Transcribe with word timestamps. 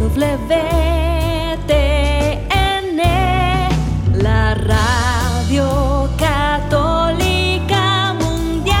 WTN, 0.00 0.16
la 4.14 4.54
radio 4.54 6.08
católica 6.18 8.14
mundial. 8.14 8.78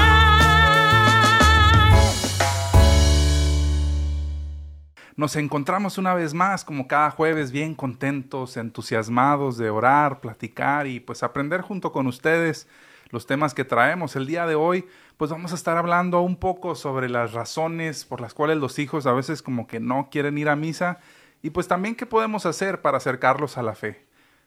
Nos 5.14 5.36
encontramos 5.36 5.98
una 5.98 6.14
vez 6.14 6.32
más, 6.32 6.64
como 6.64 6.88
cada 6.88 7.10
jueves, 7.10 7.52
bien 7.52 7.74
contentos, 7.74 8.56
entusiasmados 8.56 9.58
de 9.58 9.68
orar, 9.68 10.20
platicar 10.20 10.86
y 10.86 11.00
pues 11.00 11.22
aprender 11.22 11.60
junto 11.60 11.92
con 11.92 12.06
ustedes 12.06 12.66
los 13.10 13.26
temas 13.26 13.54
que 13.54 13.64
traemos. 13.64 14.16
El 14.16 14.26
día 14.26 14.46
de 14.46 14.54
hoy, 14.54 14.86
pues 15.16 15.30
vamos 15.30 15.52
a 15.52 15.54
estar 15.54 15.76
hablando 15.76 16.20
un 16.20 16.36
poco 16.36 16.74
sobre 16.74 17.08
las 17.08 17.32
razones 17.32 18.04
por 18.04 18.20
las 18.20 18.34
cuales 18.34 18.58
los 18.58 18.78
hijos 18.78 19.06
a 19.06 19.12
veces 19.12 19.42
como 19.42 19.66
que 19.66 19.80
no 19.80 20.08
quieren 20.10 20.38
ir 20.38 20.48
a 20.48 20.56
misa 20.56 20.98
y 21.42 21.50
pues 21.50 21.68
también 21.68 21.94
qué 21.94 22.06
podemos 22.06 22.46
hacer 22.46 22.82
para 22.82 22.98
acercarlos 22.98 23.58
a 23.58 23.62
la 23.62 23.74
fe. 23.74 24.06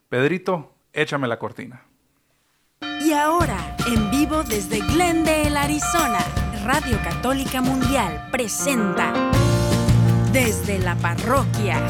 Pedrito, 0.10 0.74
échame 0.94 1.28
la 1.28 1.40
cortina. 1.40 1.84
Y 3.02 3.14
ahora, 3.14 3.76
en 3.88 4.12
vivo 4.12 4.44
desde 4.44 4.80
Glendale, 4.80 5.58
Arizona, 5.58 6.20
Radio 6.64 6.98
Católica 7.04 7.62
Mundial 7.62 8.30
presenta 8.32 9.14
Desde 10.32 10.80
la 10.80 10.96
Parroquia. 10.96 11.82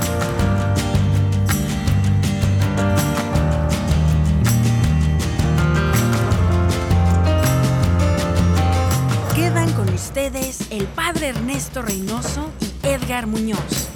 Ustedes 10.03 10.67
el 10.69 10.85
Padre 10.87 11.29
Ernesto 11.29 11.81
Reynoso 11.81 12.51
y 12.59 12.87
Edgar 12.87 13.25
Muñoz. 13.25 13.87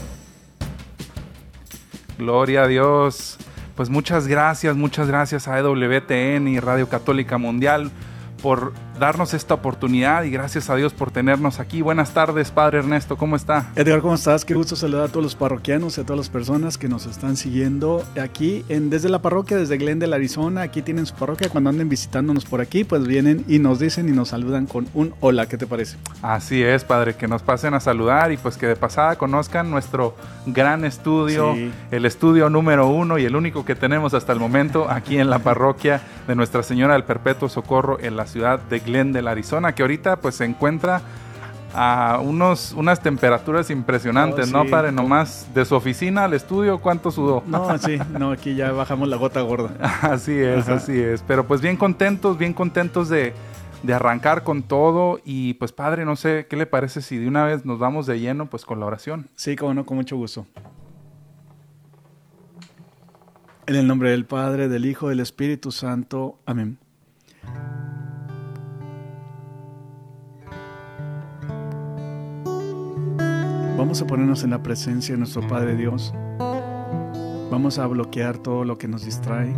Gloria 2.17 2.63
a 2.63 2.67
Dios. 2.67 3.38
Pues 3.75 3.89
muchas 3.89 4.25
gracias, 4.25 4.78
muchas 4.78 5.09
gracias 5.09 5.50
a 5.50 5.59
EWTN 5.59 6.47
y 6.47 6.61
Radio 6.61 6.88
Católica 6.88 7.38
Mundial 7.38 7.91
por 8.41 8.72
darnos 9.00 9.34
esta 9.34 9.53
oportunidad 9.53 10.23
y 10.23 10.30
gracias 10.31 10.70
a 10.70 10.76
Dios 10.76 10.94
por 10.94 11.12
tenernos 11.12 11.59
aquí. 11.59 11.81
Buenas 11.81 12.14
tardes, 12.14 12.52
Padre 12.52 12.80
Ernesto, 12.80 13.17
¿cómo 13.17 13.36
está? 13.36 13.70
Edgar, 13.76 14.02
¿cómo 14.02 14.16
estás? 14.16 14.45
Qué 14.45 14.53
gusto 14.53 14.76
saludar 14.76 15.06
a 15.06 15.08
todos 15.09 15.23
los 15.23 15.36
parroquianos 15.36 15.98
y 15.98 16.02
a 16.02 16.03
todas 16.03 16.17
las 16.17 16.30
personas 16.30 16.78
que 16.78 16.88
nos 16.88 17.06
están 17.06 17.38
siguiendo 17.38 18.03
aquí 18.22 18.66
en, 18.70 18.90
desde 18.90 19.09
la 19.09 19.22
parroquia, 19.22 19.58
desde 19.58 19.78
Glendale, 19.78 20.16
Arizona. 20.16 20.62
Aquí 20.62 20.81
tienen 20.81 21.06
su 21.06 21.16
parroquia. 21.16 21.50
Cuando 21.50 21.70
anden 21.70 21.90
visitándonos 21.90 22.45
por 22.45 22.62
aquí, 22.62 22.84
pues 22.84 23.06
vienen 23.08 23.44
y 23.48 23.59
nos 23.59 23.80
dicen 23.80 24.09
y 24.09 24.12
nos 24.12 24.30
saludan 24.30 24.66
con 24.66 24.88
un 24.94 25.14
hola. 25.20 25.48
¿Qué 25.48 25.58
te 25.58 25.68
parece? 25.68 25.98
Así 26.22 26.64
es, 26.64 26.84
Padre, 26.84 27.16
que 27.16 27.28
nos 27.28 27.42
pasen 27.44 27.73
a 27.73 27.80
saludar 27.80 28.31
y 28.31 28.38
pues 28.38 28.58
que 28.58 28.68
de 28.68 28.75
pasada 28.75 29.16
conozcan 29.18 29.70
nuestro 29.70 30.16
gran 30.45 30.86
estudio, 30.86 31.53
Sí. 31.53 31.72
el 31.92 32.06
estudio 32.06 32.50
número 32.50 32.88
uno 32.88 33.18
y 33.18 33.25
el 33.25 33.36
único 33.36 33.64
que 33.66 33.75
tenemos 33.75 34.14
hasta 34.14 34.34
el 34.34 34.40
momento 34.40 34.90
aquí 34.90 35.18
en 35.20 35.30
la 35.30 35.40
parroquia 35.40 36.02
de 36.28 36.36
Nuestra 36.36 36.64
Señora 36.64 36.94
del 36.94 37.03
Perpetuo 37.03 37.48
Socorro 37.50 38.00
en 38.00 38.16
la 38.18 38.25
ciudad 38.25 38.59
de 38.59 38.80
Glendale, 38.88 39.30
Arizona, 39.30 39.75
que 39.75 39.83
ahorita 39.83 40.17
pues 40.19 40.35
se 40.35 40.45
encuentra 40.45 41.02
a 41.75 42.19
unos, 42.23 42.71
unas 42.71 43.02
temperaturas 43.03 43.69
impresionantes, 43.69 44.49
Oh, 44.49 44.57
¿no, 44.57 44.63
sí. 44.63 44.69
Padre? 44.71 44.91
Nomás 44.91 45.47
de 45.53 45.63
su 45.66 45.75
oficina 45.75 46.23
al 46.23 46.33
estudio, 46.33 46.79
¿cuánto 46.79 47.11
sudó? 47.11 47.44
No, 47.45 47.77
sí, 47.77 47.99
no, 48.17 48.31
aquí 48.31 48.55
ya 48.55 48.71
bajamos 48.71 49.07
la 49.09 49.17
gota 49.17 49.41
gorda. 49.41 49.69
Así 50.02 50.33
es, 50.33 50.63
Ajá. 50.67 50.75
así 50.75 50.99
es. 50.99 51.21
Pero 51.27 51.45
pues 51.45 51.61
bien 51.61 51.77
contentos, 51.77 52.38
bien 52.39 52.53
contentos 52.53 53.09
de, 53.09 53.33
de 53.83 53.94
arrancar 53.94 54.44
con 54.44 54.63
todo. 54.63 55.19
Y 55.23 55.53
pues 55.55 55.72
padre, 55.73 56.05
no 56.05 56.16
sé, 56.16 56.47
¿qué 56.49 56.55
le 56.55 56.66
parece 56.66 57.01
si 57.01 57.17
de 57.17 57.27
una 57.27 57.44
vez 57.45 57.63
nos 57.66 57.77
vamos 57.77 58.07
de 58.07 58.19
lleno 58.19 58.47
pues 58.47 58.66
con 58.66 58.79
la 58.79 58.85
oración? 58.88 59.27
Sí, 59.35 59.55
como 59.55 59.73
no, 59.75 59.85
con 59.85 59.97
mucho 59.97 60.16
gusto. 60.16 60.47
En 63.67 63.75
el 63.75 63.85
nombre 63.85 64.11
del 64.11 64.25
Padre, 64.25 64.69
del 64.69 64.85
Hijo, 64.85 65.09
del 65.09 65.19
Espíritu 65.19 65.72
Santo. 65.73 66.39
Amén. 66.45 66.77
Vamos 73.77 74.01
a 74.01 74.07
ponernos 74.07 74.43
en 74.43 74.49
la 74.49 74.63
presencia 74.63 75.13
de 75.13 75.19
nuestro 75.19 75.47
Padre 75.47 75.75
Dios. 75.75 76.11
Vamos 77.51 77.77
a 77.77 77.85
bloquear 77.85 78.39
todo 78.39 78.65
lo 78.65 78.79
que 78.79 78.88
nos 78.88 79.05
distrae. 79.05 79.53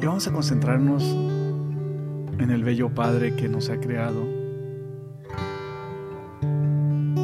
Y 0.00 0.06
vamos 0.06 0.28
a 0.28 0.32
concentrarnos 0.32 1.02
en 2.38 2.48
el 2.52 2.62
bello 2.62 2.94
Padre 2.94 3.34
que 3.34 3.48
nos 3.48 3.70
ha 3.70 3.80
creado. 3.80 4.24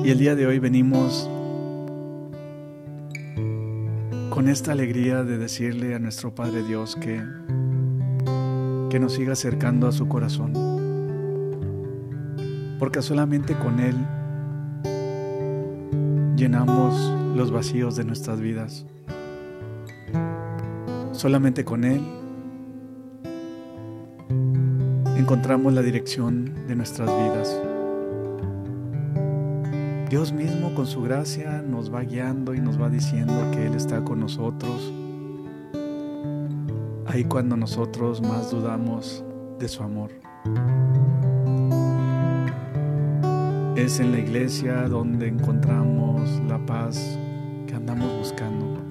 Y 0.05 0.11
el 0.11 0.19
día 0.19 0.35
de 0.35 0.49
hoy 0.49 0.59
venimos 0.59 1.31
con 4.31 4.49
esta 4.49 4.73
alegría 4.73 5.23
de 5.23 5.39
decirle 5.39 5.95
a 5.95 6.01
nuestro 6.01 6.35
Padre 6.35 6.65
Dios 6.65 6.97
que, 6.97 7.23
que 8.91 8.99
nos 8.99 9.13
siga 9.13 9.35
acercando 9.35 9.87
a 9.87 9.93
su 9.93 10.09
corazón. 10.09 10.55
Porque 12.81 13.01
solamente 13.01 13.55
con 13.55 13.79
Él 13.79 13.95
llenamos 16.37 16.95
los 17.35 17.51
vacíos 17.51 17.97
de 17.97 18.05
nuestras 18.05 18.41
vidas. 18.41 18.85
Solamente 21.13 21.65
con 21.65 21.85
Él 21.85 22.03
encontramos 25.17 25.73
la 25.73 25.83
dirección 25.83 26.67
de 26.69 26.77
nuestras 26.77 27.09
vidas. 27.09 27.63
Dios 30.11 30.33
mismo 30.33 30.75
con 30.75 30.87
su 30.87 31.03
gracia 31.03 31.63
nos 31.63 31.93
va 31.93 32.03
guiando 32.03 32.55
y 32.55 32.61
nos 32.61 32.81
va 32.81 32.91
diciendo 32.91 33.51
que 33.51 33.67
Él 33.67 33.75
está 33.75 34.05
con 34.05 34.21
nosotros. 34.21 34.93
Ahí 37.07 37.25
cuando 37.25 37.57
nosotros 37.57 38.21
más 38.21 38.51
dudamos 38.51 39.25
de 39.59 39.69
su 39.69 39.83
amor. 39.83 40.11
Es 43.77 44.01
en 44.01 44.11
la 44.11 44.19
iglesia 44.19 44.89
donde 44.89 45.29
encontramos 45.29 46.43
la 46.49 46.59
paz 46.65 46.99
que 47.67 47.75
andamos 47.75 48.11
buscando. 48.19 48.83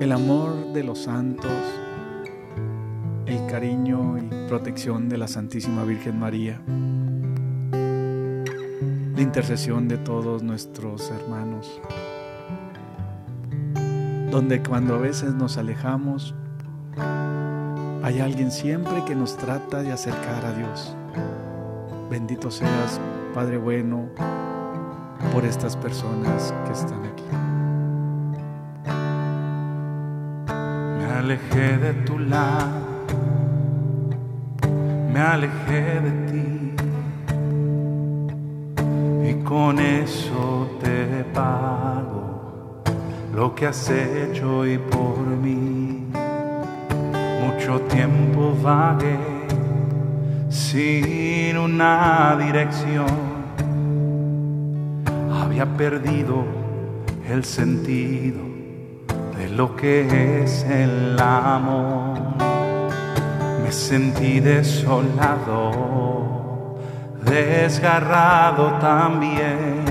El 0.00 0.12
amor 0.12 0.72
de 0.72 0.84
los 0.84 1.00
santos, 1.00 1.52
el 3.26 3.46
cariño 3.46 4.16
y 4.16 4.48
protección 4.48 5.08
de 5.08 5.18
la 5.18 5.28
Santísima 5.28 5.84
Virgen 5.84 6.18
María 6.18 6.62
la 9.20 9.24
intercesión 9.24 9.86
de 9.86 9.98
todos 9.98 10.42
nuestros 10.42 11.10
hermanos, 11.10 11.78
donde 14.30 14.62
cuando 14.62 14.94
a 14.94 14.98
veces 14.98 15.34
nos 15.34 15.58
alejamos, 15.58 16.34
hay 18.02 18.20
alguien 18.20 18.50
siempre 18.50 19.04
que 19.04 19.14
nos 19.14 19.36
trata 19.36 19.82
de 19.82 19.92
acercar 19.92 20.46
a 20.46 20.52
Dios. 20.54 20.96
Bendito 22.10 22.50
seas, 22.50 23.00
Padre 23.32 23.56
bueno, 23.56 24.08
por 25.32 25.44
estas 25.44 25.76
personas 25.76 26.52
que 26.66 26.72
están 26.72 27.04
aquí. 27.04 27.22
Me 30.98 31.04
alejé 31.04 31.78
de 31.78 31.92
tu 32.02 32.18
lado, 32.18 32.80
me 35.12 35.20
alejé 35.20 36.00
de 36.00 36.10
ti. 36.32 36.74
Y 39.30 39.44
con 39.44 39.78
eso 39.78 40.68
te 40.82 41.22
pago 41.32 42.82
lo 43.32 43.54
que 43.54 43.68
has 43.68 43.88
hecho 43.88 44.58
hoy 44.58 44.78
por 44.78 45.16
mí. 45.16 46.08
Mucho 47.40 47.80
tiempo 47.82 48.52
vagué 48.60 49.29
sin 50.70 51.58
una 51.58 52.36
dirección. 52.38 53.08
Había 55.32 55.66
perdido 55.66 56.44
el 57.28 57.42
sentido 57.44 58.38
de 59.36 59.48
lo 59.48 59.74
que 59.74 60.44
es 60.44 60.64
el 60.64 61.18
amor. 61.18 62.20
Me 63.64 63.72
sentí 63.72 64.38
desolado, 64.38 65.72
desgarrado 67.24 68.74
también. 68.78 69.82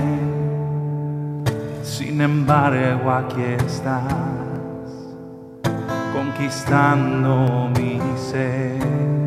Sin 1.82 2.22
embargo, 2.22 3.10
aquí 3.10 3.42
estás, 3.42 4.14
conquistando 6.14 7.68
mi 7.76 8.00
ser. 8.16 9.19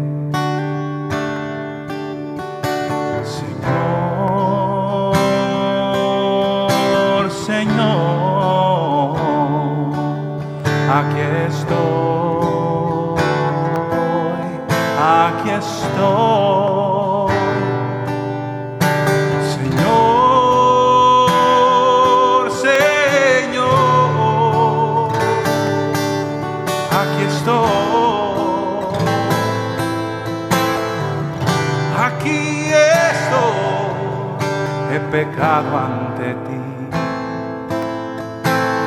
Pecado 35.13 35.77
ante 35.77 36.29
ti. 36.45 36.61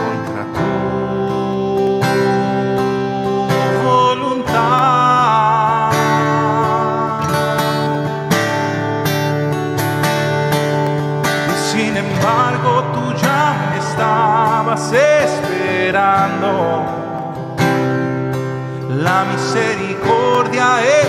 Contra 0.02 0.42
tu 0.56 0.70
voluntad. 3.84 4.56
Y 11.48 11.54
sin 11.70 11.94
embargo 11.96 12.72
tú 12.92 13.04
ya 13.22 13.44
me 13.70 13.76
estabas 13.78 14.84
esperando. 14.92 16.50
La 18.88 19.18
misericordia 19.32 20.68
en 20.98 21.08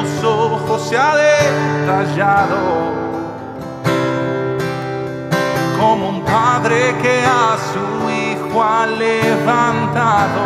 tus 0.00 0.24
ojos 0.24 0.88
se 0.88 0.96
ha 0.98 1.14
detallado 1.14 2.95
padre 6.36 6.94
que 7.02 7.16
a 7.24 7.56
su 7.72 7.86
hijo 8.10 8.62
ha 8.62 8.86
levantado. 8.86 10.42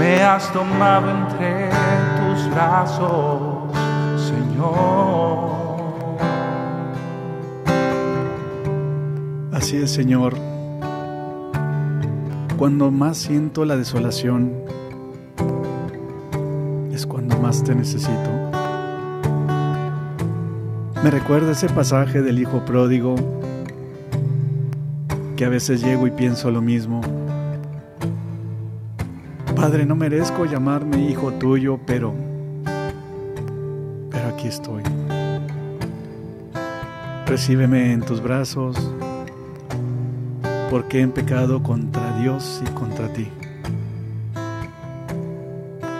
Me 0.00 0.22
has 0.22 0.50
tomado 0.50 1.10
entre 1.10 1.68
tus 2.18 2.50
brazos, 2.50 3.70
Señor. 4.30 5.56
Así 9.52 9.76
es, 9.76 9.90
Señor. 9.90 10.34
Cuando 12.56 12.90
más 12.90 13.18
siento 13.18 13.66
la 13.66 13.76
desolación, 13.76 14.54
es 16.92 17.04
cuando 17.06 17.36
más 17.38 17.62
te 17.62 17.74
necesito. 17.74 18.45
Me 21.02 21.10
recuerda 21.10 21.52
ese 21.52 21.68
pasaje 21.68 22.22
del 22.22 22.38
Hijo 22.38 22.64
Pródigo, 22.64 23.14
que 25.36 25.44
a 25.44 25.48
veces 25.48 25.82
llego 25.82 26.06
y 26.06 26.10
pienso 26.10 26.50
lo 26.50 26.62
mismo. 26.62 27.00
Padre, 29.54 29.86
no 29.86 29.94
merezco 29.94 30.46
llamarme 30.46 31.10
hijo 31.10 31.32
tuyo, 31.32 31.78
pero, 31.86 32.14
pero 34.10 34.28
aquí 34.28 34.48
estoy. 34.48 34.82
Recíbeme 37.26 37.92
en 37.92 38.02
tus 38.02 38.22
brazos, 38.22 38.76
porque 40.70 41.02
he 41.02 41.08
pecado 41.08 41.62
contra 41.62 42.18
Dios 42.18 42.62
y 42.66 42.70
contra 42.70 43.12
ti. 43.12 43.28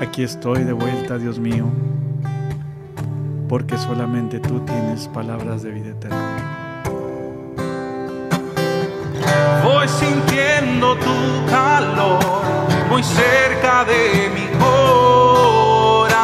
Aquí 0.01 0.23
estoy 0.23 0.65
de 0.65 0.73
vuelta, 0.73 1.19
Dios 1.19 1.39
mío, 1.39 1.67
porque 3.57 3.79
solamente 3.79 4.39
tú 4.39 4.61
tienes 4.67 5.09
palabras 5.09 5.63
de 5.63 5.71
vida 5.71 5.89
eterna. 5.89 6.83
Voy 9.65 9.89
sintiendo 9.89 10.95
tu 10.97 11.47
calor 11.49 12.19
muy 12.91 13.03
cerca 13.03 13.87
de 13.87 14.31
mi 14.35 14.47
corazón. 14.59 16.17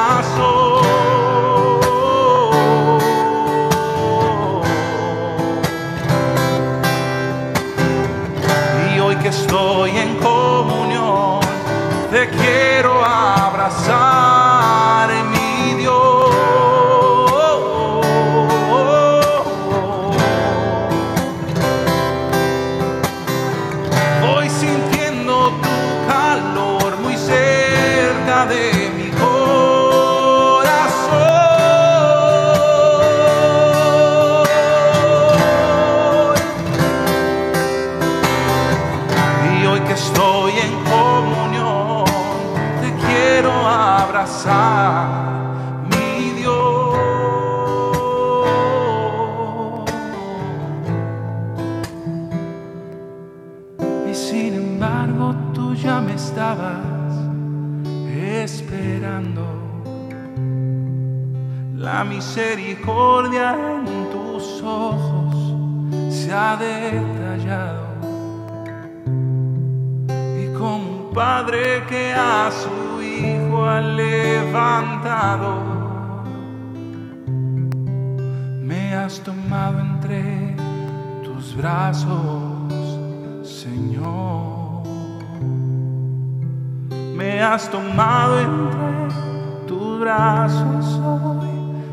Tomado 87.58 88.40
entre 88.40 89.66
tus 89.66 90.00
brazos 90.00 91.00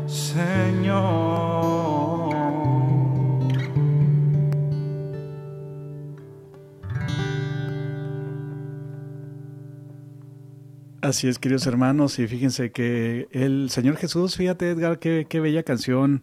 Señor. 0.06 1.50
Así 11.02 11.28
es, 11.28 11.38
queridos 11.38 11.66
hermanos, 11.66 12.18
y 12.18 12.26
fíjense 12.26 12.72
que 12.72 13.28
el 13.32 13.68
Señor 13.70 13.96
Jesús, 13.96 14.36
fíjate 14.36 14.70
Edgar, 14.70 14.98
qué, 14.98 15.26
qué 15.28 15.40
bella 15.40 15.62
canción, 15.62 16.22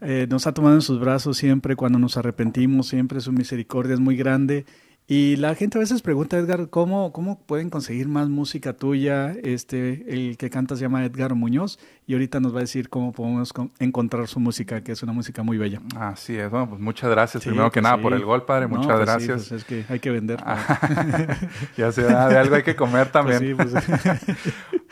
eh, 0.00 0.26
nos 0.30 0.46
ha 0.46 0.52
tomado 0.52 0.76
en 0.76 0.82
sus 0.82 1.00
brazos 1.00 1.36
siempre 1.36 1.76
cuando 1.76 1.98
nos 1.98 2.16
arrepentimos, 2.16 2.88
siempre 2.88 3.20
su 3.20 3.32
misericordia 3.32 3.94
es 3.94 4.00
muy 4.00 4.16
grande. 4.16 4.64
Y 5.10 5.36
la 5.36 5.54
gente 5.54 5.78
a 5.78 5.80
veces 5.80 6.02
pregunta, 6.02 6.36
Edgar, 6.36 6.68
¿cómo, 6.68 7.12
cómo 7.14 7.38
pueden 7.40 7.70
conseguir 7.70 8.08
más 8.08 8.28
música 8.28 8.74
tuya? 8.74 9.32
Este, 9.42 10.04
el 10.06 10.36
que 10.36 10.50
canta 10.50 10.76
se 10.76 10.82
llama 10.82 11.02
Edgar 11.02 11.34
Muñoz 11.34 11.78
y 12.06 12.12
ahorita 12.12 12.40
nos 12.40 12.52
va 12.54 12.58
a 12.58 12.60
decir 12.60 12.90
cómo 12.90 13.12
podemos 13.12 13.54
con- 13.54 13.72
encontrar 13.78 14.28
su 14.28 14.38
música, 14.38 14.82
que 14.82 14.92
es 14.92 15.02
una 15.02 15.12
música 15.14 15.42
muy 15.42 15.56
bella. 15.56 15.80
Así 15.96 16.36
es, 16.36 16.50
bueno, 16.50 16.68
pues 16.68 16.80
muchas 16.82 17.08
gracias 17.08 17.42
Sí, 17.42 17.48
primero 17.48 17.70
que 17.70 17.80
pues 17.80 17.84
nada 17.84 17.96
sí. 17.96 18.02
por 18.02 18.12
el 18.12 18.22
gol, 18.22 18.44
padre, 18.44 18.68
No, 18.68 18.76
muchas 18.76 18.86
pues 18.98 18.98
sí, 18.98 19.06
gracias. 19.06 19.48
pues 19.48 19.52
es 19.52 19.64
que 19.64 19.84
hay 19.90 19.98
que 19.98 20.10
vender. 20.10 20.44
ya 21.78 21.90
se 21.90 22.02
da, 22.02 22.28
de 22.28 22.36
algo 22.36 22.56
hay 22.56 22.62
que 22.62 22.76
comer 22.76 23.08
también. 23.12 23.56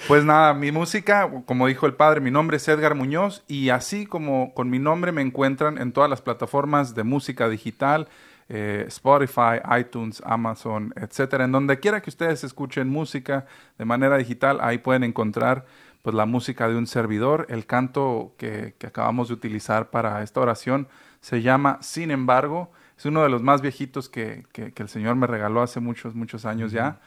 Pues 0.09 0.25
nada, 0.25 0.53
mi 0.55 0.73
música, 0.73 1.29
como 1.47 1.67
dijo 1.67 1.87
el 1.87 1.95
padre, 1.95 2.21
mi 2.21 2.31
nombre 2.31 2.59
es 2.59 2.69
Edgar 2.69 2.95
Muñoz 2.95 3.43
y 3.49 3.71
así 3.71 4.05
como 4.07 4.53
con 4.55 4.69
mi 4.71 4.79
nombre 4.79 5.11
me 5.11 5.23
encuentran 5.23 5.79
en 5.79 5.93
todas 5.93 6.09
las 6.11 6.21
plataformas 6.21 6.95
de 6.95 7.03
música 7.03 7.49
digital, 7.49 8.07
eh, 8.49 8.85
Spotify, 8.89 9.61
iTunes, 9.79 10.23
Amazon, 10.25 10.93
etcétera. 10.97 11.45
En 11.45 11.53
donde 11.53 11.79
quiera 11.81 12.01
que 12.03 12.11
ustedes 12.11 12.45
escuchen 12.45 12.89
música 12.89 13.47
de 13.79 13.85
manera 13.85 14.17
digital, 14.19 14.59
ahí 14.61 14.79
pueden 14.79 15.05
encontrar 15.05 15.67
pues 16.03 16.15
la 16.15 16.27
música 16.27 16.69
de 16.69 16.77
un 16.77 16.87
servidor. 16.87 17.47
El 17.51 17.67
canto 17.67 18.35
que, 18.39 18.75
que 18.79 18.87
acabamos 18.87 19.29
de 19.29 19.35
utilizar 19.35 19.91
para 19.91 20.23
esta 20.23 20.41
oración 20.41 20.89
se 21.21 21.43
llama 21.43 21.79
Sin 21.83 22.11
embargo. 22.11 22.71
Es 22.97 23.05
uno 23.07 23.23
de 23.23 23.29
los 23.29 23.43
más 23.43 23.61
viejitos 23.63 24.09
que, 24.09 24.45
que- 24.53 24.73
que 24.73 24.83
el 24.83 24.89
Señor 24.89 25.17
me 25.17 25.27
regaló 25.27 25.63
hace 25.63 25.81
muchos, 25.81 26.15
muchos 26.15 26.45
años 26.47 26.73
ya 26.73 27.01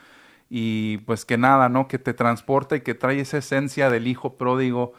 y 0.49 0.97
pues 0.99 1.25
que 1.25 1.37
nada, 1.37 1.69
¿no? 1.69 1.87
Que 1.87 1.99
te 1.99 2.13
transporta 2.13 2.75
y 2.75 2.81
que 2.81 2.95
trae 2.95 3.19
esa 3.19 3.37
esencia 3.37 3.89
del 3.89 4.07
hijo 4.07 4.35
pródigo, 4.37 4.93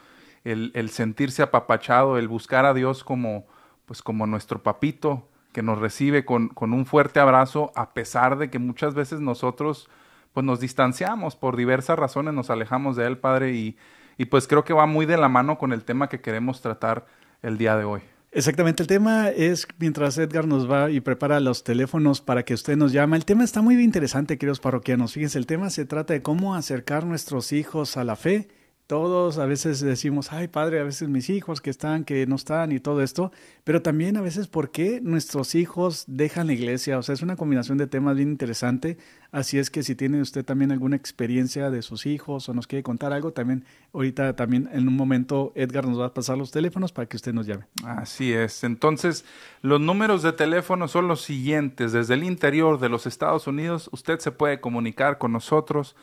el, 0.45 0.71
el 0.75 0.91
sentirse 0.91 1.43
apapachado, 1.43 2.19
el 2.19 2.29
buscar 2.29 2.65
a 2.67 2.75
Dios 2.75 3.05
como, 3.05 3.47
pues 3.87 4.03
como 4.03 4.27
nuestro 4.27 4.63
papito, 4.63 5.29
que 5.53 5.63
nos 5.63 5.79
recibe 5.79 6.25
con, 6.25 6.49
con 6.49 6.73
un 6.73 6.87
fuerte 6.87 7.21
abrazo, 7.21 7.73
a 7.75 7.93
pesar 7.93 8.39
de 8.39 8.51
que 8.51 8.59
muchas 8.59 8.95
veces 8.95 9.21
nosotros 9.21 9.89
pues 10.33 10.47
nos 10.47 10.61
distanciamos 10.61 11.35
por 11.37 11.57
diversas 11.57 11.99
razones, 11.99 12.35
nos 12.35 12.51
alejamos 12.51 12.97
de 12.97 13.07
Él, 13.07 13.19
Padre, 13.19 13.53
y, 13.53 13.77
y 14.17 14.27
pues 14.27 14.47
creo 14.47 14.65
que 14.65 14.73
va 14.73 14.87
muy 14.87 15.07
de 15.07 15.17
la 15.17 15.29
mano 15.29 15.59
con 15.59 15.73
el 15.73 15.83
tema 15.83 16.09
que 16.09 16.21
queremos 16.21 16.61
tratar 16.61 17.07
el 17.43 17.59
día 17.59 17.77
de 17.77 17.85
hoy. 17.85 18.01
Exactamente, 18.33 18.85
el 18.85 18.87
tema 18.87 19.29
es 19.31 19.67
mientras 19.79 20.17
Edgar 20.17 20.47
nos 20.47 20.71
va 20.71 20.89
y 20.91 21.01
prepara 21.01 21.41
los 21.41 21.65
teléfonos 21.65 22.21
para 22.21 22.45
que 22.45 22.55
usted 22.55 22.77
nos 22.77 22.93
llame. 22.93 23.17
El 23.17 23.25
tema 23.25 23.43
está 23.43 23.61
muy 23.61 23.75
interesante, 23.83 24.39
queridos 24.39 24.61
parroquianos. 24.61 25.15
Fíjense, 25.15 25.37
el 25.37 25.47
tema 25.47 25.69
se 25.69 25.85
trata 25.85 26.13
de 26.13 26.23
cómo 26.23 26.55
acercar 26.55 27.05
nuestros 27.05 27.53
hijos 27.53 27.97
a 27.97 28.05
la 28.05 28.15
fe 28.15 28.47
todos 28.91 29.39
a 29.39 29.47
veces 29.47 29.79
decimos, 29.79 30.33
ay 30.33 30.49
padre, 30.49 30.81
a 30.81 30.83
veces 30.83 31.09
mis 31.09 31.31
hijos 31.31 31.61
que 31.61 31.71
están, 31.71 32.03
que 32.03 32.27
no 32.27 32.35
están 32.35 32.73
y 32.73 32.81
todo 32.81 33.03
esto, 33.03 33.31
pero 33.63 33.83
también 33.83 34.17
a 34.17 34.21
veces 34.21 34.49
por 34.49 34.73
qué 34.73 35.01
nuestros 35.01 35.55
hijos 35.55 36.03
dejan 36.09 36.49
la 36.49 36.55
iglesia, 36.55 36.99
o 36.99 37.03
sea, 37.05 37.13
es 37.13 37.23
una 37.23 37.37
combinación 37.37 37.79
de 37.79 37.87
temas 37.87 38.17
bien 38.17 38.31
interesante, 38.31 38.99
así 39.31 39.61
es 39.61 39.71
que 39.71 39.85
si 39.85 39.95
tiene 39.95 40.21
usted 40.21 40.45
también 40.45 40.73
alguna 40.73 40.97
experiencia 40.97 41.71
de 41.71 41.83
sus 41.83 42.05
hijos 42.05 42.49
o 42.49 42.53
nos 42.53 42.67
quiere 42.67 42.83
contar 42.83 43.13
algo, 43.13 43.33
también 43.33 43.65
ahorita 43.93 44.35
también 44.35 44.69
en 44.73 44.89
un 44.89 44.97
momento 44.97 45.53
Edgar 45.55 45.87
nos 45.87 46.01
va 46.01 46.07
a 46.07 46.13
pasar 46.13 46.37
los 46.37 46.51
teléfonos 46.51 46.91
para 46.91 47.09
que 47.09 47.17
usted 47.17 47.33
nos 47.33 47.47
llame. 47.47 47.67
Así 47.85 48.33
es, 48.33 48.65
entonces 48.65 49.25
los 49.63 49.81
números 49.81 50.25
de 50.25 50.33
teléfono 50.33 50.89
son 50.89 51.07
los 51.07 51.23
siguientes, 51.23 51.93
desde 51.93 52.15
el 52.15 52.25
interior 52.25 52.81
de 52.81 52.89
los 52.89 53.07
Estados 53.07 53.47
Unidos 53.47 53.89
usted 53.93 54.19
se 54.19 54.33
puede 54.33 54.61
comunicar 54.61 55.19
con 55.19 55.31
nosotros 55.31 55.95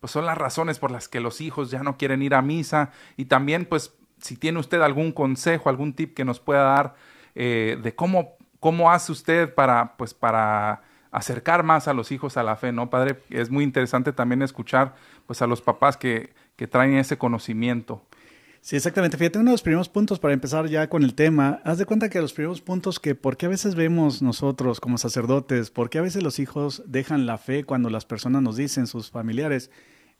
pues 0.00 0.12
son 0.12 0.24
las 0.24 0.38
razones 0.38 0.78
por 0.78 0.90
las 0.90 1.08
que 1.08 1.20
los 1.20 1.40
hijos 1.40 1.70
ya 1.70 1.82
no 1.82 1.98
quieren 1.98 2.22
ir 2.22 2.34
a 2.34 2.40
misa 2.40 2.92
y 3.16 3.26
también 3.26 3.66
pues 3.66 3.92
si 4.18 4.36
tiene 4.36 4.58
usted 4.58 4.80
algún 4.80 5.12
consejo, 5.12 5.68
algún 5.68 5.92
tip 5.92 6.14
que 6.14 6.24
nos 6.24 6.40
pueda 6.40 6.62
dar 6.62 6.94
eh, 7.34 7.78
de 7.82 7.94
cómo, 7.94 8.36
cómo 8.58 8.90
hace 8.90 9.12
usted 9.12 9.54
para 9.54 9.96
pues 9.96 10.14
para 10.14 10.82
acercar 11.10 11.62
más 11.64 11.88
a 11.88 11.92
los 11.92 12.12
hijos 12.12 12.36
a 12.36 12.42
la 12.42 12.56
fe, 12.56 12.72
¿no, 12.72 12.88
Padre? 12.88 13.20
Es 13.30 13.50
muy 13.50 13.64
interesante 13.64 14.12
también 14.12 14.42
escuchar 14.42 14.94
pues 15.26 15.42
a 15.42 15.46
los 15.46 15.60
papás 15.60 15.96
que, 15.96 16.32
que 16.56 16.66
traen 16.66 16.94
ese 16.94 17.18
conocimiento. 17.18 18.02
Sí, 18.62 18.76
exactamente. 18.76 19.16
Fíjate, 19.16 19.38
uno 19.38 19.50
de 19.50 19.54
los 19.54 19.62
primeros 19.62 19.88
puntos 19.88 20.18
para 20.18 20.34
empezar 20.34 20.68
ya 20.68 20.88
con 20.88 21.02
el 21.02 21.14
tema, 21.14 21.60
haz 21.64 21.78
de 21.78 21.86
cuenta 21.86 22.10
que 22.10 22.20
los 22.20 22.34
primeros 22.34 22.60
puntos 22.60 23.00
que, 23.00 23.14
¿por 23.14 23.38
qué 23.38 23.46
a 23.46 23.48
veces 23.48 23.74
vemos 23.74 24.20
nosotros 24.20 24.80
como 24.80 24.98
sacerdotes, 24.98 25.70
por 25.70 25.88
qué 25.88 25.98
a 25.98 26.02
veces 26.02 26.22
los 26.22 26.38
hijos 26.38 26.82
dejan 26.86 27.24
la 27.24 27.38
fe 27.38 27.64
cuando 27.64 27.88
las 27.88 28.04
personas 28.04 28.42
nos 28.42 28.56
dicen, 28.56 28.86
sus 28.86 29.10
familiares, 29.10 29.70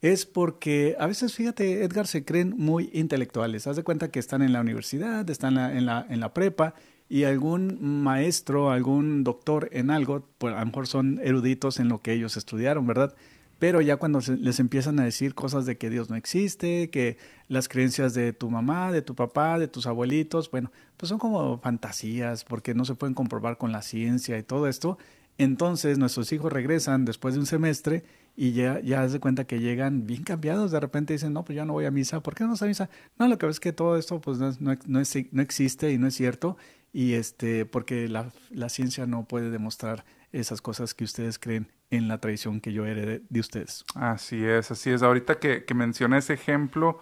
es 0.01 0.25
porque 0.25 0.97
a 0.99 1.07
veces, 1.07 1.35
fíjate, 1.35 1.85
Edgar, 1.85 2.07
se 2.07 2.25
creen 2.25 2.55
muy 2.57 2.89
intelectuales. 2.95 3.67
Haz 3.67 3.77
de 3.77 3.85
cuenta 3.85 4.11
que 4.11 4.19
están 4.19 4.41
en 4.41 4.55
la 4.55 4.63
universidad, 4.63 5.29
están 5.29 5.59
en 5.59 5.85
la, 5.85 6.07
en 6.09 6.21
la, 6.21 6.33
prepa 6.33 6.75
y 7.11 7.25
algún 7.25 8.03
maestro, 8.03 8.71
algún 8.71 9.23
doctor 9.23 9.69
en 9.73 9.91
algo, 9.91 10.27
pues 10.39 10.55
a 10.55 10.61
lo 10.61 10.67
mejor 10.67 10.87
son 10.87 11.21
eruditos 11.23 11.79
en 11.79 11.89
lo 11.89 12.01
que 12.01 12.15
ellos 12.15 12.39
estudiaron, 12.39 12.87
¿verdad? 12.87 13.15
Pero 13.61 13.83
ya 13.83 13.99
cuando 13.99 14.21
les 14.39 14.59
empiezan 14.59 14.99
a 15.01 15.05
decir 15.05 15.35
cosas 15.35 15.67
de 15.67 15.77
que 15.77 15.91
Dios 15.91 16.09
no 16.09 16.17
existe, 16.17 16.89
que 16.89 17.19
las 17.47 17.69
creencias 17.69 18.15
de 18.15 18.33
tu 18.33 18.49
mamá, 18.49 18.91
de 18.91 19.03
tu 19.03 19.15
papá, 19.15 19.59
de 19.59 19.69
tus 19.69 19.87
abuelitos, 19.87 20.51
bueno, 20.51 20.73
pues 20.97 21.11
son 21.11 21.19
como 21.19 21.59
fantasías 21.59 22.43
porque 22.45 22.73
no 22.75 22.87
se 22.87 22.95
pueden 22.95 23.13
comprobar 23.13 23.59
con 23.59 23.71
la 23.71 23.83
ciencia 23.83 24.39
y 24.39 24.43
todo 24.43 24.67
esto. 24.67 24.97
Entonces 25.37 25.99
nuestros 25.99 26.33
hijos 26.33 26.51
regresan 26.51 27.05
después 27.05 27.35
de 27.35 27.41
un 27.41 27.47
semestre 27.47 28.03
y 28.35 28.53
ya, 28.53 28.81
ya 28.81 29.07
de 29.07 29.21
cuenta 29.21 29.45
que 29.45 29.61
llegan 29.61 30.07
bien 30.07 30.23
cambiados. 30.23 30.71
De 30.71 30.81
repente 30.81 31.13
dicen, 31.13 31.35
no, 31.35 31.45
pues 31.45 31.55
ya 31.55 31.67
no 31.67 31.75
voy 31.75 31.85
a 31.85 31.91
misa. 31.91 32.23
¿Por 32.23 32.35
qué 32.35 32.45
no 32.45 32.51
vas 32.51 32.63
a 32.63 32.67
misa? 32.67 32.89
No, 33.19 33.29
lo 33.29 33.37
que 33.37 33.45
ves 33.45 33.57
es 33.57 33.61
que 33.61 33.75
todo 33.75 33.99
esto 33.99 34.23
pues 34.23 34.39
no, 34.39 34.79
no 34.87 35.01
existe 35.01 35.93
y 35.93 35.99
no 35.99 36.07
es 36.07 36.15
cierto. 36.15 36.57
Y 36.95 37.13
este, 37.13 37.67
porque 37.67 38.09
la, 38.09 38.33
la 38.49 38.71
ciencia 38.71 39.07
no 39.07 39.29
puede 39.29 39.51
demostrar 39.51 40.07
esas 40.33 40.63
cosas 40.63 40.95
que 40.95 41.05
ustedes 41.05 41.39
creen 41.39 41.69
en 41.91 42.09
la 42.09 42.19
tradición 42.19 42.61
que 42.61 42.73
yo 42.73 42.87
heredé 42.87 43.23
de 43.29 43.41
ustedes. 43.41 43.85
Así 43.95 44.45
es, 44.45 44.71
así 44.71 44.91
es. 44.91 45.03
Ahorita 45.03 45.39
que, 45.39 45.65
que 45.65 45.75
mencioné 45.75 46.19
ese 46.19 46.35
ejemplo, 46.35 47.01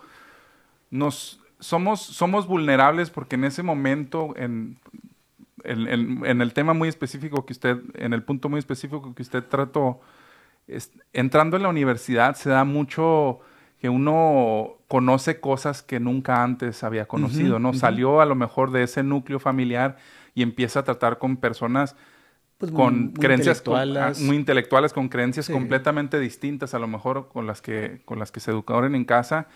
nos 0.90 1.40
somos, 1.61 2.00
somos 2.00 2.47
vulnerables 2.47 3.11
porque 3.11 3.37
en 3.37 3.45
ese 3.45 3.62
momento, 3.62 4.35
en, 4.37 4.78
en, 5.64 6.25
en, 6.25 6.40
el 6.40 6.52
tema 6.52 6.73
muy 6.73 6.88
específico 6.88 7.45
que 7.45 7.52
usted, 7.52 7.78
en 7.95 8.12
el 8.12 8.23
punto 8.23 8.49
muy 8.49 8.59
específico 8.59 9.14
que 9.14 9.23
usted 9.23 9.45
trató, 9.45 10.00
entrando 11.12 11.57
en 11.57 11.62
la 11.62 11.68
universidad 11.68 12.37
se 12.37 12.50
da 12.50 12.64
mucho 12.64 13.40
que 13.80 13.88
uno 13.88 14.76
conoce 14.88 15.40
cosas 15.40 15.83
que 15.83 16.00
nunca 16.00 16.42
antes 16.42 16.83
había 16.83 17.07
conocido, 17.07 17.59
¿no? 17.59 17.75
Salió 17.75 18.21
a 18.21 18.26
lo 18.26 18.35
mejor 18.35 18.73
de 18.73 18.83
ese 18.83 19.02
núcleo 19.02 19.38
familiar 19.38 19.97
y 20.35 20.42
empieza 20.42 20.80
a 20.80 20.85
tratar 20.85 21.18
con 21.18 21.37
personas 21.37 21.95
pues 22.58 22.72
con 22.72 23.12
creencias 23.12 23.62
ah, 23.66 24.12
muy 24.20 24.36
intelectuales, 24.36 24.92
con 24.92 25.08
creencias 25.08 25.48
completamente 25.48 26.18
distintas 26.18 26.74
a 26.74 26.80
lo 26.80 26.88
mejor 26.88 27.28
con 27.28 27.46
las 27.46 27.62
que, 27.62 28.02
con 28.04 28.18
las 28.18 28.32
que 28.32 28.40
se 28.40 28.50
educaron 28.50 28.96
en 28.96 29.04
casa. 29.04 29.46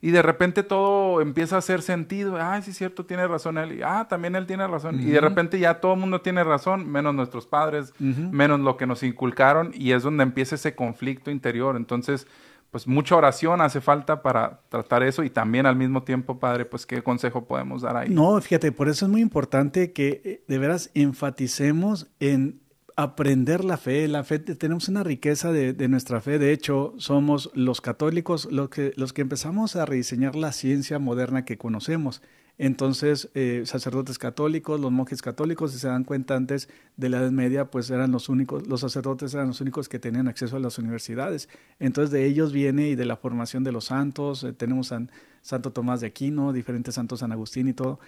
Y 0.00 0.10
de 0.10 0.22
repente 0.22 0.62
todo 0.62 1.20
empieza 1.20 1.56
a 1.56 1.60
hacer 1.60 1.80
sentido. 1.80 2.36
Ah, 2.36 2.60
sí, 2.62 2.72
es 2.72 2.76
cierto, 2.76 3.06
tiene 3.06 3.26
razón 3.26 3.56
él. 3.56 3.80
Ah, 3.82 4.06
también 4.08 4.36
él 4.36 4.46
tiene 4.46 4.66
razón. 4.66 5.00
Y 5.00 5.06
de 5.06 5.20
repente 5.20 5.58
ya 5.58 5.80
todo 5.80 5.94
el 5.94 6.00
mundo 6.00 6.20
tiene 6.20 6.44
razón, 6.44 6.90
menos 6.90 7.14
nuestros 7.14 7.46
padres, 7.46 7.94
menos 7.98 8.60
lo 8.60 8.76
que 8.76 8.86
nos 8.86 9.02
inculcaron. 9.02 9.72
Y 9.74 9.92
es 9.92 10.02
donde 10.02 10.22
empieza 10.22 10.56
ese 10.56 10.74
conflicto 10.74 11.30
interior. 11.30 11.74
Entonces, 11.74 12.26
pues 12.74 12.88
mucha 12.88 13.14
oración 13.14 13.60
hace 13.60 13.80
falta 13.80 14.20
para 14.20 14.62
tratar 14.68 15.04
eso 15.04 15.22
y 15.22 15.30
también 15.30 15.64
al 15.64 15.76
mismo 15.76 16.02
tiempo, 16.02 16.40
Padre, 16.40 16.64
pues 16.64 16.86
qué 16.86 17.04
consejo 17.04 17.44
podemos 17.44 17.82
dar 17.82 17.96
ahí. 17.96 18.08
No, 18.10 18.40
fíjate, 18.40 18.72
por 18.72 18.88
eso 18.88 19.04
es 19.06 19.12
muy 19.12 19.20
importante 19.20 19.92
que 19.92 20.20
eh, 20.24 20.44
de 20.48 20.58
veras 20.58 20.90
enfaticemos 20.92 22.08
en 22.18 22.62
aprender 22.96 23.64
la 23.64 23.76
fe. 23.76 24.08
La 24.08 24.24
fe, 24.24 24.40
tenemos 24.40 24.88
una 24.88 25.04
riqueza 25.04 25.52
de, 25.52 25.72
de, 25.72 25.86
nuestra 25.86 26.20
fe. 26.20 26.40
De 26.40 26.50
hecho, 26.50 26.94
somos 26.96 27.52
los 27.54 27.80
católicos 27.80 28.48
los 28.50 28.70
que, 28.70 28.92
los 28.96 29.12
que 29.12 29.22
empezamos 29.22 29.76
a 29.76 29.86
rediseñar 29.86 30.34
la 30.34 30.50
ciencia 30.50 30.98
moderna 30.98 31.44
que 31.44 31.56
conocemos. 31.56 32.22
Entonces, 32.56 33.30
eh, 33.34 33.62
sacerdotes 33.66 34.18
católicos, 34.18 34.80
los 34.80 34.92
monjes 34.92 35.22
católicos, 35.22 35.72
si 35.72 35.78
se 35.78 35.88
dan 35.88 36.04
cuenta 36.04 36.36
antes 36.36 36.68
de 36.96 37.08
la 37.08 37.18
Edad 37.18 37.32
Media, 37.32 37.70
pues 37.70 37.90
eran 37.90 38.12
los 38.12 38.28
únicos, 38.28 38.66
los 38.68 38.80
sacerdotes 38.80 39.34
eran 39.34 39.48
los 39.48 39.60
únicos 39.60 39.88
que 39.88 39.98
tenían 39.98 40.28
acceso 40.28 40.56
a 40.56 40.60
las 40.60 40.78
universidades. 40.78 41.48
Entonces, 41.80 42.12
de 42.12 42.26
ellos 42.26 42.52
viene 42.52 42.88
y 42.88 42.94
de 42.94 43.06
la 43.06 43.16
formación 43.16 43.64
de 43.64 43.72
los 43.72 43.86
santos, 43.86 44.44
eh, 44.44 44.52
tenemos 44.52 44.92
a 44.92 45.04
Santo 45.42 45.72
Tomás 45.72 46.00
de 46.00 46.06
Aquino, 46.06 46.52
diferentes 46.52 46.94
santos 46.94 47.20
San 47.20 47.32
Agustín 47.32 47.68
y 47.68 47.72
todo, 47.72 47.98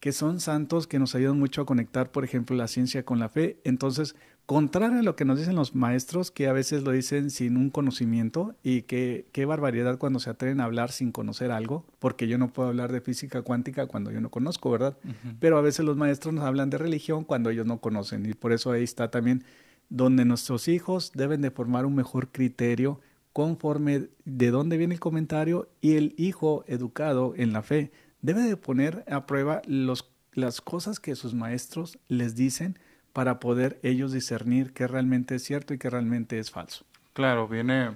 que 0.00 0.12
son 0.12 0.40
santos 0.40 0.86
que 0.86 0.98
nos 0.98 1.14
ayudan 1.14 1.38
mucho 1.38 1.62
a 1.62 1.66
conectar, 1.66 2.10
por 2.10 2.24
ejemplo, 2.24 2.56
la 2.56 2.68
ciencia 2.68 3.04
con 3.04 3.18
la 3.18 3.28
fe. 3.28 3.58
Entonces, 3.64 4.14
contrario 4.44 5.00
a 5.00 5.02
lo 5.02 5.16
que 5.16 5.24
nos 5.24 5.38
dicen 5.38 5.56
los 5.56 5.74
maestros, 5.74 6.30
que 6.30 6.46
a 6.48 6.52
veces 6.52 6.82
lo 6.82 6.92
dicen 6.92 7.30
sin 7.30 7.56
un 7.56 7.70
conocimiento 7.70 8.54
y 8.62 8.82
que 8.82 9.26
qué 9.32 9.44
barbaridad 9.44 9.98
cuando 9.98 10.20
se 10.20 10.30
atreven 10.30 10.60
a 10.60 10.64
hablar 10.64 10.92
sin 10.92 11.12
conocer 11.12 11.50
algo, 11.50 11.84
porque 11.98 12.28
yo 12.28 12.38
no 12.38 12.52
puedo 12.52 12.68
hablar 12.68 12.92
de 12.92 13.00
física 13.00 13.42
cuántica 13.42 13.86
cuando 13.86 14.10
yo 14.10 14.20
no 14.20 14.30
conozco, 14.30 14.70
¿verdad? 14.70 14.96
Pero 15.40 15.58
a 15.58 15.62
veces 15.62 15.84
los 15.84 15.96
maestros 15.96 16.34
nos 16.34 16.44
hablan 16.44 16.70
de 16.70 16.78
religión 16.78 17.24
cuando 17.24 17.50
ellos 17.50 17.66
no 17.66 17.80
conocen 17.80 18.26
y 18.26 18.34
por 18.34 18.52
eso 18.52 18.70
ahí 18.70 18.84
está 18.84 19.10
también 19.10 19.44
donde 19.88 20.24
nuestros 20.24 20.68
hijos 20.68 21.12
deben 21.14 21.40
de 21.42 21.50
formar 21.50 21.86
un 21.86 21.94
mejor 21.94 22.28
criterio 22.28 23.00
conforme 23.32 24.08
de 24.24 24.50
dónde 24.50 24.76
viene 24.76 24.94
el 24.94 25.00
comentario 25.00 25.68
y 25.80 25.96
el 25.96 26.14
hijo 26.16 26.64
educado 26.66 27.34
en 27.36 27.52
la 27.52 27.62
fe 27.62 27.92
debe 28.26 28.42
de 28.42 28.56
poner 28.56 29.04
a 29.08 29.24
prueba 29.24 29.62
los, 29.66 30.10
las 30.32 30.60
cosas 30.60 31.00
que 31.00 31.14
sus 31.14 31.32
maestros 31.32 31.98
les 32.08 32.34
dicen 32.34 32.78
para 33.12 33.40
poder 33.40 33.78
ellos 33.82 34.12
discernir 34.12 34.72
qué 34.72 34.86
realmente 34.86 35.36
es 35.36 35.44
cierto 35.44 35.72
y 35.72 35.78
qué 35.78 35.88
realmente 35.88 36.38
es 36.38 36.50
falso. 36.50 36.84
Claro, 37.14 37.48
viene, 37.48 37.92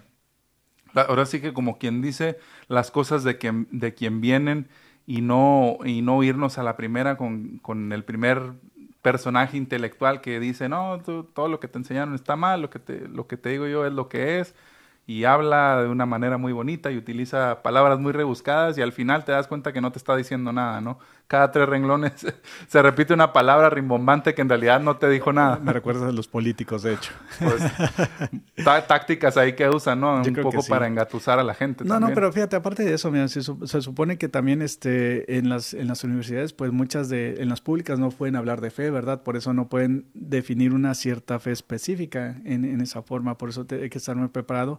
ahora 0.95 1.27
sí 1.27 1.41
que 1.41 1.53
como 1.53 1.79
quien 1.79 2.01
dice 2.01 2.39
las 2.69 2.91
cosas 2.91 3.25
de 3.25 3.37
quien, 3.37 3.69
de 3.71 3.93
quien 3.93 4.21
vienen 4.21 4.69
y 5.07 5.21
no, 5.21 5.79
y 5.85 6.01
no 6.01 6.23
irnos 6.23 6.57
a 6.59 6.63
la 6.63 6.77
primera 6.77 7.17
con, 7.17 7.59
con 7.59 7.93
el 7.93 8.05
primer 8.05 8.53
personaje 9.03 9.57
intelectual 9.57 10.21
que 10.21 10.39
dice, 10.39 10.69
no, 10.69 11.01
todo 11.01 11.49
lo 11.49 11.59
que 11.59 11.69
te 11.69 11.79
enseñaron 11.79 12.15
está 12.15 12.37
mal, 12.37 12.63
lo 12.63 12.71
que 12.71 12.79
te, 12.79 13.09
lo 13.09 13.27
que 13.27 13.37
te 13.37 13.49
digo 13.51 13.67
yo 13.67 13.85
es 13.85 13.93
lo 13.93 14.09
que 14.09 14.41
es, 14.41 14.55
y 15.11 15.25
habla 15.25 15.83
de 15.83 15.89
una 15.89 16.07
manera 16.07 16.39
muy 16.39 16.53
bonita 16.53 16.93
y 16.93 16.97
utiliza 16.97 17.63
palabras 17.65 17.99
muy 17.99 18.13
rebuscadas 18.13 18.79
y 18.79 18.83
al 18.83 18.93
final 18.93 19.25
te 19.25 19.33
das 19.33 19.49
cuenta 19.49 19.73
que 19.73 19.81
no 19.81 19.91
te 19.91 19.99
está 19.99 20.15
diciendo 20.15 20.53
nada, 20.53 20.81
¿no? 20.81 21.01
Cada 21.27 21.51
tres 21.51 21.69
renglones 21.69 22.13
se 22.69 22.81
repite 22.83 23.13
una 23.13 23.33
palabra 23.33 23.71
rimbombante 23.71 24.35
que 24.35 24.43
en 24.43 24.49
realidad 24.49 24.79
no 24.79 24.99
te 24.99 25.09
dijo 25.09 25.33
nada. 25.33 25.59
Me 25.61 25.73
recuerdas 25.73 26.05
a 26.05 26.13
los 26.13 26.29
políticos, 26.29 26.85
de 26.85 26.95
hecho. 26.95 27.13
Pues, 27.41 28.87
tácticas 28.87 29.37
ahí 29.37 29.55
que 29.55 29.69
usan, 29.69 30.01
¿no? 30.01 30.23
Un 30.23 30.35
poco 30.35 30.63
para 30.69 30.87
engatusar 30.87 31.41
a 31.41 31.43
la 31.43 31.55
gente. 31.55 31.85
No, 31.85 31.99
no, 31.99 32.11
pero 32.15 32.33
fíjate, 32.33 32.55
aparte 32.55 32.85
de 32.85 32.95
eso, 32.95 33.11
mira, 33.11 33.27
se, 33.27 33.43
se, 33.43 33.83
supone 33.83 34.17
que 34.17 34.29
también 34.29 34.63
este, 34.63 35.39
en, 35.39 35.49
las, 35.49 35.75
en 35.75 35.89
las 35.89 36.05
universidades, 36.05 36.53
pues 36.53 36.71
muchas 36.71 37.09
de, 37.09 37.43
en 37.43 37.49
las 37.49 37.61
públicas 37.61 37.99
no 37.99 38.11
pueden 38.11 38.37
hablar 38.37 38.61
de 38.61 38.71
fe, 38.71 38.91
¿verdad? 38.91 39.25
Por 39.25 39.37
eso 39.37 39.53
no 39.55 39.69
pueden 39.69 40.07
definir 40.15 40.73
una 40.73 40.95
cierta 40.95 41.41
fe 41.41 41.51
específica 41.51 42.37
en, 42.45 42.65
en 42.65 42.81
esa 42.81 43.03
forma, 43.03 43.37
por 43.39 43.49
eso 43.49 43.65
te, 43.65 43.83
hay 43.83 43.91
que 43.91 43.99
estar 43.99 44.15
muy 44.15 44.29
preparado. 44.29 44.79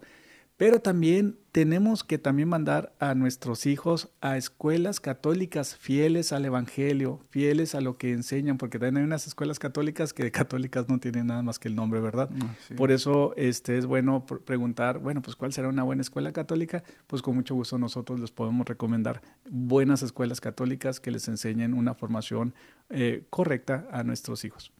Pero 0.62 0.80
también 0.80 1.40
tenemos 1.52 2.04
que 2.04 2.20
también 2.20 2.48
mandar 2.48 2.94
a 3.00 3.16
nuestros 3.16 3.66
hijos 3.66 4.12
a 4.22 4.38
escuelas 4.38 5.00
católicas 5.00 5.76
fieles 5.76 6.32
al 6.34 6.46
Evangelio, 6.46 7.20
fieles 7.32 7.74
a 7.74 7.82
lo 7.82 7.98
que 7.98 8.12
enseñan, 8.12 8.60
porque 8.60 8.78
también 8.78 8.98
hay 8.98 9.04
unas 9.06 9.26
escuelas 9.26 9.58
católicas 9.58 10.14
que 10.14 10.22
de 10.22 10.32
católicas 10.32 10.88
no 10.88 11.00
tienen 11.00 11.26
nada 11.26 11.42
más 11.42 11.58
que 11.58 11.68
el 11.68 11.76
nombre, 11.76 12.00
¿verdad? 12.00 12.30
Ah, 12.44 12.56
Por 12.78 12.92
eso 12.92 13.34
este, 13.38 13.80
es 13.80 13.88
bueno 13.88 14.24
preguntar, 14.28 15.00
bueno, 15.00 15.24
pues 15.24 15.36
¿cuál 15.36 15.52
será 15.52 15.68
una 15.68 15.82
buena 15.82 16.04
escuela 16.04 16.32
católica? 16.32 16.84
Pues 17.08 17.24
con 17.24 17.34
mucho 17.34 17.56
gusto 17.56 17.80
nosotros 17.80 18.20
les 18.20 18.30
podemos 18.30 18.68
recomendar 18.68 19.24
buenas 19.50 20.04
escuelas 20.04 20.42
católicas 20.42 21.00
que 21.00 21.10
les 21.10 21.28
enseñen 21.28 21.74
una 21.74 21.96
formación 21.96 22.54
eh, 22.92 23.24
correcta 23.32 23.88
a 23.92 24.04
nuestros 24.04 24.46
hijos. 24.46 24.72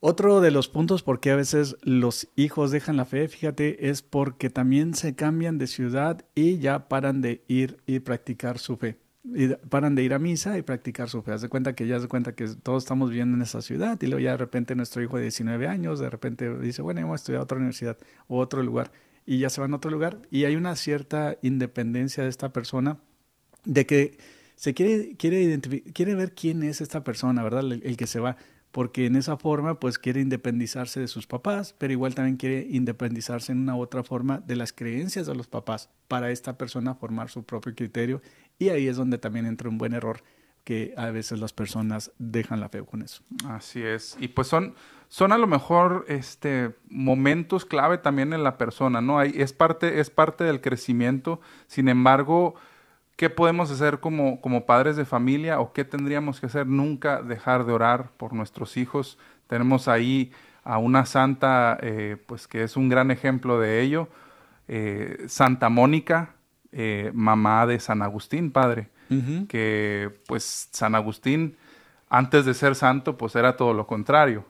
Otro 0.00 0.40
de 0.40 0.52
los 0.52 0.68
puntos 0.68 1.02
por 1.02 1.18
qué 1.18 1.32
a 1.32 1.36
veces 1.36 1.76
los 1.82 2.28
hijos 2.36 2.70
dejan 2.70 2.96
la 2.96 3.04
fe, 3.04 3.26
fíjate, 3.26 3.90
es 3.90 4.02
porque 4.02 4.48
también 4.48 4.94
se 4.94 5.16
cambian 5.16 5.58
de 5.58 5.66
ciudad 5.66 6.24
y 6.36 6.58
ya 6.58 6.88
paran 6.88 7.20
de 7.20 7.42
ir 7.48 7.78
y 7.84 7.98
practicar 7.98 8.60
su 8.60 8.76
fe. 8.76 8.96
Y 9.24 9.48
paran 9.48 9.96
de 9.96 10.04
ir 10.04 10.14
a 10.14 10.20
misa 10.20 10.56
y 10.56 10.62
practicar 10.62 11.08
su 11.08 11.22
fe. 11.22 11.32
Haz 11.32 11.42
de 11.42 11.48
cuenta 11.48 11.74
que 11.74 11.88
ya 11.88 11.98
se 11.98 12.06
cuenta 12.06 12.36
que 12.36 12.46
todos 12.62 12.84
estamos 12.84 13.10
viviendo 13.10 13.36
en 13.36 13.42
esa 13.42 13.60
ciudad 13.60 14.00
y 14.00 14.06
luego 14.06 14.20
ya 14.20 14.30
de 14.30 14.36
repente 14.36 14.76
nuestro 14.76 15.02
hijo 15.02 15.16
de 15.16 15.24
19 15.24 15.66
años 15.66 15.98
de 15.98 16.08
repente 16.08 16.56
dice, 16.60 16.80
bueno, 16.80 17.00
vamos 17.00 17.14
a 17.14 17.22
estudiar 17.22 17.40
a 17.40 17.42
otra 17.42 17.58
universidad 17.58 17.98
o 18.28 18.38
otro 18.38 18.62
lugar 18.62 18.92
y 19.28 19.40
ya 19.40 19.50
se 19.50 19.60
van 19.60 19.74
a 19.74 19.76
otro 19.76 19.90
lugar. 19.90 20.22
Y 20.30 20.44
hay 20.44 20.56
una 20.56 20.74
cierta 20.74 21.36
independencia 21.42 22.24
de 22.24 22.30
esta 22.30 22.50
persona 22.50 22.96
de 23.66 23.84
que 23.84 24.16
se 24.54 24.72
quiere, 24.72 25.16
quiere, 25.18 25.60
quiere 25.92 26.14
ver 26.14 26.34
quién 26.34 26.62
es 26.62 26.80
esta 26.80 27.04
persona, 27.04 27.42
¿verdad? 27.42 27.60
El, 27.70 27.96
que 27.98 28.06
se 28.06 28.20
va. 28.20 28.38
Porque 28.72 29.04
en 29.04 29.16
esa 29.16 29.36
forma, 29.36 29.78
pues 29.80 29.98
quiere 29.98 30.22
independizarse 30.22 31.00
de 31.00 31.08
sus 31.08 31.26
papás, 31.26 31.74
pero 31.76 31.92
igual 31.92 32.14
también 32.14 32.38
quiere 32.38 32.66
independizarse 32.70 33.52
en 33.52 33.58
una 33.58 33.76
otra 33.76 34.02
forma 34.02 34.38
de 34.38 34.56
las 34.56 34.72
creencias 34.72 35.26
de 35.26 35.34
los 35.34 35.46
papás 35.46 35.90
para 36.08 36.30
esta 36.30 36.56
persona 36.56 36.94
formar 36.94 37.28
su 37.28 37.44
propio 37.44 37.74
criterio. 37.74 38.22
Y 38.58 38.70
ahí 38.70 38.88
es 38.88 38.96
donde 38.96 39.18
también 39.18 39.44
entra 39.44 39.68
un 39.68 39.76
buen 39.76 39.92
error 39.92 40.22
que 40.64 40.94
a 40.96 41.10
veces 41.10 41.38
las 41.38 41.52
personas 41.52 42.12
dejan 42.18 42.60
la 42.60 42.70
fe 42.70 42.82
con 42.82 43.02
eso. 43.02 43.22
Así 43.46 43.82
es. 43.82 44.16
Y 44.20 44.28
pues 44.28 44.48
son, 44.48 44.74
son 45.08 45.32
a 45.32 45.38
lo 45.38 45.46
mejor 45.46 46.04
este, 46.08 46.74
momentos 46.90 47.64
clave 47.64 47.98
también 47.98 48.32
en 48.34 48.44
la 48.44 48.58
persona, 48.58 49.00
¿no? 49.00 49.18
Hay, 49.18 49.32
es, 49.36 49.54
parte, 49.54 50.00
es 50.00 50.10
parte 50.10 50.44
del 50.44 50.60
crecimiento. 50.60 51.40
Sin 51.66 51.88
embargo, 51.88 52.54
¿qué 53.16 53.30
podemos 53.30 53.70
hacer 53.70 54.00
como, 54.00 54.40
como 54.42 54.66
padres 54.66 54.96
de 54.96 55.06
familia 55.06 55.60
o 55.60 55.72
qué 55.72 55.84
tendríamos 55.86 56.40
que 56.40 56.46
hacer? 56.46 56.66
Nunca 56.66 57.22
dejar 57.22 57.64
de 57.64 57.72
orar 57.72 58.10
por 58.18 58.34
nuestros 58.34 58.76
hijos. 58.76 59.18
Tenemos 59.46 59.88
ahí 59.88 60.30
a 60.62 60.76
una 60.76 61.06
santa, 61.06 61.78
eh, 61.80 62.22
pues 62.26 62.46
que 62.46 62.62
es 62.62 62.76
un 62.76 62.90
gran 62.90 63.10
ejemplo 63.10 63.58
de 63.58 63.80
ello, 63.80 64.08
eh, 64.68 65.24
Santa 65.26 65.70
Mónica, 65.70 66.34
eh, 66.70 67.10
mamá 67.14 67.66
de 67.66 67.80
San 67.80 68.02
Agustín, 68.02 68.50
padre, 68.50 68.90
que 69.48 70.20
pues 70.26 70.68
San 70.70 70.94
Agustín, 70.94 71.56
antes 72.10 72.44
de 72.44 72.52
ser 72.52 72.74
santo, 72.74 73.16
pues 73.16 73.34
era 73.36 73.56
todo 73.56 73.72
lo 73.72 73.86
contrario 73.86 74.44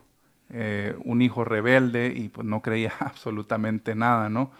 eh, 0.51 0.95
un 1.05 1.21
hijo 1.21 1.43
rebelde 1.43 2.11
y 2.15 2.29
pues 2.29 2.47
no 2.47 2.61
creía 2.61 2.93
absolutamente 2.99 3.95
nada, 3.95 4.29
¿no? 4.29 4.51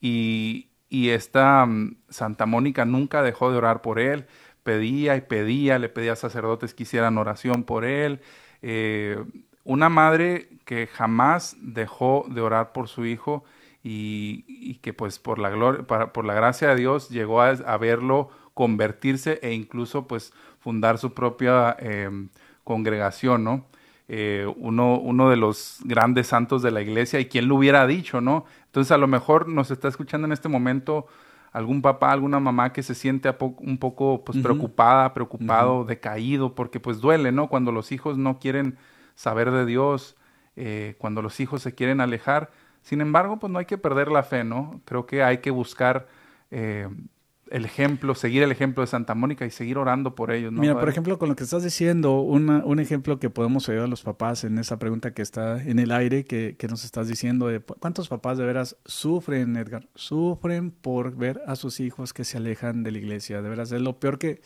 Y, 0.00 0.68
esta 0.90 1.64
mm, 1.66 1.96
Santa 2.10 2.46
Mónica 2.46 2.84
nunca 2.84 3.22
dejó 3.22 3.50
de 3.50 3.56
orar 3.56 3.80
por 3.82 3.98
él, 3.98 4.26
pedía 4.62 5.16
y 5.16 5.22
pedía, 5.22 5.78
le 5.78 5.88
pedía 5.88 6.12
a 6.12 6.16
sacerdotes 6.16 6.74
que 6.74 6.82
hicieran 6.84 7.18
oración 7.18 7.64
por 7.64 7.84
él. 7.84 8.20
Eh, 8.60 9.16
una 9.64 9.88
madre 9.88 10.48
que 10.64 10.86
jamás 10.86 11.56
dejó 11.60 12.26
de 12.28 12.40
orar 12.40 12.72
por 12.72 12.88
su 12.88 13.06
hijo 13.06 13.44
y, 13.82 14.74
que 14.82 14.92
pues 14.92 15.18
por 15.18 15.38
la, 15.38 15.50
gloria, 15.50 15.84
por 15.86 16.24
la 16.24 16.34
gracia 16.34 16.68
de 16.68 16.76
Dios 16.76 17.08
llegó 17.08 17.40
a, 17.42 17.76
verlo 17.78 18.30
convertirse 18.54 19.40
e 19.42 19.52
incluso 19.52 20.06
pues 20.06 20.32
fundar 20.60 20.98
su 20.98 21.14
propia 21.14 21.76
eh, 21.80 22.10
congregación, 22.64 23.44
¿no? 23.44 23.66
Eh, 24.14 24.46
uno, 24.58 24.98
uno 24.98 25.30
de 25.30 25.36
los 25.36 25.78
grandes 25.84 26.26
santos 26.26 26.60
de 26.60 26.70
la 26.70 26.82
iglesia 26.82 27.18
y 27.18 27.30
quién 27.30 27.48
lo 27.48 27.56
hubiera 27.56 27.86
dicho, 27.86 28.20
¿no? 28.20 28.44
Entonces 28.66 28.92
a 28.92 28.98
lo 28.98 29.06
mejor 29.06 29.48
nos 29.48 29.70
está 29.70 29.88
escuchando 29.88 30.26
en 30.26 30.32
este 30.32 30.50
momento 30.50 31.06
algún 31.50 31.80
papá, 31.80 32.12
alguna 32.12 32.38
mamá 32.38 32.74
que 32.74 32.82
se 32.82 32.94
siente 32.94 33.34
un 33.40 33.78
poco 33.78 34.22
pues, 34.22 34.36
preocupada, 34.36 35.14
preocupado, 35.14 35.86
decaído, 35.86 36.54
porque 36.54 36.78
pues 36.78 37.00
duele, 37.00 37.32
¿no? 37.32 37.48
Cuando 37.48 37.72
los 37.72 37.90
hijos 37.90 38.18
no 38.18 38.38
quieren 38.38 38.76
saber 39.14 39.50
de 39.50 39.64
Dios, 39.64 40.14
eh, 40.56 40.94
cuando 40.98 41.22
los 41.22 41.40
hijos 41.40 41.62
se 41.62 41.74
quieren 41.74 42.02
alejar. 42.02 42.50
Sin 42.82 43.00
embargo, 43.00 43.38
pues 43.38 43.50
no 43.50 43.60
hay 43.60 43.64
que 43.64 43.78
perder 43.78 44.08
la 44.08 44.24
fe, 44.24 44.44
¿no? 44.44 44.82
Creo 44.84 45.06
que 45.06 45.22
hay 45.22 45.38
que 45.38 45.50
buscar 45.50 46.06
eh, 46.50 46.86
el 47.52 47.66
ejemplo, 47.66 48.14
seguir 48.14 48.42
el 48.42 48.50
ejemplo 48.50 48.80
de 48.82 48.86
Santa 48.86 49.14
Mónica 49.14 49.44
y 49.44 49.50
seguir 49.50 49.76
orando 49.76 50.14
por 50.14 50.32
ellos. 50.32 50.50
Mira, 50.52 50.80
por 50.80 50.88
ejemplo, 50.88 51.18
con 51.18 51.28
lo 51.28 51.36
que 51.36 51.44
estás 51.44 51.62
diciendo, 51.62 52.20
un 52.20 52.80
ejemplo 52.80 53.20
que 53.20 53.28
podemos 53.28 53.68
ayudar 53.68 53.84
a 53.84 53.88
los 53.88 54.02
papás 54.02 54.44
en 54.44 54.58
esa 54.58 54.78
pregunta 54.78 55.12
que 55.12 55.20
está 55.20 55.62
en 55.62 55.78
el 55.78 55.92
aire, 55.92 56.24
que, 56.24 56.56
que, 56.58 56.66
nos 56.66 56.82
estás 56.84 57.08
diciendo, 57.08 57.48
de 57.48 57.60
cuántos 57.60 58.08
papás 58.08 58.38
de 58.38 58.46
veras 58.46 58.78
sufren, 58.86 59.54
Edgar, 59.56 59.86
sufren 59.94 60.70
por 60.70 61.14
ver 61.14 61.42
a 61.46 61.54
sus 61.54 61.78
hijos 61.80 62.14
que 62.14 62.24
se 62.24 62.38
alejan 62.38 62.82
de 62.84 62.90
la 62.90 62.98
iglesia. 62.98 63.42
De 63.42 63.50
veras, 63.50 63.70
es 63.70 63.82
lo 63.82 64.00
peor 64.00 64.18
que, 64.18 64.40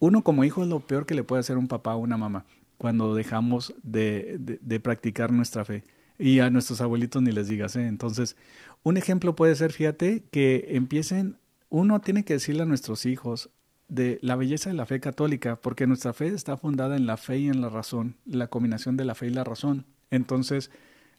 uno 0.00 0.24
como 0.24 0.42
hijo 0.42 0.62
es 0.62 0.68
lo 0.68 0.80
peor 0.80 1.06
que 1.06 1.14
le 1.14 1.22
puede 1.22 1.40
hacer 1.40 1.58
un 1.58 1.68
papá 1.68 1.94
o 1.94 1.98
una 1.98 2.16
mamá 2.16 2.44
cuando 2.76 3.14
dejamos 3.14 3.72
de, 3.84 4.36
de, 4.38 4.80
practicar 4.80 5.32
nuestra 5.32 5.64
fe. 5.64 5.84
Y 6.18 6.40
a 6.40 6.50
nuestros 6.50 6.80
abuelitos 6.80 7.22
ni 7.22 7.30
les 7.30 7.46
digas, 7.46 7.76
¿eh? 7.76 7.86
Entonces, 7.86 8.36
un 8.82 8.96
ejemplo 8.96 9.36
puede 9.36 9.54
ser, 9.54 9.72
fíjate, 9.72 10.24
que 10.32 10.66
empiecen 10.70 11.36
uno 11.68 12.00
tiene 12.00 12.24
que 12.24 12.34
decirle 12.34 12.62
a 12.62 12.66
nuestros 12.66 13.06
hijos 13.06 13.50
de 13.88 14.18
la 14.22 14.36
belleza 14.36 14.70
de 14.70 14.76
la 14.76 14.86
fe 14.86 15.00
católica, 15.00 15.56
porque 15.56 15.86
nuestra 15.86 16.12
fe 16.12 16.28
está 16.28 16.56
fundada 16.56 16.96
en 16.96 17.06
la 17.06 17.16
fe 17.16 17.38
y 17.38 17.48
en 17.48 17.60
la 17.60 17.68
razón, 17.68 18.16
la 18.26 18.48
combinación 18.48 18.96
de 18.96 19.04
la 19.04 19.14
fe 19.14 19.26
y 19.26 19.30
la 19.30 19.44
razón. 19.44 19.86
Entonces, 20.10 20.70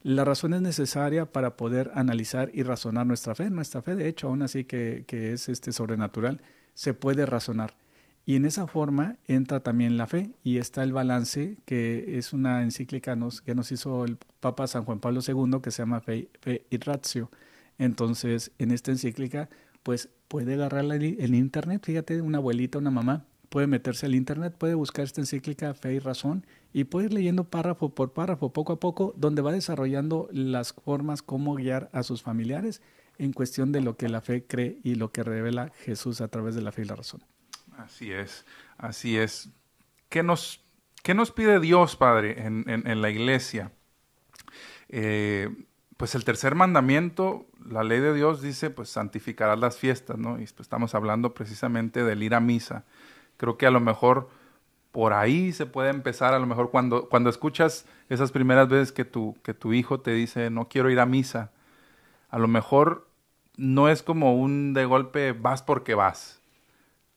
la 0.01 0.23
razón 0.23 0.53
es 0.53 0.61
necesaria 0.61 1.25
para 1.25 1.57
poder 1.57 1.91
analizar 1.93 2.51
y 2.53 2.63
razonar 2.63 3.05
nuestra 3.05 3.35
fe. 3.35 3.49
Nuestra 3.49 3.81
fe, 3.81 3.95
de 3.95 4.07
hecho, 4.07 4.27
aún 4.27 4.41
así 4.41 4.63
que, 4.63 5.05
es 5.09 5.49
este 5.49 5.71
sobrenatural, 5.71 6.41
se 6.73 6.93
puede 6.93 7.25
razonar. 7.25 7.75
Y 8.25 8.35
en 8.35 8.45
esa 8.45 8.67
forma 8.67 9.17
entra 9.27 9.61
también 9.61 9.97
la 9.97 10.05
fe 10.05 10.31
y 10.43 10.57
está 10.57 10.83
el 10.83 10.93
balance, 10.93 11.57
que 11.65 12.17
es 12.17 12.31
una 12.31 12.61
encíclica 12.61 13.17
que 13.43 13.55
nos 13.55 13.71
hizo 13.71 14.05
el 14.05 14.17
Papa 14.39 14.67
San 14.67 14.85
Juan 14.85 14.99
Pablo 14.99 15.21
II, 15.27 15.59
que 15.61 15.71
se 15.71 15.81
llama 15.81 15.99
Fe, 15.99 16.29
fe 16.39 16.65
y 16.69 16.77
Ratio. 16.77 17.31
Entonces, 17.79 18.51
en 18.59 18.71
esta 18.71 18.91
encíclica 18.91 19.49
pues 19.83 20.09
puede 20.27 20.53
agarrar 20.53 20.85
el 20.85 21.35
internet, 21.35 21.83
fíjate, 21.83 22.21
una 22.21 22.37
abuelita, 22.37 22.77
una 22.77 22.91
mamá, 22.91 23.25
puede 23.49 23.67
meterse 23.67 24.05
al 24.05 24.15
internet, 24.15 24.55
puede 24.57 24.75
buscar 24.75 25.05
esta 25.05 25.21
encíclica 25.21 25.73
Fe 25.73 25.93
y 25.93 25.99
Razón 25.99 26.45
y 26.71 26.85
puede 26.85 27.07
ir 27.07 27.13
leyendo 27.13 27.45
párrafo 27.45 27.93
por 27.93 28.13
párrafo, 28.13 28.53
poco 28.53 28.73
a 28.73 28.79
poco, 28.79 29.13
donde 29.17 29.41
va 29.41 29.51
desarrollando 29.51 30.29
las 30.31 30.73
formas 30.73 31.21
cómo 31.21 31.55
guiar 31.55 31.89
a 31.93 32.03
sus 32.03 32.21
familiares 32.21 32.81
en 33.17 33.33
cuestión 33.33 33.71
de 33.71 33.81
lo 33.81 33.97
que 33.97 34.07
la 34.07 34.21
fe 34.21 34.45
cree 34.45 34.79
y 34.83 34.95
lo 34.95 35.11
que 35.11 35.23
revela 35.23 35.71
Jesús 35.83 36.21
a 36.21 36.29
través 36.29 36.55
de 36.55 36.61
la 36.61 36.71
fe 36.71 36.83
y 36.83 36.85
la 36.85 36.95
razón. 36.95 37.21
Así 37.77 38.11
es, 38.11 38.45
así 38.77 39.17
es. 39.17 39.49
¿Qué 40.09 40.23
nos, 40.23 40.63
qué 41.03 41.13
nos 41.13 41.31
pide 41.31 41.59
Dios, 41.59 41.95
Padre, 41.95 42.45
en, 42.45 42.69
en, 42.69 42.87
en 42.87 43.01
la 43.01 43.09
iglesia? 43.09 43.71
Eh, 44.89 45.49
pues 45.97 46.15
el 46.15 46.23
tercer 46.23 46.55
mandamiento, 46.55 47.48
la 47.65 47.83
ley 47.83 47.99
de 47.99 48.13
Dios 48.13 48.41
dice, 48.41 48.69
pues 48.69 48.89
santificarás 48.89 49.59
las 49.59 49.77
fiestas, 49.77 50.17
¿no? 50.17 50.35
Y 50.35 50.45
pues, 50.45 50.61
estamos 50.61 50.95
hablando 50.95 51.33
precisamente 51.33 52.03
del 52.03 52.23
ir 52.23 52.35
a 52.35 52.39
misa. 52.39 52.85
Creo 53.37 53.57
que 53.57 53.65
a 53.65 53.71
lo 53.71 53.79
mejor 53.79 54.29
por 54.91 55.13
ahí 55.13 55.51
se 55.51 55.65
puede 55.65 55.89
empezar, 55.89 56.33
a 56.33 56.39
lo 56.39 56.47
mejor 56.47 56.71
cuando, 56.71 57.09
cuando 57.09 57.29
escuchas 57.29 57.85
esas 58.09 58.31
primeras 58.31 58.67
veces 58.69 58.91
que 58.91 59.05
tu, 59.05 59.37
que 59.43 59.53
tu 59.53 59.73
hijo 59.73 59.99
te 59.99 60.11
dice, 60.11 60.49
no 60.49 60.67
quiero 60.67 60.89
ir 60.89 60.99
a 60.99 61.05
misa, 61.05 61.51
a 62.29 62.39
lo 62.39 62.47
mejor 62.47 63.07
no 63.55 63.89
es 63.89 64.03
como 64.03 64.35
un 64.35 64.73
de 64.73 64.85
golpe 64.85 65.33
vas 65.33 65.61
porque 65.61 65.93
vas. 65.93 66.41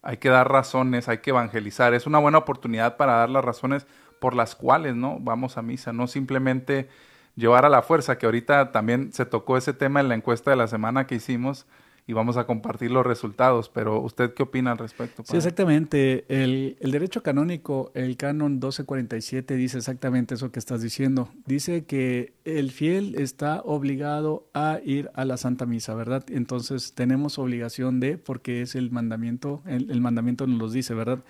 Hay 0.03 0.17
que 0.17 0.29
dar 0.29 0.51
razones, 0.51 1.09
hay 1.09 1.19
que 1.19 1.31
evangelizar. 1.31 1.95
Es 1.95 2.07
una 2.07 2.19
buena 2.19 2.39
oportunidad 2.39 2.97
para 2.97 3.15
dar 3.15 3.31
las 3.31 3.45
razones 3.45 3.87
por 4.21 4.35
las 4.35 4.57
cuales, 4.57 4.97
¿no? 4.97 5.19
Vamos 5.21 5.57
a 5.57 5.63
misa, 5.63 5.93
no 5.93 6.09
simplemente 6.09 6.89
llevar 7.37 7.65
a 7.65 7.69
la 7.69 7.83
fuerza, 7.83 8.19
que 8.19 8.27
ahorita 8.27 8.73
también 8.73 9.13
se 9.13 9.27
tocó 9.27 9.57
ese 9.57 9.73
tema 9.73 10.01
en 10.01 10.09
la 10.09 10.15
encuesta 10.15 10.51
de 10.51 10.57
la 10.57 10.69
semana 10.69 11.07
que 11.07 11.17
hicimos 11.17 11.67
y 12.07 12.15
vamos 12.15 12.37
a 12.37 12.47
compartir 12.47 12.91
los 12.91 13.07
resultados, 13.07 13.69
pero 13.69 14.01
¿usted 14.01 14.35
qué 14.35 14.43
opina 14.43 14.73
al 14.73 14.79
respecto? 14.79 15.23
Sí, 15.25 15.37
exactamente. 15.37 16.25
El, 16.29 16.77
el, 16.81 16.91
derecho 16.91 17.23
canónico, 17.23 17.93
el 17.95 18.17
canon 18.17 18.55
1247, 18.55 19.55
dice 19.55 19.79
exactamente 19.79 20.35
eso 20.35 20.51
que 20.51 20.59
estás 20.59 20.83
diciendo. 20.83 21.29
Dice 21.47 21.85
que 21.85 22.35
el 22.45 22.73
fiel 22.73 23.15
está 23.15 23.61
obligado 23.63 24.49
a 24.53 24.81
ir 24.85 25.11
a 25.15 25.25
la 25.25 25.37
Santa 25.37 25.65
Misa, 25.65 25.95
¿verdad? 25.95 26.25
Entonces 26.29 26.93
tenemos 26.95 27.39
obligación 27.39 28.01
de, 28.01 28.19
porque 28.19 28.63
es 28.63 28.75
el 28.75 28.91
mandamiento, 28.91 29.63
el, 29.67 29.91
el 29.91 30.01
mandamiento 30.01 30.47
nos 30.49 30.59
lo 30.59 30.71
dice, 30.71 30.95
¿verdad? 30.95 31.23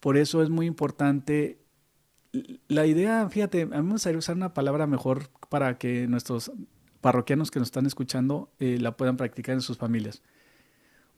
Por 0.00 0.18
eso 0.18 0.42
es 0.42 0.50
muy 0.50 0.66
importante 0.66 1.59
la 2.68 2.86
idea, 2.86 3.28
fíjate, 3.28 3.62
a 3.62 3.66
mí 3.66 3.82
me 3.82 3.92
gustaría 3.92 4.18
usar 4.18 4.36
una 4.36 4.54
palabra 4.54 4.86
mejor 4.86 5.30
para 5.48 5.78
que 5.78 6.06
nuestros 6.06 6.52
parroquianos 7.00 7.50
que 7.50 7.58
nos 7.58 7.68
están 7.68 7.86
escuchando 7.86 8.52
eh, 8.58 8.78
la 8.80 8.96
puedan 8.96 9.16
practicar 9.16 9.54
en 9.54 9.60
sus 9.60 9.78
familias. 9.78 10.22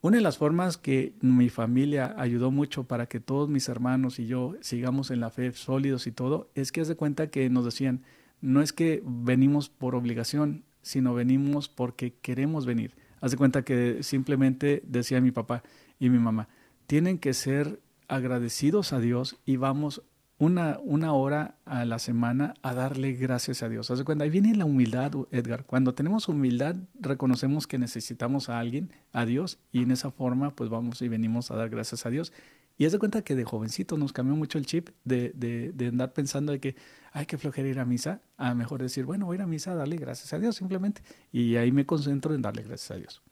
Una 0.00 0.16
de 0.16 0.22
las 0.22 0.38
formas 0.38 0.78
que 0.78 1.14
mi 1.20 1.48
familia 1.48 2.14
ayudó 2.18 2.50
mucho 2.50 2.84
para 2.84 3.06
que 3.06 3.20
todos 3.20 3.48
mis 3.48 3.68
hermanos 3.68 4.18
y 4.18 4.26
yo 4.26 4.56
sigamos 4.60 5.10
en 5.10 5.20
la 5.20 5.30
fe 5.30 5.52
sólidos 5.52 6.06
y 6.06 6.12
todo, 6.12 6.50
es 6.54 6.72
que 6.72 6.80
haz 6.80 6.88
de 6.88 6.96
cuenta 6.96 7.28
que 7.28 7.48
nos 7.50 7.64
decían, 7.64 8.02
no 8.40 8.62
es 8.62 8.72
que 8.72 9.02
venimos 9.06 9.68
por 9.68 9.94
obligación, 9.94 10.64
sino 10.82 11.14
venimos 11.14 11.68
porque 11.68 12.14
queremos 12.20 12.66
venir. 12.66 12.96
Haz 13.20 13.30
de 13.30 13.36
cuenta 13.36 13.64
que 13.64 14.02
simplemente 14.02 14.82
decía 14.84 15.20
mi 15.20 15.30
papá 15.30 15.62
y 16.00 16.10
mi 16.10 16.18
mamá, 16.18 16.48
tienen 16.88 17.18
que 17.18 17.32
ser 17.32 17.80
agradecidos 18.08 18.92
a 18.92 18.98
Dios 18.98 19.38
y 19.46 19.56
vamos 19.56 20.02
una, 20.42 20.80
una 20.82 21.12
hora 21.12 21.54
a 21.66 21.84
la 21.84 22.00
semana 22.00 22.54
a 22.62 22.74
darle 22.74 23.12
gracias 23.12 23.62
a 23.62 23.68
Dios. 23.68 23.92
Haz 23.92 23.98
de 23.98 24.04
cuenta, 24.04 24.24
ahí 24.24 24.30
viene 24.30 24.56
la 24.56 24.64
humildad, 24.64 25.12
Edgar. 25.30 25.64
Cuando 25.66 25.94
tenemos 25.94 26.28
humildad, 26.28 26.74
reconocemos 26.98 27.68
que 27.68 27.78
necesitamos 27.78 28.48
a 28.48 28.58
alguien, 28.58 28.90
a 29.12 29.24
Dios, 29.24 29.60
y 29.70 29.84
en 29.84 29.92
esa 29.92 30.10
forma, 30.10 30.50
pues 30.50 30.68
vamos 30.68 31.00
y 31.00 31.06
venimos 31.06 31.52
a 31.52 31.54
dar 31.54 31.70
gracias 31.70 32.06
a 32.06 32.10
Dios. 32.10 32.32
Y 32.76 32.86
haz 32.86 32.90
de 32.90 32.98
cuenta 32.98 33.22
que 33.22 33.36
de 33.36 33.44
jovencito 33.44 33.96
nos 33.96 34.12
cambió 34.12 34.34
mucho 34.34 34.58
el 34.58 34.66
chip 34.66 34.88
de, 35.04 35.30
de, 35.36 35.70
de 35.70 35.86
andar 35.86 36.12
pensando 36.12 36.50
de 36.50 36.58
que 36.58 36.74
hay 37.12 37.26
que 37.26 37.38
flojera 37.38 37.68
ir 37.68 37.78
a 37.78 37.84
misa, 37.84 38.20
a 38.36 38.52
mejor 38.54 38.82
decir, 38.82 39.04
bueno, 39.04 39.26
voy 39.26 39.34
a 39.34 39.36
ir 39.36 39.42
a 39.42 39.46
misa 39.46 39.70
a 39.70 39.74
darle 39.76 39.96
gracias 39.96 40.32
a 40.32 40.40
Dios 40.40 40.56
simplemente. 40.56 41.02
Y 41.30 41.54
ahí 41.54 41.70
me 41.70 41.86
concentro 41.86 42.34
en 42.34 42.42
darle 42.42 42.64
gracias 42.64 42.90
a 42.90 42.96
Dios. 42.96 43.22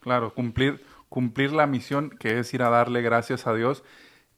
Claro, 0.00 0.34
cumplir, 0.34 0.80
cumplir 1.08 1.52
la 1.52 1.68
misión 1.68 2.10
que 2.10 2.40
es 2.40 2.52
ir 2.54 2.62
a 2.62 2.70
darle 2.70 3.02
gracias 3.02 3.46
a 3.46 3.54
Dios 3.54 3.84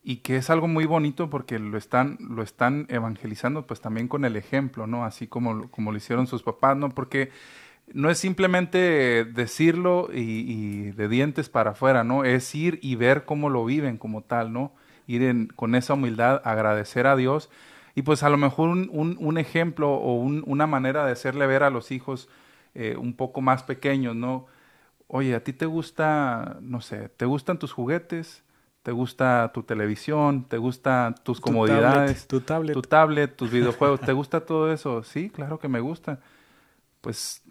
y 0.09 0.21
que 0.21 0.37
es 0.37 0.49
algo 0.49 0.69
muy 0.69 0.87
bonito 0.87 1.29
porque 1.29 1.59
lo 1.59 1.77
están, 1.77 2.17
lo 2.19 2.43
están 2.43 2.87
evangelizando 2.89 3.67
pues 3.67 3.83
también 3.83 4.09
con 4.09 4.25
el 4.25 4.37
ejemplo, 4.37 4.87
¿no? 4.87 5.05
Así 5.05 5.27
como, 5.27 5.71
como 5.71 5.93
lo 5.93 5.99
hicieron 5.99 6.27
sus 6.27 6.43
papás, 6.43 6.79
¿no? 6.79 6.89
Porque 6.89 7.31
no 7.93 8.09
es 8.09 8.17
simplemente 8.17 9.27
decirlo 9.27 10.09
y, 10.11 10.93
de 10.93 11.09
dientes 11.09 11.51
para 11.51 11.73
afuera, 11.73 12.05
¿no? 12.05 12.25
Es 12.25 12.55
ir 12.55 12.79
y 12.81 12.97
ver 12.97 13.27
cómo 13.27 13.51
lo 13.51 13.67
viven 13.67 13.99
como 13.99 14.23
tal, 14.23 14.51
¿no? 14.51 14.73
Ir 15.07 15.25
en, 15.25 15.49
con 15.49 15.75
esa 15.75 15.93
humildad, 15.93 16.41
agradecer 16.43 17.07
a 17.07 17.15
Dios 17.15 17.51
y 17.95 18.01
pues 18.01 18.23
a 18.23 18.31
lo 18.31 18.39
mejor 18.39 18.71
un, 18.71 18.89
un, 18.91 19.19
un 19.21 19.37
ejemplo 19.37 19.93
o 19.93 20.15
un, 20.15 20.43
una 20.47 20.67
manera 20.67 21.05
de 21.05 21.13
hacerle 21.13 21.47
ver 21.47 21.63
a 21.63 21.69
los 21.69 21.91
hijos 21.91 22.31
eh, 22.75 22.97
un 22.99 23.13
poco 23.13 23.43
más 23.43 23.63
pequeños, 23.63 24.17
¿no? 24.17 24.47
Oye, 25.07 25.35
¿a 25.35 25.45
ti 25.45 25.53
te 25.53 25.67
gusta, 25.67 26.57
no 26.63 26.81
sé, 26.81 27.11
te 27.11 27.27
gustan 27.27 27.59
tus 27.59 27.73
juguetes? 27.73 28.43
Te 28.89 28.93
gusta 28.93 29.51
tu 29.53 29.63
televisión, 29.65 30.45
te 30.45 30.57
gustan 30.57 31.15
tus 31.23 31.43
comodidades, 31.43 32.27
tu 32.27 32.41
tablet, 32.41 32.73
tu 32.73 32.81
tablet, 32.81 33.37
tus 33.37 33.51
videojuegos, 33.51 34.01
¿te 34.01 34.15
gusta 34.15 34.41
todo 34.41 34.73
eso? 34.73 35.03
Sí, 35.03 35.29
claro 35.29 35.59
que 35.59 35.69
me 35.69 35.81
gusta. 35.81 36.21
Pues 37.03 37.43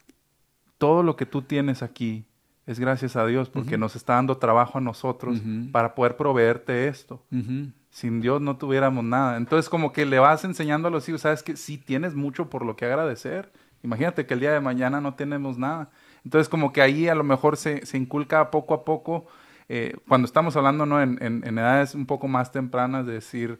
todo 0.79 1.03
lo 1.03 1.15
que 1.15 1.27
tú 1.27 1.43
tienes 1.43 1.83
aquí 1.83 2.25
es 2.65 2.79
gracias 2.79 3.15
a 3.15 3.23
Dios 3.27 3.49
porque 3.49 3.75
uh 3.75 3.77
-huh. 3.77 3.81
nos 3.81 3.95
está 3.95 4.13
dando 4.15 4.37
trabajo 4.37 4.79
a 4.79 4.81
nosotros 4.81 5.37
uh 5.37 5.43
-huh. 5.43 5.71
para 5.71 5.93
poder 5.93 6.17
proveerte 6.17 6.87
esto. 6.87 7.21
Uh 7.31 7.35
-huh. 7.35 7.71
Sin 7.91 8.19
Dios 8.19 8.41
no 8.41 8.57
tuviéramos 8.57 9.03
nada. 9.03 9.37
Entonces 9.37 9.69
como 9.69 9.93
que 9.93 10.07
le 10.07 10.17
vas 10.17 10.43
enseñando 10.43 10.87
a 10.87 10.91
los 10.91 11.07
hijos, 11.07 11.21
sabes 11.21 11.43
que 11.43 11.55
sí 11.55 11.77
tienes 11.77 12.15
mucho 12.15 12.49
por 12.49 12.65
lo 12.65 12.75
que 12.75 12.85
agradecer. 12.85 13.51
Imagínate 13.83 14.25
que 14.25 14.33
el 14.33 14.39
día 14.39 14.53
de 14.53 14.59
mañana 14.59 15.01
no 15.01 15.13
tenemos 15.13 15.59
nada. 15.59 15.91
Entonces 16.25 16.49
como 16.49 16.73
que 16.73 16.81
ahí 16.81 17.07
a 17.07 17.13
lo 17.13 17.23
mejor 17.23 17.57
se, 17.57 17.85
se 17.85 17.95
inculca 17.95 18.49
poco 18.49 18.73
a 18.73 18.83
poco 18.83 19.27
eh, 19.69 19.95
cuando 20.07 20.25
estamos 20.25 20.55
hablando 20.55 20.85
¿no? 20.85 21.01
en, 21.01 21.17
en, 21.21 21.45
en, 21.45 21.57
edades 21.57 21.93
un 21.95 22.05
poco 22.05 22.27
más 22.27 22.51
tempranas, 22.51 23.05
de 23.05 23.13
decir, 23.13 23.59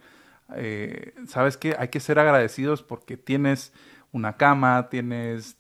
eh, 0.56 1.14
¿sabes 1.28 1.58
qué? 1.58 1.76
Hay 1.78 1.90
que 1.90 2.00
ser 2.00 2.20
agradecidos 2.20 2.84
porque 2.84 3.18
tienes 3.18 3.74
una 4.12 4.38
cama, 4.38 4.90
tienes 4.90 5.58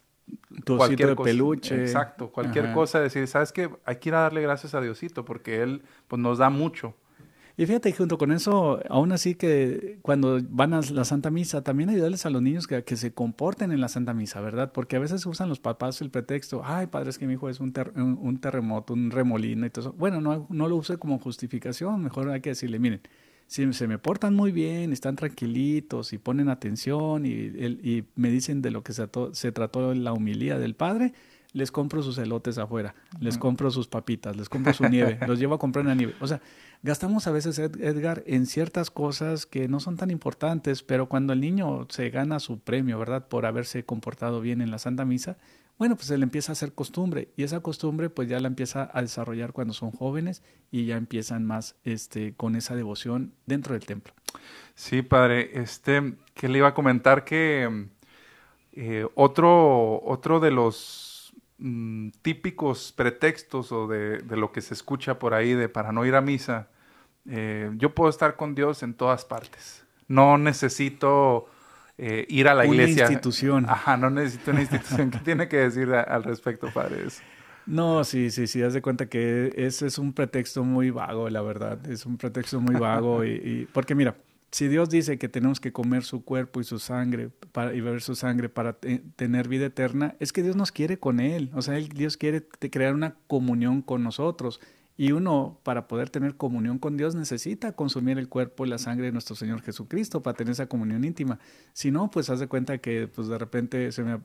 tu 0.63 0.77
cualquier 0.77 1.09
de 1.09 1.15
cosa, 1.15 1.29
peluche. 1.29 1.81
Exacto, 1.81 2.29
cualquier 2.29 2.65
Ajá. 2.65 2.73
cosa, 2.73 2.99
decir, 2.99 3.27
¿sabes 3.27 3.51
qué? 3.51 3.69
Hay 3.85 3.97
que 3.97 4.09
ir 4.09 4.15
a 4.15 4.21
darle 4.21 4.41
gracias 4.41 4.73
a 4.73 4.81
Diosito 4.81 5.25
porque 5.25 5.61
Él 5.61 5.83
pues, 6.07 6.21
nos 6.21 6.37
da 6.37 6.49
mucho. 6.49 6.95
Y 7.59 7.65
fíjate, 7.65 7.91
junto 7.91 8.19
con 8.19 8.31
eso, 8.31 8.79
aún 8.87 9.11
así 9.11 9.33
que 9.33 9.97
cuando 10.03 10.39
van 10.47 10.75
a 10.75 10.81
la 10.91 11.03
Santa 11.05 11.31
Misa, 11.31 11.63
también 11.63 11.89
ayudarles 11.89 12.23
a 12.27 12.29
los 12.29 12.39
niños 12.39 12.67
que, 12.67 12.83
que 12.83 12.95
se 12.95 13.15
comporten 13.15 13.71
en 13.71 13.81
la 13.81 13.87
Santa 13.87 14.13
Misa, 14.13 14.39
¿verdad? 14.41 14.71
Porque 14.71 14.95
a 14.95 14.99
veces 14.99 15.25
usan 15.25 15.49
los 15.49 15.59
papás 15.59 15.99
el 16.01 16.11
pretexto, 16.11 16.61
ay, 16.63 16.85
padre, 16.85 17.09
es 17.09 17.17
que 17.17 17.25
mi 17.25 17.33
hijo 17.33 17.49
es 17.49 17.59
un, 17.59 17.73
ter 17.73 17.93
un, 17.95 18.19
un 18.21 18.37
terremoto, 18.39 18.93
un 18.93 19.09
remolino 19.09 19.65
y 19.65 19.71
todo 19.71 19.89
eso. 19.89 19.93
Bueno, 19.97 20.21
no, 20.21 20.45
no 20.51 20.67
lo 20.67 20.75
use 20.75 20.97
como 20.97 21.17
justificación, 21.17 22.03
mejor 22.03 22.29
hay 22.29 22.41
que 22.41 22.49
decirle, 22.51 22.77
miren, 22.77 23.01
si 23.47 23.73
se 23.73 23.87
me 23.87 23.97
portan 23.97 24.35
muy 24.35 24.51
bien, 24.51 24.93
están 24.93 25.15
tranquilitos 25.15 26.13
y 26.13 26.19
ponen 26.19 26.49
atención 26.49 27.25
y, 27.25 27.31
y 27.31 28.05
me 28.15 28.29
dicen 28.29 28.61
de 28.61 28.69
lo 28.69 28.83
que 28.83 28.93
se, 28.93 29.09
se 29.31 29.51
trató 29.51 29.95
la 29.95 30.13
humilía 30.13 30.59
del 30.59 30.75
padre, 30.75 31.13
les 31.53 31.71
compro 31.71 32.03
sus 32.03 32.17
elotes 32.19 32.57
afuera, 32.57 32.93
les 33.19 33.37
compro 33.37 33.71
sus 33.71 33.87
papitas, 33.87 34.35
les 34.35 34.47
compro 34.47 34.73
su 34.73 34.83
nieve, 34.89 35.17
los 35.25 35.39
llevo 35.39 35.55
a 35.55 35.59
comprar 35.59 35.83
en 35.83 35.89
la 35.89 35.95
nieve. 35.95 36.13
O 36.19 36.27
sea, 36.27 36.41
gastamos 36.87 37.27
a 37.27 37.31
veces, 37.31 37.59
Edgar, 37.59 38.23
en 38.25 38.45
ciertas 38.45 38.89
cosas 38.89 39.45
que 39.45 39.67
no 39.67 39.79
son 39.81 39.97
tan 39.97 40.09
importantes, 40.09 40.83
pero 40.83 41.07
cuando 41.07 41.33
el 41.33 41.41
niño 41.41 41.85
se 41.89 42.09
gana 42.09 42.39
su 42.39 42.59
premio, 42.59 42.97
¿verdad? 42.97 43.27
Por 43.27 43.45
haberse 43.45 43.83
comportado 43.83 44.39
bien 44.39 44.61
en 44.61 44.71
la 44.71 44.79
Santa 44.79 45.03
Misa, 45.03 45.37
bueno, 45.77 45.95
pues 45.95 46.07
se 46.07 46.17
le 46.17 46.23
empieza 46.23 46.51
a 46.51 46.53
hacer 46.53 46.73
costumbre 46.73 47.27
y 47.35 47.43
esa 47.43 47.59
costumbre 47.59 48.09
pues 48.09 48.29
ya 48.29 48.39
la 48.39 48.47
empieza 48.47 48.89
a 48.91 49.01
desarrollar 49.01 49.51
cuando 49.51 49.73
son 49.73 49.91
jóvenes 49.91 50.41
y 50.71 50.85
ya 50.85 50.95
empiezan 50.97 51.45
más 51.45 51.75
este, 51.83 52.33
con 52.35 52.55
esa 52.55 52.75
devoción 52.75 53.33
dentro 53.45 53.73
del 53.73 53.85
templo. 53.85 54.13
Sí, 54.73 55.01
padre, 55.01 55.61
este, 55.61 56.15
que 56.33 56.47
le 56.47 56.59
iba 56.59 56.69
a 56.69 56.73
comentar 56.73 57.25
que 57.25 57.87
eh, 58.71 59.05
otro, 59.13 60.01
otro 60.03 60.39
de 60.39 60.51
los 60.51 61.33
mm, 61.57 62.09
típicos 62.21 62.93
pretextos 62.93 63.71
o 63.73 63.87
de, 63.87 64.19
de, 64.19 64.37
lo 64.37 64.51
que 64.51 64.61
se 64.61 64.73
escucha 64.73 65.19
por 65.19 65.33
ahí 65.33 65.53
de 65.53 65.69
para 65.69 65.91
no 65.91 66.05
ir 66.05 66.15
a 66.15 66.21
misa, 66.21 66.69
eh, 67.29 67.71
yo 67.75 67.93
puedo 67.93 68.09
estar 68.09 68.35
con 68.35 68.55
Dios 68.55 68.83
en 68.83 68.93
todas 68.93 69.25
partes. 69.25 69.85
No 70.07 70.37
necesito 70.37 71.47
eh, 71.97 72.25
ir 72.29 72.47
a 72.47 72.53
la 72.53 72.63
una 72.63 72.73
iglesia. 72.73 73.05
Una 73.05 73.13
institución. 73.13 73.65
Ajá, 73.69 73.97
no 73.97 74.09
necesito 74.09 74.51
una 74.51 74.61
institución. 74.61 75.11
¿Qué 75.11 75.19
tiene 75.19 75.47
que 75.47 75.57
decir 75.57 75.93
a, 75.93 76.01
al 76.01 76.23
respecto, 76.23 76.69
padres? 76.73 77.21
No, 77.65 78.03
sí, 78.05 78.31
sí, 78.31 78.47
sí, 78.47 78.63
haz 78.63 78.73
de 78.73 78.81
cuenta 78.81 79.09
que 79.09 79.53
ese 79.57 79.87
es 79.87 79.97
un 79.97 80.13
pretexto 80.13 80.63
muy 80.63 80.89
vago, 80.89 81.29
la 81.29 81.41
verdad. 81.41 81.85
Es 81.89 82.05
un 82.05 82.17
pretexto 82.17 82.61
muy 82.61 82.75
vago 82.75 83.25
y, 83.25 83.31
y 83.31 83.67
porque 83.73 83.93
mira, 83.93 84.15
si 84.51 84.67
Dios 84.67 84.89
dice 84.89 85.17
que 85.17 85.27
tenemos 85.27 85.59
que 85.59 85.73
comer 85.73 86.03
su 86.03 86.23
cuerpo 86.23 86.61
y 86.61 86.63
su 86.63 86.79
sangre 86.79 87.29
para, 87.51 87.73
y 87.73 87.81
beber 87.81 88.01
su 88.01 88.15
sangre 88.15 88.47
para 88.49 88.73
te, 88.73 88.99
tener 89.15 89.47
vida 89.47 89.65
eterna, 89.65 90.15
es 90.19 90.31
que 90.31 90.43
Dios 90.43 90.55
nos 90.55 90.71
quiere 90.71 90.97
con 90.97 91.19
Él. 91.19 91.51
O 91.53 91.61
sea, 91.61 91.75
Dios 91.75 92.15
quiere 92.17 92.47
crear 92.47 92.93
una 92.93 93.15
comunión 93.27 93.81
con 93.81 94.03
nosotros. 94.03 94.61
Y 94.97 95.11
uno, 95.11 95.59
para 95.63 95.87
poder 95.87 96.09
tener 96.09 96.35
comunión 96.35 96.79
con 96.79 96.97
Dios, 96.97 97.13
necesita 97.13 97.73
consumir 97.73 98.17
el 98.17 98.29
cuerpo 98.29 98.65
y 98.65 98.69
la 98.69 98.79
sangre 98.79 99.05
de 99.05 99.11
nuestro 99.11 99.35
Señor 99.35 99.61
Jesucristo 99.61 100.23
para 100.23 100.35
tener 100.35 100.51
esa 100.51 100.67
comunión 100.67 101.03
íntima. 101.03 101.39
Si 101.73 101.91
no, 101.91 102.09
pues 102.09 102.31
haz 102.31 102.39
de 102.39 102.47
cuenta 102.47 102.79
que 102.79 103.07
pues 103.07 103.27
de 103.27 103.37
repente 103.37 103.91
se 103.91 104.03
me, 104.03 104.19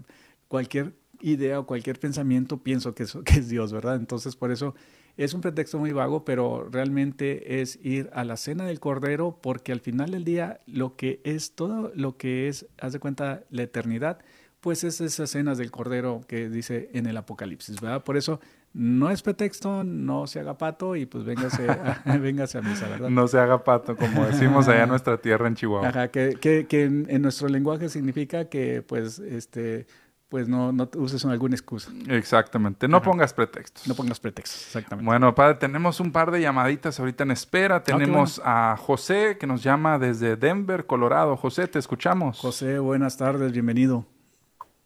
cualquier 0.48 0.94
idea 1.20 1.60
o 1.60 1.66
cualquier 1.66 1.98
pensamiento 1.98 2.62
pienso 2.62 2.94
que 2.94 3.04
es, 3.04 3.16
que 3.24 3.38
es 3.38 3.48
Dios, 3.48 3.72
¿verdad? 3.72 3.96
Entonces, 3.96 4.34
por 4.34 4.50
eso 4.50 4.74
es 5.16 5.34
un 5.34 5.42
pretexto 5.42 5.78
muy 5.78 5.92
vago, 5.92 6.24
pero 6.24 6.68
realmente 6.70 7.60
es 7.60 7.78
ir 7.82 8.08
a 8.14 8.24
la 8.24 8.36
cena 8.36 8.64
del 8.64 8.80
Cordero 8.80 9.38
porque 9.42 9.72
al 9.72 9.80
final 9.80 10.10
del 10.10 10.24
día 10.24 10.60
lo 10.66 10.96
que 10.96 11.20
es 11.24 11.54
todo 11.54 11.92
lo 11.94 12.16
que 12.16 12.48
es, 12.48 12.66
haz 12.80 12.94
de 12.94 12.98
cuenta, 12.98 13.44
la 13.50 13.62
eternidad, 13.62 14.20
pues 14.60 14.84
es 14.84 15.00
esas 15.00 15.30
cenas 15.30 15.58
del 15.58 15.70
Cordero 15.70 16.22
que 16.26 16.48
dice 16.48 16.88
en 16.94 17.06
el 17.06 17.16
Apocalipsis, 17.16 17.80
¿verdad? 17.80 18.04
Por 18.04 18.16
eso 18.16 18.40
no 18.74 19.10
es 19.10 19.22
pretexto, 19.22 19.84
no 19.84 20.26
se 20.26 20.40
haga 20.40 20.56
pato 20.56 20.96
y 20.96 21.06
pues 21.06 21.24
véngase 21.24 21.68
a, 21.70 22.02
véngase 22.18 22.58
a 22.58 22.62
misa, 22.62 22.88
¿verdad? 22.88 23.10
No 23.10 23.28
se 23.28 23.38
haga 23.38 23.62
pato, 23.64 23.96
como 23.96 24.24
decimos 24.24 24.68
allá 24.68 24.84
en 24.84 24.88
nuestra 24.88 25.18
tierra 25.18 25.48
en 25.48 25.54
Chihuahua. 25.54 25.88
Ajá, 25.88 26.08
que, 26.08 26.36
que, 26.40 26.66
que 26.66 26.84
en, 26.84 27.06
en 27.08 27.22
nuestro 27.22 27.48
lenguaje 27.48 27.88
significa 27.88 28.46
que 28.46 28.82
pues 28.82 29.18
este 29.18 29.86
pues 30.32 30.48
no, 30.48 30.72
no 30.72 30.88
uses 30.96 31.22
alguna 31.26 31.54
excusa. 31.54 31.92
Exactamente, 32.08 32.88
no 32.88 32.96
Ajá. 32.96 33.04
pongas 33.04 33.34
pretextos. 33.34 33.86
No 33.86 33.94
pongas 33.94 34.18
pretextos, 34.18 34.64
exactamente. 34.64 35.04
Bueno, 35.04 35.34
padre, 35.34 35.56
tenemos 35.56 36.00
un 36.00 36.10
par 36.10 36.30
de 36.30 36.40
llamaditas 36.40 36.98
ahorita 36.98 37.24
en 37.24 37.32
espera. 37.32 37.82
qué 37.82 37.92
Tenemos 37.92 38.40
a 38.42 38.74
José 38.78 39.36
que 39.38 39.46
nos 39.46 39.62
llama 39.62 39.98
desde 39.98 40.36
Denver, 40.36 40.86
Colorado. 40.86 41.36
José, 41.36 41.68
te 41.68 41.78
escuchamos. 41.78 42.38
José, 42.38 42.78
buenas 42.78 43.18
tardes, 43.18 43.52
bienvenido. 43.52 44.06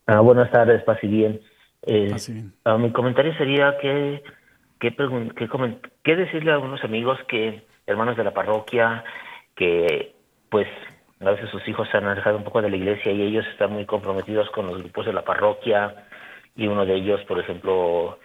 Ah, 0.09 0.18
buenas 0.18 0.51
tardes, 0.51 0.83
paz 0.83 0.99
y 1.03 1.07
bien. 1.07 1.40
Eh, 1.87 2.14
bien. 2.29 2.53
ah, 2.64 2.77
mi 2.77 2.90
comentario 2.92 3.35
sería 3.37 3.79
que, 3.79 4.22
que, 4.81 4.94
que, 6.03 6.16
decirle 6.16 6.51
a 6.51 6.55
algunos 6.55 6.83
amigos 6.85 7.18
que, 7.29 7.64
hermanos 7.87 8.16
de 8.16 8.25
la 8.25 8.35
parroquia, 8.35 9.05
que 9.55 10.14
pues 10.51 10.68
a 11.20 11.31
veces 11.31 11.49
sus 11.51 11.66
hijos 11.68 11.88
se 11.90 11.96
han 11.96 12.07
alejado 12.07 12.37
un 12.37 12.44
poco 12.44 12.61
de 12.61 12.70
la 12.70 12.77
iglesia 12.77 13.12
y 13.12 13.22
ellos 13.22 13.46
están 13.49 13.72
muy 13.72 13.87
comprometidos 13.87 14.51
con 14.51 14.66
los 14.66 14.79
grupos 14.79 15.07
de 15.07 15.12
la 15.12 15.25
parroquia 15.25 16.07
y 16.57 16.66
uno 16.66 16.85
de 16.85 16.94
ellos, 16.94 17.20
por 17.25 17.38
ejemplo, 17.38 18.18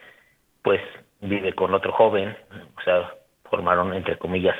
pues 0.62 0.82
vive 1.22 1.54
con 1.54 1.74
otro 1.74 1.92
joven, 1.94 2.36
o 2.78 2.82
sea, 2.82 3.14
formaron 3.50 3.94
entre 3.94 4.18
comillas 4.18 4.58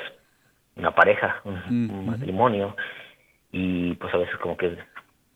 una 0.76 0.94
pareja, 0.94 1.40
un, 1.44 1.60
Mm, 1.68 2.06
matrimonio 2.06 2.76
y 3.50 3.94
pues 3.94 4.12
a 4.14 4.18
veces 4.18 4.36
como 4.38 4.56
que 4.56 4.76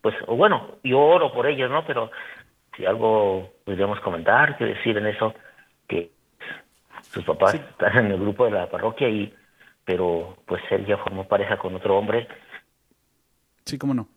pues 0.01 0.15
o 0.25 0.35
bueno 0.35 0.77
yo 0.83 0.99
oro 0.99 1.31
por 1.31 1.45
ellos 1.47 1.69
no 1.69 1.85
pero 1.85 2.09
si 2.77 2.85
algo 2.85 3.49
podríamos 3.65 3.99
comentar 3.99 4.57
que 4.57 4.65
decir 4.65 4.97
en 4.97 5.07
eso 5.07 5.33
que 5.87 6.11
sus 7.11 7.25
papás 7.25 7.55
están 7.55 8.05
en 8.05 8.11
el 8.11 8.19
grupo 8.19 8.45
de 8.45 8.51
la 8.51 8.69
parroquia 8.69 9.09
y 9.09 9.33
pero 9.83 10.37
pues 10.45 10.61
él 10.69 10.85
ya 10.85 10.97
formó 10.97 11.27
pareja 11.27 11.57
con 11.57 11.75
otro 11.75 11.97
hombre 11.97 12.27
Sí, 13.67 13.77
cómo 13.77 13.93
no. 13.93 14.07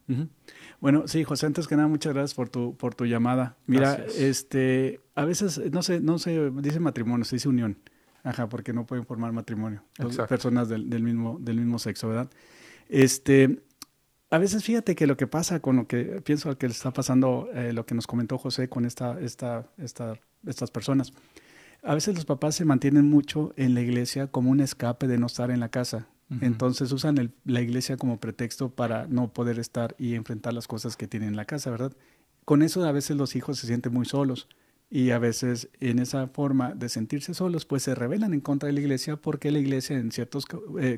Bueno, 0.78 1.08
sí, 1.08 1.24
José, 1.24 1.46
antes 1.46 1.66
que 1.66 1.74
nada, 1.74 1.88
muchas 1.88 2.14
gracias 2.14 2.34
por 2.34 2.48
tu, 2.48 2.76
por 2.76 2.94
tu 2.94 3.04
llamada. 3.04 3.56
Mira, 3.66 3.96
Gracias. 3.96 4.16
este, 4.20 5.00
a 5.16 5.24
veces 5.24 5.72
no 5.72 5.82
se, 5.82 6.00
no 6.00 6.18
se 6.18 6.50
dice 6.50 6.78
matrimonio, 6.78 7.24
se 7.24 7.34
dice 7.34 7.48
unión. 7.48 7.76
Ajá, 8.22 8.48
porque 8.48 8.72
no 8.72 8.86
pueden 8.86 9.04
formar 9.04 9.32
matrimonio. 9.32 9.82
Dos 9.98 10.16
personas 10.28 10.68
del, 10.68 10.88
del 10.88 11.02
mismo, 11.02 11.36
del 11.40 11.56
mismo 11.56 11.80
sexo, 11.80 12.08
¿verdad? 12.08 12.30
Este, 12.88 13.58
a 14.30 14.38
veces 14.38 14.64
fíjate 14.64 14.94
que 14.94 15.06
lo 15.06 15.16
que 15.16 15.26
pasa 15.26 15.60
con 15.60 15.76
lo 15.76 15.86
que 15.88 16.20
pienso 16.24 16.56
que 16.56 16.66
le 16.68 16.72
está 16.72 16.92
pasando, 16.92 17.48
eh, 17.54 17.72
lo 17.72 17.84
que 17.84 17.94
nos 17.94 18.06
comentó 18.06 18.38
José 18.38 18.68
con 18.68 18.84
esta, 18.84 19.18
esta, 19.20 19.66
esta, 19.78 20.14
estas 20.46 20.70
personas. 20.70 21.12
A 21.82 21.94
veces 21.94 22.14
los 22.14 22.24
papás 22.26 22.54
se 22.54 22.64
mantienen 22.64 23.08
mucho 23.10 23.52
en 23.56 23.74
la 23.74 23.80
iglesia 23.80 24.26
como 24.28 24.50
un 24.50 24.60
escape 24.60 25.06
de 25.08 25.18
no 25.18 25.26
estar 25.26 25.50
en 25.50 25.60
la 25.60 25.68
casa. 25.70 26.06
Entonces 26.42 26.92
usan 26.92 27.18
el- 27.18 27.32
la 27.44 27.60
iglesia 27.60 27.96
como 27.96 28.20
pretexto 28.20 28.70
para 28.70 29.08
no 29.08 29.32
poder 29.32 29.58
estar 29.58 29.96
y 29.98 30.14
enfrentar 30.14 30.54
las 30.54 30.68
cosas 30.68 30.96
que 30.96 31.08
tienen 31.08 31.30
en 31.30 31.36
la 31.36 31.44
casa, 31.44 31.70
¿verdad? 31.72 31.92
Con 32.44 32.62
eso 32.62 32.84
a 32.84 32.92
veces 32.92 33.16
los 33.16 33.34
hijos 33.34 33.58
se 33.58 33.66
sienten 33.66 33.92
muy 33.92 34.06
solos 34.06 34.46
y 34.90 35.10
a 35.10 35.18
veces 35.20 35.68
en 35.78 36.00
esa 36.00 36.26
forma 36.26 36.74
de 36.74 36.88
sentirse 36.88 37.32
solos 37.32 37.64
pues 37.64 37.84
se 37.84 37.94
rebelan 37.94 38.34
en 38.34 38.40
contra 38.40 38.66
de 38.66 38.72
la 38.72 38.80
iglesia 38.80 39.16
porque 39.16 39.52
la 39.52 39.60
iglesia 39.60 39.96
en 39.96 40.10
ciertas 40.10 40.44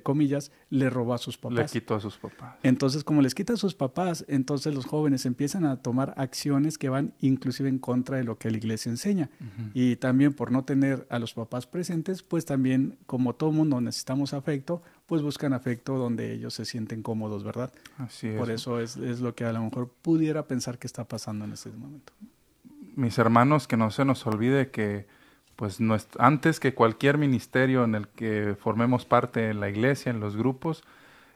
comillas 0.03 0.51
le 0.71 0.89
robó 0.89 1.13
a 1.13 1.19
sus 1.19 1.37
Le 1.37 1.43
papás. 1.43 1.73
quito 1.73 1.95
a 1.95 2.01
sus 2.01 2.17
papás. 2.17 2.57
Entonces, 2.63 3.05
como 3.05 3.21
les 3.21 3.35
quita 3.35 3.53
a 3.53 3.57
sus 3.57 3.75
papás, 3.75 4.25
entonces 4.29 4.75
los 4.75 4.87
jóvenes 4.87 5.27
empiezan 5.27 5.67
a 5.67 5.77
tomar 5.83 6.15
acciones 6.17 6.79
que 6.79 6.89
van 6.89 7.13
inclusive 7.21 7.69
en 7.69 7.79
contra 7.79 8.17
de 8.17 8.25
lo 8.25 8.39
que 8.39 8.51
la 8.51 8.57
iglesia 8.57 8.89
enseña. 8.91 9.29
Y 9.75 9.97
también 9.97 10.33
por 10.33 10.51
no 10.51 10.65
tener 10.65 11.07
a 11.11 11.19
los 11.19 11.35
papás 11.35 11.67
presentes, 11.67 12.23
pues 12.23 12.47
también, 12.47 12.97
como 13.05 13.35
todo 13.35 13.53
mundo 13.53 13.81
necesitamos 13.81 14.33
afecto, 14.33 14.83
pues 15.05 15.21
buscan 15.21 15.53
afecto 15.53 15.99
donde 15.99 16.33
ellos 16.33 16.55
se 16.55 16.65
sienten 16.65 17.03
cómodos, 17.03 17.45
¿verdad? 17.45 17.71
Así 17.99 18.29
es. 18.29 18.39
Por 18.39 18.51
eso 18.51 18.81
es, 18.81 18.97
es 18.97 19.21
lo 19.21 19.35
que 19.35 19.45
a 19.45 19.53
lo 19.53 19.63
mejor 19.63 19.91
pudiera 20.01 20.47
pensar 20.47 20.79
que 20.79 20.87
está 20.87 21.07
pasando 21.07 21.45
en 21.45 21.53
este 21.53 21.71
momento. 21.71 22.15
Mis 22.97 23.19
hermanos, 23.19 23.67
que 23.67 23.77
no 23.77 23.91
se 23.91 24.05
nos 24.05 24.27
olvide 24.27 24.71
que, 24.71 25.07
pues, 25.57 25.79
antes 26.19 26.61
que 26.61 26.75
cualquier 26.75 27.19
ministerio 27.19 27.85
en 27.85 27.95
el 27.95 28.09
que 28.09 28.57
formemos 28.61 29.05
parte 29.05 29.51
en 29.51 29.61
la 29.61 29.69
iglesia, 29.69 30.11
en 30.11 30.21
los 30.21 30.37
grupos, 30.37 30.83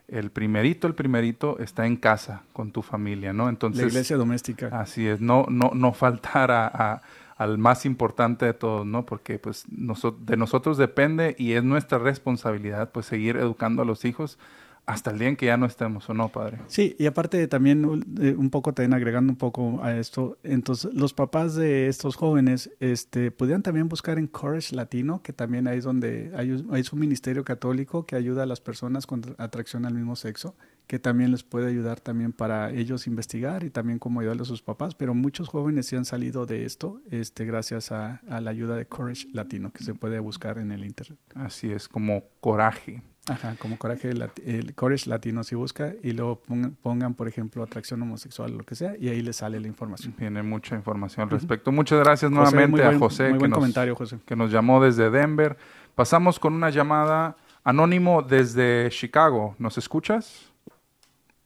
el 0.07 0.31
primerito, 0.31 0.87
el 0.87 0.95
primerito 0.95 1.59
está 1.59 1.85
en 1.85 1.97
casa 1.97 2.43
con 2.53 2.71
tu 2.71 2.81
familia, 2.81 3.33
¿no? 3.33 3.49
Entonces, 3.49 3.81
la 3.83 3.87
iglesia 3.89 4.15
doméstica. 4.17 4.67
así 4.79 5.05
es, 5.07 5.19
no, 5.19 5.45
no, 5.49 5.71
no 5.75 5.93
faltar 5.93 6.51
a, 6.51 6.67
a- 6.67 7.01
al 7.35 7.57
más 7.59 7.85
importante 7.85 8.45
de 8.45 8.53
todos, 8.53 8.85
¿no? 8.85 9.05
Porque, 9.05 9.37
pues, 9.37 9.65
noso- 9.69 10.17
de 10.25 10.37
nosotros 10.37 10.77
depende 10.77 11.35
y 11.37 11.53
es 11.53 11.63
nuestra 11.63 11.99
responsabilidad, 11.99 12.91
pues, 12.91 13.05
seguir 13.05 13.35
educando 13.37 13.81
a 13.83 13.85
los 13.85 14.05
hijos 14.05 14.39
hasta 14.87 15.11
el 15.11 15.19
día 15.19 15.27
en 15.27 15.35
que 15.35 15.47
ya 15.47 15.57
no 15.57 15.65
estemos, 15.65 16.09
¿o 16.09 16.13
no, 16.13 16.29
padre? 16.29 16.59
Sí, 16.67 16.95
y 16.97 17.07
aparte 17.07 17.45
también 17.49 18.05
eh, 18.21 18.33
un 18.37 18.49
poco 18.49 18.73
también 18.73 18.93
agregando 18.93 19.31
un 19.31 19.37
poco 19.37 19.83
a 19.83 19.97
esto, 19.97 20.37
entonces 20.43 20.93
los 20.93 21.13
papás 21.13 21.55
de 21.55 21.87
estos 21.89 22.15
jóvenes 22.15 22.71
este 22.79 23.29
pudieran 23.29 23.61
también 23.61 23.89
buscar 23.89 24.17
en 24.17 24.27
Courage 24.27 24.73
Latino, 24.73 25.21
que 25.21 25.33
también 25.33 25.67
ahí 25.67 25.79
es 25.79 25.83
donde 25.83 26.31
hay, 26.35 26.65
hay 26.71 26.83
un 26.89 26.99
ministerio 26.99 27.43
católico 27.43 28.05
que 28.05 28.15
ayuda 28.15 28.43
a 28.43 28.45
las 28.45 28.61
personas 28.61 29.05
con 29.05 29.35
atracción 29.37 29.85
al 29.85 29.93
mismo 29.93 30.15
sexo, 30.15 30.55
que 30.87 30.99
también 30.99 31.31
les 31.31 31.43
puede 31.43 31.67
ayudar 31.67 31.99
también 31.99 32.31
para 32.31 32.71
ellos 32.71 33.07
investigar 33.07 33.63
y 33.63 33.69
también 33.69 33.99
como 33.99 34.21
ayudarle 34.21 34.43
a 34.43 34.45
sus 34.45 34.61
papás, 34.61 34.95
pero 34.95 35.13
muchos 35.13 35.49
jóvenes 35.49 35.85
sí 35.85 35.95
han 35.97 36.05
salido 36.05 36.45
de 36.45 36.65
esto 36.65 37.01
este 37.11 37.45
gracias 37.45 37.91
a, 37.91 38.21
a 38.29 38.41
la 38.41 38.51
ayuda 38.51 38.75
de 38.75 38.85
Courage 38.85 39.27
Latino 39.33 39.71
que 39.71 39.83
se 39.83 39.93
puede 39.93 40.19
buscar 40.19 40.57
en 40.57 40.71
el 40.71 40.85
internet. 40.85 41.19
Así 41.35 41.71
es, 41.71 41.87
como 41.87 42.23
coraje. 42.39 43.01
Ajá, 43.29 43.57
como 43.59 43.77
coraje 43.77 44.11
el 44.45 44.73
Courage 44.73 45.09
Latino 45.09 45.43
si 45.43 45.55
busca 45.55 45.93
y 46.01 46.13
luego 46.13 46.39
pongan, 46.39 46.71
pongan, 46.81 47.13
por 47.13 47.27
ejemplo, 47.27 47.61
atracción 47.61 48.01
homosexual 48.01 48.53
o 48.53 48.57
lo 48.59 48.63
que 48.63 48.75
sea 48.75 48.95
y 48.97 49.09
ahí 49.09 49.21
les 49.21 49.35
sale 49.35 49.59
la 49.59 49.67
información. 49.67 50.13
Tiene 50.13 50.41
mucha 50.43 50.75
información 50.75 51.23
al 51.23 51.29
respecto. 51.29 51.73
Muchas 51.73 51.99
gracias 51.99 52.31
José, 52.31 52.55
nuevamente 52.55 52.83
a 52.83 52.97
José 52.97 53.27
que 53.33 53.37
buen 53.37 53.51
nos, 53.51 53.59
comentario, 53.59 53.95
José. 53.95 54.19
que 54.25 54.37
nos 54.37 54.51
llamó 54.51 54.81
desde 54.81 55.09
Denver. 55.09 55.57
Pasamos 55.95 56.39
con 56.39 56.53
una 56.53 56.69
llamada 56.69 57.35
anónimo 57.65 58.21
desde 58.21 58.87
Chicago. 58.91 59.55
¿Nos 59.59 59.77
escuchas? 59.77 60.46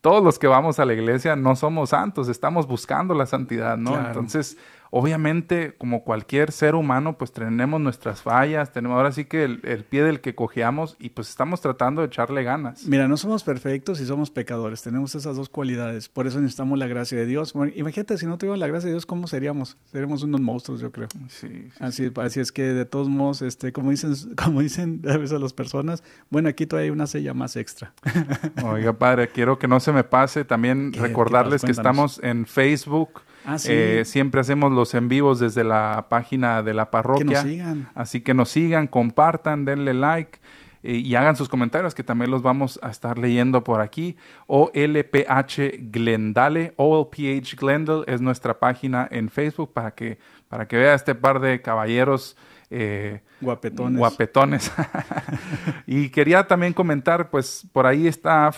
todos 0.00 0.22
los 0.22 0.38
que 0.38 0.46
vamos 0.46 0.78
a 0.78 0.84
la 0.84 0.94
iglesia 0.94 1.34
no 1.34 1.56
somos 1.56 1.90
santos, 1.90 2.28
estamos 2.28 2.68
buscando 2.68 3.14
la 3.14 3.26
santidad, 3.26 3.76
¿no? 3.76 3.90
Claro. 3.94 4.06
Entonces, 4.06 4.56
obviamente, 4.90 5.74
como 5.78 6.02
cualquier 6.04 6.52
ser 6.52 6.74
humano, 6.74 7.16
pues 7.18 7.32
tenemos 7.32 7.80
nuestras 7.80 8.22
fallas, 8.22 8.72
tenemos 8.72 8.96
ahora 8.96 9.12
sí 9.12 9.24
que 9.24 9.44
el, 9.44 9.60
el 9.64 9.84
pie 9.84 10.02
del 10.02 10.20
que 10.20 10.34
cojeamos 10.34 10.96
y 10.98 11.10
pues 11.10 11.28
estamos 11.28 11.60
tratando 11.60 12.00
de 12.02 12.06
echarle 12.08 12.42
ganas. 12.42 12.84
Mira, 12.86 13.08
no 13.08 13.16
somos 13.16 13.44
perfectos 13.44 14.00
y 14.00 14.06
somos 14.06 14.30
pecadores. 14.30 14.82
Tenemos 14.82 15.14
esas 15.14 15.36
dos 15.36 15.48
cualidades. 15.48 16.08
Por 16.08 16.26
eso 16.26 16.40
necesitamos 16.40 16.78
la 16.78 16.86
gracia 16.86 17.18
de 17.18 17.26
Dios. 17.26 17.52
Bueno, 17.52 17.72
imagínate, 17.76 18.18
si 18.18 18.26
no 18.26 18.38
tuviéramos 18.38 18.60
la 18.60 18.66
gracia 18.66 18.86
de 18.86 18.92
Dios, 18.94 19.06
¿cómo 19.06 19.26
seríamos? 19.26 19.76
Seríamos 19.92 20.22
unos 20.22 20.40
monstruos, 20.40 20.80
yo 20.80 20.90
creo. 20.92 21.08
Sí, 21.28 21.48
sí, 21.48 21.68
Así, 21.80 22.12
así 22.16 22.40
es 22.40 22.52
que 22.52 22.62
de 22.62 22.84
todos 22.84 23.08
modos, 23.08 23.42
este, 23.42 23.72
como 23.72 23.90
dicen, 23.90 24.14
como 24.36 24.60
dicen 24.60 25.02
a 25.08 25.16
veces 25.16 25.40
las 25.40 25.52
personas, 25.52 26.02
bueno, 26.30 26.48
aquí 26.48 26.66
todavía 26.66 26.86
hay 26.86 26.90
una 26.90 27.06
sella 27.06 27.34
más 27.34 27.56
extra. 27.56 27.92
Oiga, 28.64 28.92
padre, 28.92 29.28
quiero 29.28 29.58
que 29.58 29.68
no 29.68 29.80
se 29.80 29.92
me 29.92 30.04
pase 30.04 30.44
también 30.44 30.90
¿Qué- 30.92 31.00
recordarles 31.00 31.62
que 31.62 31.70
estamos 31.72 32.20
en 32.22 32.46
Facebook. 32.46 33.22
Ah, 33.50 33.58
sí. 33.58 33.70
Eh, 33.72 34.04
siempre 34.04 34.42
hacemos 34.42 34.70
los 34.72 34.92
en 34.92 35.08
vivos 35.08 35.40
desde 35.40 35.64
la 35.64 36.06
página 36.10 36.62
de 36.62 36.74
la 36.74 36.84
que 36.84 36.90
parroquia. 36.90 37.24
nos 37.24 37.42
sigan. 37.42 37.88
Así 37.94 38.20
que 38.20 38.34
nos 38.34 38.50
sigan, 38.50 38.86
compartan, 38.88 39.64
denle 39.64 39.94
like 39.94 40.38
eh, 40.82 40.96
y 40.96 41.14
hagan 41.14 41.34
sus 41.34 41.48
comentarios 41.48 41.94
que 41.94 42.04
también 42.04 42.30
los 42.30 42.42
vamos 42.42 42.78
a 42.82 42.90
estar 42.90 43.16
leyendo 43.16 43.64
por 43.64 43.80
aquí. 43.80 44.18
OLPH 44.48 45.90
Glendale, 45.90 46.74
OLPH 46.76 47.56
Glendale 47.58 48.04
es 48.06 48.20
nuestra 48.20 48.58
página 48.58 49.08
en 49.10 49.30
Facebook 49.30 49.72
para 49.72 49.92
que, 49.92 50.18
para 50.48 50.68
que 50.68 50.76
vea 50.76 50.92
este 50.92 51.14
par 51.14 51.40
de 51.40 51.62
caballeros. 51.62 52.36
eh, 52.68 53.22
Guapetones. 53.40 53.98
Guapetones. 53.98 54.72
y 55.86 56.10
quería 56.10 56.46
también 56.46 56.74
comentar, 56.74 57.30
pues 57.30 57.66
por 57.72 57.86
ahí 57.86 58.06
está 58.06 58.50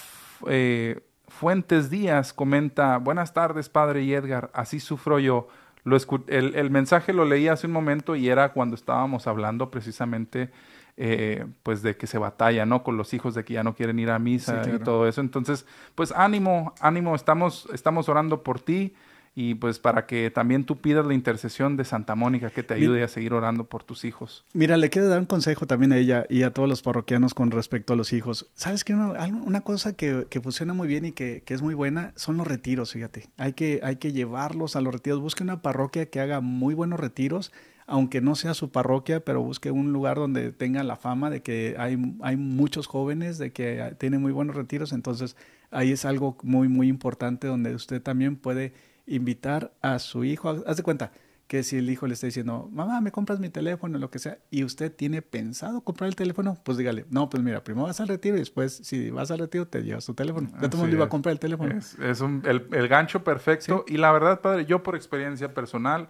eh, 0.49 1.01
Fuentes 1.41 1.89
Díaz, 1.89 2.35
comenta, 2.35 2.99
buenas 2.99 3.33
tardes, 3.33 3.71
padre 3.71 4.03
y 4.03 4.13
Edgar, 4.13 4.51
así 4.53 4.79
sufro 4.79 5.19
yo. 5.19 5.49
Lo 5.85 5.97
el, 6.27 6.55
el 6.55 6.71
mensaje 6.71 7.15
lo 7.15 7.25
leí 7.25 7.49
hace 7.49 7.67
un 7.67 7.73
momento 7.73 8.15
y 8.15 8.29
era 8.29 8.53
cuando 8.53 8.75
estábamos 8.75 9.27
hablando 9.27 9.71
precisamente 9.71 10.51
eh, 10.99 11.47
pues 11.63 11.81
de 11.81 11.97
que 11.97 12.07
se 12.07 12.19
batalla, 12.19 12.67
¿no? 12.67 12.83
Con 12.83 12.99
los 12.99 13.15
hijos 13.15 13.35
de 13.35 13.43
que 13.47 13.55
ya 13.55 13.63
no 13.63 13.75
quieren 13.75 13.99
ir 13.99 14.11
a 14.11 14.19
misa 14.19 14.63
Sí, 14.65 14.71
y 14.75 14.79
todo 14.81 15.09
eso. 15.09 15.23
Entonces, 15.23 15.65
pues 15.95 16.13
ánimo, 16.13 16.75
ánimo, 16.79 17.15
estamos, 17.15 17.67
estamos 17.73 18.11
orando 18.11 18.43
por 18.43 18.61
ti 18.61 18.95
y 19.35 19.55
pues 19.55 19.79
para 19.79 20.07
que 20.07 20.31
también 20.31 20.65
tú 20.65 20.79
pidas 20.79 21.07
la 21.07 21.15
intercesión 21.15 21.77
de 21.77 21.85
Santa 21.85 22.15
Mónica 22.15 22.51
que 22.51 22.63
te 22.63 22.75
ayude 22.75 23.03
a 23.03 23.09
seguir 23.09 23.33
orando 23.33 23.65
por 23.65 23.85
tus 23.85 24.05
hijos. 24.05 24.45
Mira, 24.53 24.77
le 24.77 24.91
quiero 24.91 25.09
dar 25.09 25.21
un 25.21 25.27
consejo 25.27 25.67
también 25.67 25.93
a 25.93 25.99
ella 25.99 26.27
y 26.29 26.43
a 26.43 26.53
todos 26.53 26.69
los 26.69 26.83
parroquianos 26.83 27.33
con 27.33 27.51
respecto 27.51 27.93
a 27.93 27.97
los 27.97 28.13
hijos. 28.13 28.51
¿Sabes 28.55 28.83
qué? 28.83 28.95
Una, 28.95 29.27
una 29.27 29.61
cosa 29.61 29.95
que, 29.95 30.27
que 30.29 30.41
funciona 30.41 30.75
muy 30.75 30.89
bien 30.89 31.05
y 31.05 31.13
que, 31.13 31.43
que 31.45 31.55
es 31.55 31.63
muy 31.63 31.75
buena 31.75 32.13
son 32.17 32.37
los 32.37 32.47
retiros, 32.47 32.93
fíjate. 32.93 33.29
Hay 33.37 33.53
que, 33.53 33.81
hay 33.85 33.97
que 33.97 34.13
llevarlos 34.13 34.75
a 34.75 34.81
los 34.81 34.93
retiros. 34.93 35.21
Busque 35.21 35.45
una 35.45 35.63
parroquia 35.63 36.07
que 36.07 36.21
haga 36.21 36.41
muy 36.41 36.75
buenos 36.75 36.99
retiros, 36.99 37.53
aunque 37.87 38.21
no 38.21 38.35
sea 38.35 38.55
su 38.55 38.71
parroquia, 38.71 39.25
pero 39.25 39.43
busque 39.43 39.71
un 39.71 39.93
lugar 39.93 40.17
donde 40.17 40.51
tenga 40.53 40.83
la 40.83 40.97
fama 40.97 41.31
de 41.31 41.43
que 41.43 41.77
hay, 41.79 42.17
hay 42.23 42.37
muchos 42.37 42.89
jóvenes, 42.89 43.39
de 43.39 43.53
que 43.53 43.95
tienen 43.99 44.21
muy 44.21 44.33
buenos 44.33 44.57
retiros. 44.57 44.93
Entonces, 44.93 45.37
ahí 45.71 45.93
es 45.93 46.05
algo 46.05 46.37
muy, 46.43 46.69
muy 46.69 46.89
importante 46.89 47.47
donde 47.47 47.75
usted 47.75 48.03
también 48.03 48.37
puede 48.37 48.73
invitar 49.07 49.73
a 49.83 49.99
su 49.99 50.25
hijo. 50.25 50.51
Haz 50.67 50.77
de 50.77 50.83
cuenta 50.83 51.13
que 51.47 51.65
si 51.65 51.79
el 51.79 51.91
hijo 51.91 52.07
le 52.07 52.15
está 52.15 52.27
diciendo, 52.29 52.69
mamá, 52.73 53.01
me 53.01 53.11
compras 53.11 53.41
mi 53.41 53.49
teléfono, 53.49 53.99
lo 53.99 54.09
que 54.09 54.21
sea, 54.21 54.39
y 54.53 54.63
usted 54.63 54.95
tiene 54.95 55.21
pensado 55.21 55.81
comprar 55.81 56.07
el 56.07 56.15
teléfono, 56.15 56.57
pues 56.63 56.79
dígale, 56.79 57.07
no, 57.11 57.29
pues 57.29 57.43
mira, 57.43 57.65
primero 57.65 57.87
vas 57.89 58.01
al 58.01 58.07
retiro 58.07 58.37
y 58.37 58.39
después, 58.39 58.73
si 58.85 59.11
vas 59.11 59.33
al 59.33 59.41
retiro, 59.41 59.67
te 59.67 59.83
llevas 59.83 60.07
tu 60.07 60.15
teléfono. 60.15 60.47
De 60.47 60.69
todo 60.69 60.69
Así 60.69 60.77
mundo 60.77 60.95
iba 60.95 61.07
a 61.07 61.09
comprar 61.09 61.33
el 61.33 61.41
teléfono. 61.41 61.77
Es, 61.77 61.99
es 61.99 62.21
un- 62.21 62.43
el, 62.47 62.69
el 62.71 62.87
gancho 62.87 63.25
perfecto. 63.25 63.85
Y 63.89 63.97
la 63.97 64.13
verdad, 64.13 64.41
padre, 64.43 64.65
yo 64.65 64.85
por 64.85 64.95
experiencia 64.95 65.53
personal, 65.53 66.09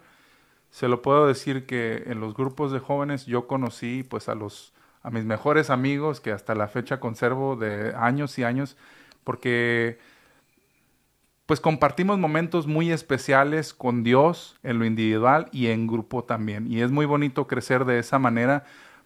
se 0.70 0.88
lo 0.88 1.00
puedo 1.00 1.26
decir 1.26 1.64
que 1.64 2.05
en 2.07 2.20
los 2.20 2.35
grupos 2.35 2.70
de 2.70 2.79
jóvenes 2.79 3.24
yo 3.24 3.46
conocí 3.46 4.03
pues 4.03 4.29
a 4.29 4.35
los 4.35 4.72
a 5.03 5.11
mis 5.11 5.24
mejores 5.24 5.70
amigos 5.70 6.20
que 6.20 6.31
hasta 6.33 6.55
la 6.55 6.68
fecha 6.68 7.00
conservo 7.00 7.57
de 7.57 7.94
años 7.96 8.38
y 8.38 8.44
años 8.44 8.76
porque 9.24 9.98
pues 11.50 11.60
compartimos 11.60 12.16
momentos 12.16 12.68
muy 12.68 12.92
especiales 12.92 13.74
con 13.74 14.04
Dios 14.04 14.56
en 14.62 14.78
lo 14.78 14.84
individual 14.84 15.48
y 15.50 15.66
en 15.66 15.88
grupo 15.88 16.22
también. 16.22 16.70
Y 16.70 16.80
es 16.80 16.92
muy 16.92 17.06
bonito 17.06 17.48
crecer 17.48 17.84
de 17.86 17.98
esa 17.98 18.20
manera, 18.20 18.62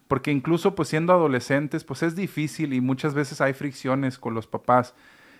porque 0.07 0.31
incluso 0.31 0.75
pues 0.75 0.89
siendo 0.89 1.11
adolescentes, 1.11 1.83
pues 1.83 2.03
es 2.03 2.15
difícil 2.15 2.73
y 2.73 2.81
muchas 2.81 3.15
veces 3.15 3.41
hay 3.41 3.53
fricciones 3.53 4.19
con 4.19 4.35
los 4.35 4.45
papás. 4.45 4.93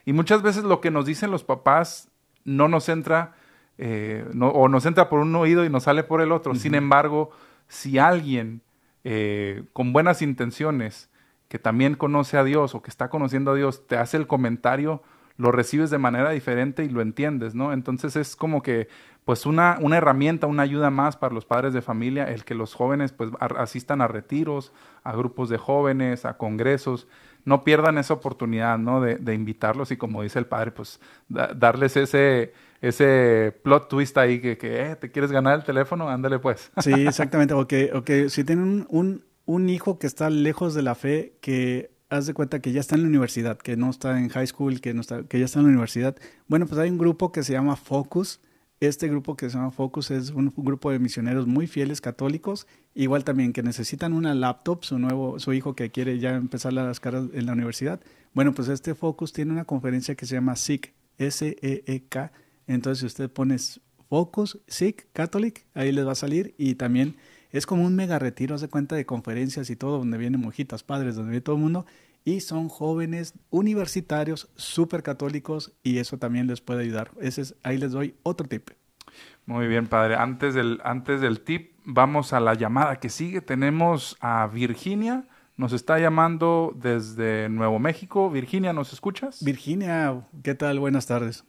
Y 0.03 0.13
muchas 0.13 0.41
veces 0.41 0.63
lo 0.63 0.81
que 0.81 0.89
nos 0.89 1.05
dicen 1.05 1.29
los 1.29 1.43
papás 1.43 2.09
no 2.43 2.69
nos 2.69 2.89
entra, 2.89 3.35
eh, 3.77 4.25
no- 4.33 4.49
o 4.49 4.67
nos 4.67 4.87
entra 4.87 5.07
por 5.07 5.19
un 5.19 5.35
oído 5.35 5.63
y 5.63 5.69
nos 5.69 5.83
sale 5.83 6.03
por 6.03 6.21
el 6.21 6.31
otro. 6.31 6.55
Sin 6.55 6.73
embargo, 6.73 7.29
si 7.67 7.99
alguien 7.99 8.63
eh, 9.03 9.61
con 9.73 9.93
buenas 9.93 10.23
intenciones, 10.23 11.11
que 11.49 11.59
también 11.59 11.93
conoce 11.93 12.39
a 12.39 12.43
Dios 12.43 12.73
o 12.73 12.81
que 12.81 12.89
está 12.89 13.09
conociendo 13.09 13.51
a 13.51 13.55
Dios, 13.55 13.85
te 13.85 13.95
hace 13.95 14.17
el 14.17 14.25
comentario, 14.25 15.03
lo 15.37 15.51
recibes 15.51 15.89
de 15.89 15.97
manera 15.97 16.29
diferente 16.31 16.83
y 16.85 16.89
lo 16.89 17.01
entiendes, 17.01 17.55
¿no? 17.55 17.73
Entonces 17.73 18.15
es 18.15 18.35
como 18.35 18.61
que, 18.61 18.87
pues 19.25 19.45
una, 19.45 19.77
una 19.81 19.97
herramienta, 19.97 20.47
una 20.47 20.63
ayuda 20.63 20.89
más 20.91 21.17
para 21.17 21.33
los 21.33 21.45
padres 21.45 21.73
de 21.73 21.81
familia, 21.81 22.25
el 22.25 22.45
que 22.45 22.55
los 22.55 22.73
jóvenes 22.73 23.11
pues 23.11 23.31
asistan 23.39 24.01
a 24.01 24.07
retiros, 24.07 24.71
a 25.03 25.15
grupos 25.15 25.49
de 25.49 25.57
jóvenes, 25.57 26.25
a 26.25 26.37
congresos, 26.37 27.07
no 27.43 27.63
pierdan 27.63 27.97
esa 27.97 28.13
oportunidad, 28.13 28.77
¿no? 28.77 29.01
De, 29.01 29.15
de 29.17 29.33
invitarlos 29.33 29.91
y 29.91 29.97
como 29.97 30.21
dice 30.23 30.39
el 30.39 30.45
padre, 30.45 30.71
pues 30.71 30.99
da- 31.27 31.53
darles 31.55 31.97
ese, 31.97 32.53
ese 32.81 33.55
plot 33.63 33.89
twist 33.89 34.17
ahí 34.17 34.39
que, 34.41 34.57
que 34.57 34.91
eh, 34.91 34.95
¿te 34.95 35.11
quieres 35.11 35.31
ganar 35.31 35.55
el 35.59 35.63
teléfono? 35.63 36.09
Ándale 36.09 36.39
pues. 36.39 36.71
Sí, 36.77 36.91
exactamente. 37.07 37.53
O 37.53 37.67
que, 37.67 38.29
si 38.29 38.43
tienen 38.43 38.85
un, 38.89 39.25
un 39.45 39.69
hijo 39.69 39.97
que 39.99 40.07
está 40.07 40.29
lejos 40.29 40.73
de 40.73 40.81
la 40.83 40.95
fe, 40.95 41.37
que 41.41 41.91
haz 42.17 42.25
de 42.25 42.33
cuenta 42.33 42.59
que 42.59 42.71
ya 42.71 42.79
está 42.79 42.95
en 42.95 43.03
la 43.03 43.07
universidad, 43.07 43.57
que 43.57 43.77
no 43.77 43.89
está 43.89 44.19
en 44.19 44.29
high 44.29 44.47
school, 44.47 44.81
que, 44.81 44.93
no 44.93 45.01
está, 45.01 45.23
que 45.23 45.39
ya 45.39 45.45
está 45.45 45.59
en 45.59 45.65
la 45.65 45.69
universidad. 45.71 46.15
Bueno, 46.47 46.65
pues 46.65 46.79
hay 46.79 46.89
un 46.89 46.97
grupo 46.97 47.31
que 47.31 47.43
se 47.43 47.53
llama 47.53 47.75
Focus. 47.75 48.39
Este 48.79 49.07
grupo 49.07 49.37
que 49.37 49.49
se 49.49 49.57
llama 49.57 49.71
Focus 49.71 50.11
es 50.11 50.31
un 50.31 50.53
grupo 50.55 50.91
de 50.91 50.99
misioneros 50.99 51.47
muy 51.47 51.65
fieles 51.65 52.01
católicos, 52.01 52.67
igual 52.93 53.23
también 53.23 53.53
que 53.53 53.63
necesitan 53.63 54.11
una 54.11 54.35
laptop, 54.35 54.83
su 54.83 54.99
nuevo, 54.99 55.39
su 55.39 55.53
hijo 55.53 55.75
que 55.75 55.91
quiere 55.91 56.19
ya 56.19 56.35
empezar 56.35 56.73
las 56.73 56.99
caras 56.99 57.25
en 57.33 57.45
la 57.45 57.53
universidad. 57.53 58.01
Bueno, 58.33 58.53
pues 58.53 58.67
este 58.67 58.93
Focus 58.93 59.31
tiene 59.31 59.53
una 59.53 59.63
conferencia 59.63 60.15
que 60.15 60.25
se 60.25 60.35
llama 60.35 60.55
SIC, 60.57 60.93
S-E-E-K. 61.17 62.31
Entonces, 62.67 62.99
si 62.99 63.05
usted 63.05 63.31
pone 63.31 63.55
Focus, 64.09 64.59
SIC, 64.67 65.07
Catholic, 65.13 65.65
ahí 65.73 65.91
les 65.91 66.05
va 66.05 66.11
a 66.11 66.15
salir 66.15 66.53
y 66.57 66.75
también 66.75 67.15
es 67.51 67.65
como 67.65 67.85
un 67.85 67.95
mega 67.95 68.19
retiro, 68.19 68.55
haz 68.55 68.61
de 68.61 68.67
cuenta 68.67 68.95
de 68.97 69.05
conferencias 69.05 69.69
y 69.69 69.77
todo, 69.77 69.99
donde 69.99 70.17
vienen 70.17 70.41
monjitas, 70.41 70.83
padres, 70.83 71.15
donde 71.15 71.31
viene 71.31 71.41
todo 71.41 71.55
el 71.55 71.61
mundo, 71.61 71.85
y 72.25 72.41
son 72.41 72.67
jóvenes 72.67 73.35
universitarios, 73.51 74.49
súper 74.55 75.03
católicos, 75.03 75.73
y 75.83 75.99
eso 75.99 76.17
también 76.17 76.47
les 76.47 76.59
puede 76.59 76.81
ayudar. 76.81 77.11
Ese 77.21 77.41
es, 77.41 77.55
ahí 77.63 77.77
les 77.77 77.91
doy 77.91 78.15
otro 78.23 78.47
tip. 78.47 78.71
Muy 79.45 79.67
bien, 79.67 79.87
padre. 79.87 80.15
Antes 80.15 80.55
del, 80.55 80.81
antes 80.83 81.21
del 81.21 81.41
tip, 81.41 81.73
vamos 81.85 82.33
a 82.33 82.39
la 82.39 82.55
llamada 82.55 82.99
que 82.99 83.09
sigue. 83.09 83.41
Tenemos 83.41 84.17
a 84.19 84.47
Virginia. 84.47 85.27
Nos 85.55 85.71
está 85.71 85.99
llamando 85.99 86.73
desde 86.75 87.47
Nuevo 87.47 87.77
México. 87.77 88.31
Virginia, 88.31 88.73
¿nos 88.73 88.91
escuchas? 88.91 89.43
Virginia, 89.43 90.27
¿qué 90.43 90.55
tal? 90.55 90.79
Buenas 90.79 91.05
tardes. 91.05 91.45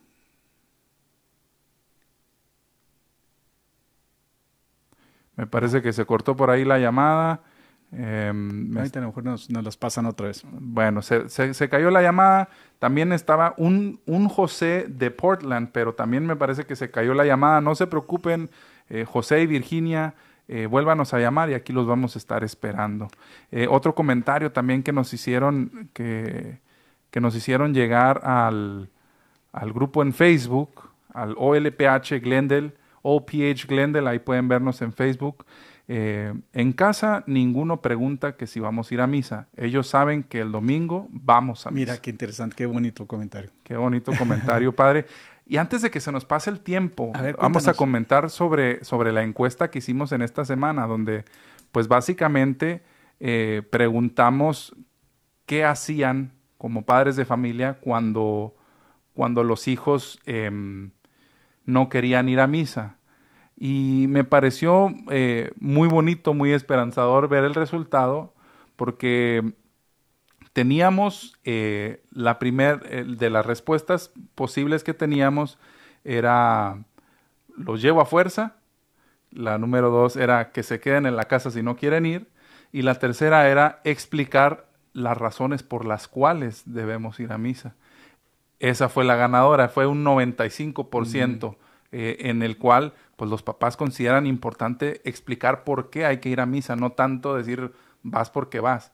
Me 5.37 5.47
parece 5.47 5.81
que 5.81 5.93
se 5.95 6.05
cortó 6.05 6.37
por 6.37 6.51
ahí 6.51 6.67
la 6.67 6.79
llamada. 6.79 7.43
Eh, 7.93 8.33
me- 8.35 8.81
Ahorita 8.81 8.99
a 8.99 9.03
lo 9.03 9.09
mejor 9.09 9.25
nos, 9.25 9.49
nos 9.51 9.65
las 9.65 9.77
pasan 9.77 10.07
otra 10.07 10.27
vez. 10.29 10.45
Bueno, 10.51 11.03
se, 11.03 11.29
se- 11.29 11.55
se 11.55 11.69
cayó 11.69 11.91
la 11.91 12.03
llamada. 12.03 12.49
También 12.79 13.13
estaba 13.13 13.55
un, 13.57 14.01
un 14.07 14.29
José 14.29 14.87
de 14.89 15.11
Portland, 15.11 15.71
pero 15.73 15.95
también 15.95 16.27
me 16.27 16.37
parece 16.37 16.65
que 16.65 16.77
se 16.77 16.91
cayó 16.91 17.15
la 17.15 17.25
llamada. 17.25 17.61
No 17.61 17.75
se 17.75 17.87
preocupen, 17.87 18.51
eh, 18.91 19.05
José 19.05 19.41
y 19.43 19.47
Virginia, 19.47 20.15
eh, 20.49 20.67
vuélvanos 20.67 21.15
a 21.15 21.19
llamar 21.19 21.51
y 21.51 21.55
aquí 21.55 21.73
los 21.73 21.87
vamos 21.87 22.17
a 22.17 22.19
estar 22.19 22.45
esperando. 22.45 23.09
Eh, 23.51 23.67
otro 23.71 23.95
comentario 23.95 24.53
también 24.53 24.83
que 24.83 24.93
nos 24.93 25.13
hicieron, 25.15 25.89
que, 25.93 26.59
que 27.11 27.21
nos 27.21 27.35
hicieron 27.35 27.73
llegar 27.73 28.21
al, 28.25 28.91
al 29.53 29.73
grupo 29.73 30.03
en 30.03 30.13
Facebook, 30.13 30.91
al 31.15 31.35
OLPH 31.39 32.21
Glendale, 32.21 32.73
OPH 33.03 33.67
Glendale, 33.69 34.11
ahí 34.11 34.19
pueden 34.19 34.49
vernos 34.49 34.83
en 34.83 34.93
Facebook. 34.93 35.45
Eh, 35.89 36.35
en 36.53 36.73
casa 36.73 37.23
ninguno 37.29 37.81
pregunta 37.81 38.37
que 38.37 38.49
si 38.49 38.59
vamos 38.59 38.91
a 38.91 38.95
ir 38.95 39.01
a 39.01 39.07
misa. 39.07 39.49
Ellos 39.57 39.87
saben 39.87 40.25
que 40.25 40.41
el 40.41 40.51
domingo 40.51 41.09
vamos 41.11 41.67
a 41.67 41.71
misa. 41.71 41.93
Mira 41.93 42.03
qué 42.03 42.11
interesante, 42.11 42.57
qué 42.57 42.67
bonito 42.67 43.07
comentario. 43.07 43.51
Qué 43.63 43.77
bonito 43.77 44.13
comentario, 44.19 44.73
padre. 44.77 45.07
Y 45.47 45.59
antes 45.59 45.83
de 45.83 45.91
que 45.91 46.01
se 46.01 46.11
nos 46.11 46.25
pase 46.25 46.51
el 46.51 46.61
tiempo, 46.61 47.13
A 47.15 47.23
ver, 47.23 47.37
vamos 47.37 47.69
a 47.69 47.75
comentar 47.75 48.31
sobre, 48.31 48.83
sobre 48.85 49.13
la 49.13 49.23
encuesta 49.23 49.71
que 49.71 49.79
hicimos 49.79 50.11
en 50.11 50.23
esta 50.23 50.45
semana, 50.45 50.89
donde 50.89 51.25
pues 51.71 51.87
básicamente 51.87 52.83
eh, 53.21 53.63
preguntamos 53.71 54.75
qué 55.47 55.65
hacían 55.65 56.33
como 56.59 56.83
padres 56.85 57.15
de 57.15 57.25
familia 57.25 57.79
cuando, 57.81 58.57
cuando 59.15 59.45
los 59.45 59.69
hijos 59.69 60.19
em, 60.27 60.91
no 61.65 61.89
querían 61.89 62.29
ir 62.29 62.41
a 62.41 62.49
misa. 62.49 62.96
Y 63.57 64.07
me 64.09 64.25
pareció 64.25 64.93
eh, 65.11 65.51
muy 65.59 65.89
bonito, 65.89 66.35
muy 66.35 66.53
esperanzador 66.53 67.29
ver 67.29 67.45
el 67.45 67.55
resultado, 67.55 68.35
porque 68.77 69.55
teníamos 70.53 71.39
eh, 71.45 72.03
la 72.11 72.39
primera 72.39 72.77
de 72.77 73.31
las 73.31 73.47
respuestas 73.47 74.13
posibles 74.35 74.85
que 74.85 74.95
teníamos 74.95 75.59
era 76.05 76.85
los 77.57 77.83
llevo 77.83 78.01
a 78.01 78.07
fuerza, 78.07 78.57
la 79.31 79.59
número 79.59 79.91
dos 79.91 80.17
era 80.17 80.53
que 80.53 80.63
se 80.63 80.81
queden 80.81 81.07
en 81.07 81.17
la 81.17 81.25
casa 81.25 81.51
si 81.51 81.63
no 81.63 81.77
quieren 81.77 82.07
ir, 82.07 82.29
y 82.73 82.83
la 82.83 82.97
tercera 82.97 83.49
era 83.49 83.81
explicar 83.85 84.69
las 84.93 85.17
razones 85.17 85.63
por 85.63 85.85
las 85.85 86.09
cuales 86.09 86.63
debemos 86.67 87.21
ir 87.21 87.33
a 87.33 87.39
misa. 87.39 87.75
Esa 88.59 88.89
fue 88.89 89.05
la 89.05 89.17
ganadora, 89.17 89.69
fue 89.69 89.87
un 89.87 90.05
95% 90.05 91.57
eh, 91.93 92.17
en 92.21 92.43
el 92.43 92.57
cual 92.57 92.95
pues 93.17 93.31
los 93.31 93.43
papás 93.43 93.77
consideran 93.77 94.27
importante 94.27 95.01
explicar 95.09 95.65
por 95.65 95.91
qué 95.91 96.05
hay 96.05 96.19
que 96.19 96.29
ir 96.29 96.41
a 96.41 96.47
misa, 96.47 96.77
no 96.77 96.93
tanto 96.93 97.35
decir 97.35 97.73
vas 98.03 98.31
porque 98.31 98.61
vas. 98.61 98.93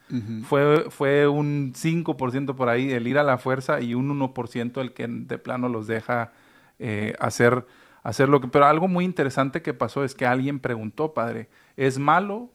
fue, 0.49 0.87
fue 0.91 1.29
un 1.29 1.75
5% 1.75 2.55
por 2.55 2.69
ahí 2.69 2.91
el 2.93 3.07
ir 3.07 3.19
a 3.19 3.23
la 3.23 3.37
fuerza 3.37 3.81
y 3.81 3.95
un 3.95 4.19
1% 4.19 4.81
el 4.81 4.95
que 4.95 5.07
de 5.07 5.39
plano 5.39 5.69
los 5.69 5.87
deja 5.87 6.33
eh, 6.79 7.15
hacer, 7.19 7.67
hacer 8.03 8.29
lo 8.29 8.41
que... 8.41 8.49
Pero 8.49 8.67
algo 8.67 8.89
muy 8.89 9.05
interesante 9.05 9.61
que 9.61 9.75
pasó 9.75 10.03
es 10.05 10.15
que 10.15 10.25
alguien 10.25 10.61
preguntó, 10.61 11.13
padre, 11.13 11.51
¿es 11.77 11.99
malo 11.99 12.51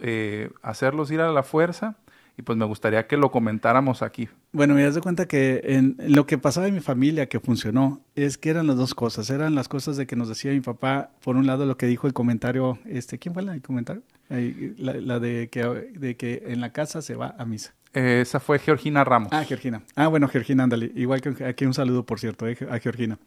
eh, 0.00 0.50
hacerlos 0.62 1.10
ir 1.12 1.20
a 1.20 1.30
la 1.30 1.44
fuerza? 1.44 1.96
Y 2.38 2.42
pues 2.42 2.56
me 2.56 2.64
gustaría 2.64 3.06
que 3.06 3.16
lo 3.18 3.30
comentáramos 3.30 4.00
aquí. 4.02 4.28
Bueno, 4.52 4.74
me 4.74 4.82
das 4.82 4.94
de 4.94 5.00
cuenta 5.02 5.26
que 5.28 5.60
en 5.64 5.96
lo 6.08 6.26
que 6.26 6.38
pasaba 6.38 6.66
en 6.66 6.74
mi 6.74 6.80
familia 6.80 7.28
que 7.28 7.40
funcionó 7.40 8.00
es 8.14 8.38
que 8.38 8.48
eran 8.50 8.66
las 8.66 8.76
dos 8.76 8.94
cosas. 8.94 9.28
Eran 9.30 9.54
las 9.54 9.68
cosas 9.68 9.96
de 9.98 10.06
que 10.06 10.16
nos 10.16 10.28
decía 10.28 10.50
mi 10.52 10.60
papá, 10.60 11.10
por 11.22 11.36
un 11.36 11.46
lado 11.46 11.66
lo 11.66 11.76
que 11.76 11.86
dijo 11.86 12.06
el 12.06 12.14
comentario, 12.14 12.78
este, 12.86 13.18
¿quién 13.18 13.34
fue 13.34 13.42
la- 13.42 13.54
el 13.54 13.60
comentario? 13.62 14.02
La, 14.30 14.94
la 14.94 15.20
de, 15.20 15.48
que, 15.50 15.62
de 15.94 16.16
que 16.16 16.44
en 16.46 16.60
la 16.62 16.72
casa 16.72 17.02
se 17.02 17.14
va 17.14 17.34
a 17.38 17.44
misa. 17.44 17.74
Eh, 17.92 18.20
esa 18.22 18.40
fue 18.40 18.58
Georgina 18.58 19.04
Ramos. 19.04 19.28
Ah, 19.32 19.44
Georgina. 19.44 19.82
Ah, 19.94 20.06
bueno, 20.08 20.26
Georgina, 20.26 20.62
ándale. 20.64 20.90
Igual 20.94 21.20
que 21.20 21.44
aquí 21.44 21.66
un 21.66 21.74
saludo, 21.74 22.06
por 22.06 22.18
cierto, 22.18 22.48
eh, 22.48 22.56
a 22.70 22.78
Georgina. 22.78 23.18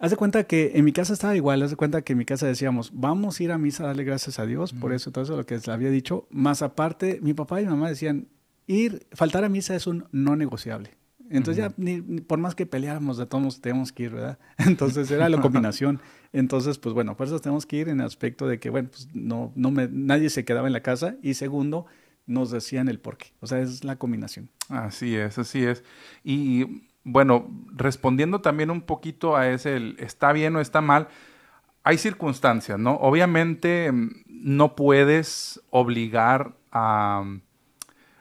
Haz 0.00 0.12
de 0.12 0.16
cuenta 0.16 0.44
que 0.44 0.72
en 0.76 0.84
mi 0.84 0.92
casa 0.92 1.12
estaba 1.12 1.34
igual, 1.36 1.60
haz 1.62 1.70
de 1.70 1.76
cuenta 1.76 2.00
que 2.02 2.12
en 2.12 2.18
mi 2.18 2.24
casa 2.24 2.46
decíamos, 2.46 2.92
vamos 2.94 3.38
a 3.38 3.42
ir 3.42 3.50
a 3.52 3.58
misa 3.58 3.84
darle 3.84 4.04
gracias 4.04 4.38
a 4.38 4.46
Dios, 4.46 4.72
por 4.72 4.92
eso 4.92 5.10
todo 5.10 5.24
eso 5.24 5.36
lo 5.36 5.44
que 5.44 5.56
les 5.56 5.68
había 5.68 5.90
dicho. 5.90 6.28
Más 6.30 6.62
aparte, 6.62 7.18
mi 7.20 7.34
papá 7.34 7.60
y 7.60 7.64
mi 7.64 7.70
mamá 7.72 7.88
decían, 7.88 8.28
ir, 8.68 9.06
faltar 9.12 9.42
a 9.42 9.48
misa 9.48 9.74
es 9.74 9.88
un 9.88 10.06
no 10.12 10.36
negociable. 10.36 10.96
Entonces 11.30 11.64
ya, 11.64 11.74
ni, 11.76 12.00
ni 12.00 12.20
por 12.20 12.38
más 12.38 12.54
que 12.54 12.64
peleáramos, 12.64 13.18
de 13.18 13.26
todos 13.26 13.60
tenemos 13.60 13.92
que 13.92 14.04
ir, 14.04 14.12
¿verdad? 14.12 14.38
Entonces 14.58 15.10
era 15.10 15.28
la 15.28 15.40
combinación. 15.40 16.00
Entonces, 16.32 16.78
pues 16.78 16.94
bueno, 16.94 17.16
por 17.16 17.26
eso 17.26 17.38
tenemos 17.40 17.66
que 17.66 17.76
ir 17.76 17.88
en 17.88 18.00
el 18.00 18.06
aspecto 18.06 18.46
de 18.46 18.58
que, 18.58 18.70
bueno, 18.70 18.88
pues 18.90 19.08
no, 19.14 19.52
no 19.54 19.70
me, 19.70 19.88
nadie 19.90 20.30
se 20.30 20.44
quedaba 20.44 20.68
en 20.68 20.72
la 20.72 20.80
casa. 20.80 21.16
Y 21.22 21.34
segundo, 21.34 21.86
nos 22.26 22.50
decían 22.50 22.88
el 22.88 22.98
porqué. 22.98 23.32
O 23.40 23.46
sea, 23.46 23.58
es 23.60 23.84
la 23.84 23.96
combinación. 23.96 24.48
Así 24.68 25.16
es, 25.16 25.38
así 25.38 25.64
es. 25.64 25.84
Y 26.24 26.82
bueno, 27.04 27.50
respondiendo 27.74 28.40
también 28.40 28.70
un 28.70 28.82
poquito 28.82 29.36
a 29.36 29.48
ese, 29.48 29.76
el, 29.76 29.96
está 29.98 30.32
bien 30.32 30.56
o 30.56 30.60
está 30.60 30.80
mal, 30.80 31.08
hay 31.82 31.98
circunstancias, 31.98 32.78
¿no? 32.78 32.94
Obviamente 32.96 33.90
mm, 33.90 34.10
no 34.28 34.76
puedes 34.76 35.60
obligar 35.70 36.54
a, 36.70 37.24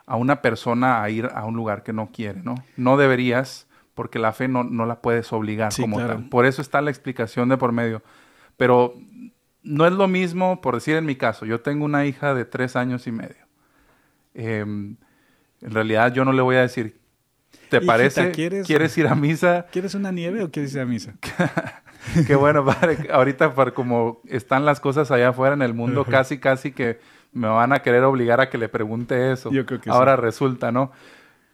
a 0.08 0.16
una 0.16 0.42
persona 0.42 1.04
a 1.04 1.10
ir 1.12 1.30
a 1.34 1.46
un 1.46 1.56
lugar 1.56 1.84
que 1.84 1.94
no 1.94 2.10
quiere, 2.12 2.42
¿no? 2.42 2.56
No 2.78 2.98
deberías, 2.98 3.68
porque 3.94 4.18
la 4.20 4.32
fe 4.34 4.48
no, 4.48 4.64
no 4.64 4.86
la 4.86 5.02
puedes 5.02 5.32
obligar 5.34 5.72
Sí, 5.74 5.82
como 5.84 5.98
claro. 5.98 6.14
tal. 6.16 6.30
Por 6.30 6.46
eso 6.46 6.62
está 6.62 6.82
la 6.82 6.90
explicación 6.90 7.50
de 7.50 7.58
por 7.58 7.72
medio. 7.74 8.02
Pero 8.58 8.94
no 9.64 9.86
es 9.86 9.92
lo 9.94 10.08
mismo, 10.08 10.62
por 10.62 10.76
decir 10.76 10.96
en 10.96 11.06
mi 11.06 11.16
caso, 11.16 11.46
yo 11.46 11.60
tengo 11.62 11.84
una 11.86 12.06
hija 12.06 12.34
de 12.34 12.46
tres 12.46 12.76
años 12.76 13.06
y 13.06 13.12
medio. 13.12 13.46
Em, 14.34 14.96
en 15.62 15.72
realidad 15.72 16.14
yo 16.14 16.24
no 16.26 16.32
le 16.32 16.42
voy 16.42 16.56
a 16.56 16.62
decir, 16.62 17.00
¿te 17.70 17.78
Hijita, 17.78 17.86
parece? 17.88 18.32
¿quieres- 18.32 18.98
ir 18.98 19.08
a 19.08 19.16
misa? 19.16 19.66
¿Quieres 19.72 19.94
una 19.96 20.12
nieve 20.12 20.44
o 20.44 20.52
quieres 20.52 20.74
ir 20.74 20.80
a 20.82 20.86
misa? 20.86 21.16
Qué 22.28 22.36
bueno, 22.36 22.64
padre. 22.64 23.10
Ahorita, 23.12 23.54
por 23.54 23.74
como 23.74 24.22
están 24.28 24.64
las 24.64 24.80
cosas 24.80 25.12
allá 25.12 25.30
afuera 25.30 25.54
en 25.56 25.62
el 25.64 25.74
mundo, 25.74 26.06
casi, 26.10 26.38
casi 26.38 26.72
que 26.72 27.00
me 27.32 27.48
van 27.48 27.74
a 27.74 27.80
querer 27.80 28.04
obligar 28.04 28.42
a 28.42 28.50
que 28.50 28.58
le 28.58 28.70
pregunte 28.70 29.32
eso. 29.32 29.52
Yo 29.52 29.66
creo 29.66 29.80
que 29.82 29.90
Ahora 29.90 30.16
sí. 30.16 30.22
resulta, 30.22 30.72
¿no? 30.72 30.92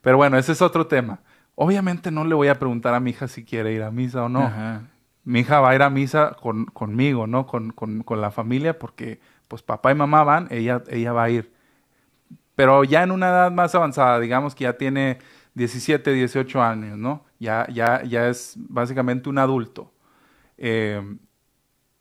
Pero 0.02 0.18
bueno, 0.18 0.38
ese 0.38 0.52
es 0.54 0.62
otro 0.62 0.88
tema. 0.88 1.20
Obviamente 1.56 2.12
no 2.12 2.26
le 2.26 2.36
voy 2.36 2.48
a 2.48 2.60
preguntar 2.60 2.94
a 2.94 3.00
mi 3.00 3.12
hija 3.12 3.28
si 3.28 3.44
quiere 3.46 3.74
ir 3.74 3.84
a 3.84 3.92
misa 3.92 4.24
o 4.24 4.30
no. 4.30 4.42
Ajá. 4.44 4.84
Mi 5.24 5.40
hija 5.42 5.60
va 5.62 5.70
a 5.70 5.76
ir 5.76 5.82
a 5.84 5.90
misa 5.90 6.36
con, 6.42 6.66
conmigo, 6.66 7.28
¿no? 7.28 7.46
Con, 7.48 7.72
con- 7.72 8.04
con 8.04 8.20
la 8.22 8.32
familia, 8.32 8.78
porque 8.80 9.20
pues 9.48 9.62
papá 9.62 9.92
y 9.92 9.96
mamá 9.96 10.24
van, 10.24 10.48
ella, 10.52 10.84
ella 10.90 11.14
va 11.14 11.24
a 11.24 11.30
ir. 11.30 11.54
Pero 12.56 12.84
ya 12.84 13.04
en 13.04 13.12
una 13.12 13.30
edad 13.30 13.52
más 13.52 13.74
avanzada, 13.76 14.20
digamos 14.20 14.54
que 14.56 14.64
ya 14.66 14.74
tiene 14.78 15.20
17, 15.56 16.12
18 16.12 16.62
años, 16.62 16.98
¿no? 16.98 17.24
Ya, 17.40 17.68
ya, 17.72 18.04
ya 18.04 18.28
es 18.28 18.56
básicamente 18.58 19.30
un 19.30 19.38
adulto. 19.38 19.92
Eh, 20.58 21.02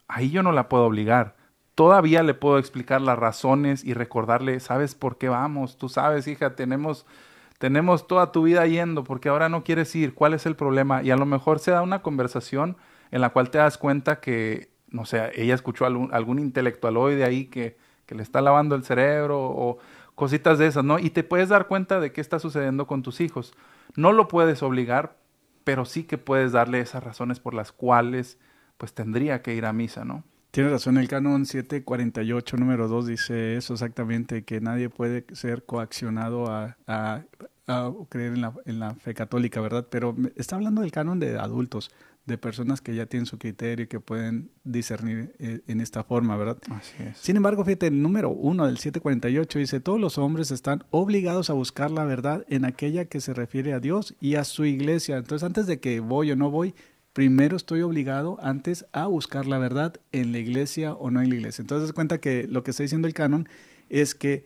ahí 0.08 0.30
yo 0.30 0.42
no 0.42 0.52
la 0.52 0.68
puedo 0.68 0.84
obligar. 0.84 1.36
Todavía 1.74 2.22
le 2.22 2.34
puedo 2.34 2.58
explicar 2.58 3.00
las 3.00 3.18
razones 3.18 3.84
y 3.84 3.94
recordarle, 3.94 4.60
¿sabes 4.60 4.94
por 4.94 5.16
qué 5.16 5.28
vamos? 5.28 5.78
Tú 5.78 5.88
sabes, 5.88 6.26
hija, 6.28 6.54
tenemos, 6.54 7.06
tenemos 7.58 8.06
toda 8.06 8.30
tu 8.30 8.42
vida 8.42 8.66
yendo, 8.66 9.04
porque 9.04 9.30
ahora 9.30 9.48
no 9.48 9.64
quieres 9.64 9.94
ir. 9.96 10.14
¿Cuál 10.14 10.34
es 10.34 10.44
el 10.44 10.54
problema? 10.54 11.02
Y 11.02 11.10
a 11.10 11.16
lo 11.16 11.24
mejor 11.24 11.60
se 11.60 11.70
da 11.70 11.80
una 11.82 12.02
conversación 12.02 12.76
en 13.10 13.22
la 13.22 13.30
cual 13.30 13.50
te 13.50 13.58
das 13.58 13.78
cuenta 13.78 14.20
que, 14.20 14.70
no 14.88 15.06
sé, 15.06 15.30
ella 15.34 15.54
escuchó 15.54 15.86
algún, 15.86 16.12
algún 16.12 16.38
intelectualoide 16.38 17.24
ahí 17.24 17.46
que, 17.46 17.78
que 18.04 18.14
le 18.14 18.22
está 18.22 18.42
lavando 18.42 18.74
el 18.74 18.84
cerebro 18.84 19.40
o 19.40 19.78
cositas 20.14 20.58
de 20.58 20.66
esas, 20.66 20.84
¿no? 20.84 20.98
Y 20.98 21.10
te 21.10 21.24
puedes 21.24 21.48
dar 21.48 21.68
cuenta 21.68 22.00
de 22.00 22.12
qué 22.12 22.20
está 22.20 22.38
sucediendo 22.38 22.86
con 22.86 23.02
tus 23.02 23.20
hijos. 23.20 23.54
No 23.96 24.12
lo 24.12 24.28
puedes 24.28 24.62
obligar, 24.62 25.16
pero 25.64 25.84
sí 25.84 26.04
que 26.04 26.18
puedes 26.18 26.52
darle 26.52 26.80
esas 26.80 27.02
razones 27.02 27.40
por 27.40 27.54
las 27.54 27.72
cuales 27.72 28.38
pues 28.76 28.92
tendría 28.92 29.42
que 29.42 29.54
ir 29.54 29.64
a 29.64 29.72
misa, 29.72 30.04
¿no? 30.04 30.24
Tiene 30.52 30.68
razón, 30.68 30.98
el 30.98 31.08
canon 31.08 31.46
748, 31.46 32.56
número 32.58 32.86
2, 32.86 33.06
dice 33.06 33.56
eso 33.56 33.72
exactamente, 33.72 34.44
que 34.44 34.60
nadie 34.60 34.90
puede 34.90 35.24
ser 35.32 35.64
coaccionado 35.64 36.46
a, 36.50 36.76
a- 36.86 37.22
a 37.68 37.92
creer 38.10 38.34
en 38.34 38.42
la, 38.42 38.52
en 38.66 38.78
la 38.78 38.94
fe 38.94 39.14
católica, 39.14 39.60
¿verdad? 39.62 39.86
Pero 39.90 40.14
está 40.36 40.56
hablando 40.56 40.82
del 40.82 40.90
canon 40.92 41.18
de 41.20 41.38
adultos, 41.38 41.90
de 42.26 42.36
personas 42.36 42.80
que 42.82 42.94
ya 42.94 43.06
tienen 43.06 43.24
su 43.26 43.38
criterio 43.38 43.84
y 43.84 43.88
que 43.88 43.98
pueden 43.98 44.50
discernir 44.62 45.34
eh, 45.38 45.60
en 45.66 45.80
esta 45.80 46.04
forma, 46.04 46.36
¿verdad? 46.36 46.58
Así 46.70 46.94
es. 47.02 47.16
Sin 47.18 47.36
embargo, 47.36 47.64
fíjate, 47.64 47.86
el 47.86 48.02
número 48.02 48.28
uno 48.30 48.66
del 48.66 48.76
748 48.78 49.58
dice, 49.58 49.80
todos 49.80 49.98
los 50.00 50.18
hombres 50.18 50.50
están 50.50 50.84
obligados 50.90 51.48
a 51.50 51.54
buscar 51.54 51.90
la 51.90 52.04
verdad 52.04 52.44
en 52.48 52.64
aquella 52.66 53.06
que 53.06 53.20
se 53.22 53.32
refiere 53.32 53.72
a 53.72 53.80
Dios 53.80 54.14
y 54.20 54.34
a 54.34 54.44
su 54.44 54.64
iglesia. 54.66 55.16
Entonces, 55.16 55.44
antes 55.46 55.66
de 55.66 55.80
que 55.80 56.00
voy 56.00 56.30
o 56.30 56.36
no 56.36 56.50
voy, 56.50 56.74
primero 57.12 57.56
estoy 57.56 57.82
obligado 57.82 58.38
antes 58.42 58.86
a 58.92 59.06
buscar 59.06 59.46
la 59.46 59.58
verdad 59.58 59.94
en 60.12 60.32
la 60.32 60.38
iglesia 60.38 60.94
o 60.94 61.10
no 61.10 61.20
en 61.20 61.28
la 61.28 61.36
iglesia. 61.36 61.62
Entonces, 61.62 61.92
cuenta 61.92 62.18
que 62.18 62.46
lo 62.48 62.62
que 62.62 62.70
está 62.70 62.82
diciendo 62.82 63.08
el 63.08 63.14
canon 63.14 63.48
es 63.88 64.14
que 64.14 64.44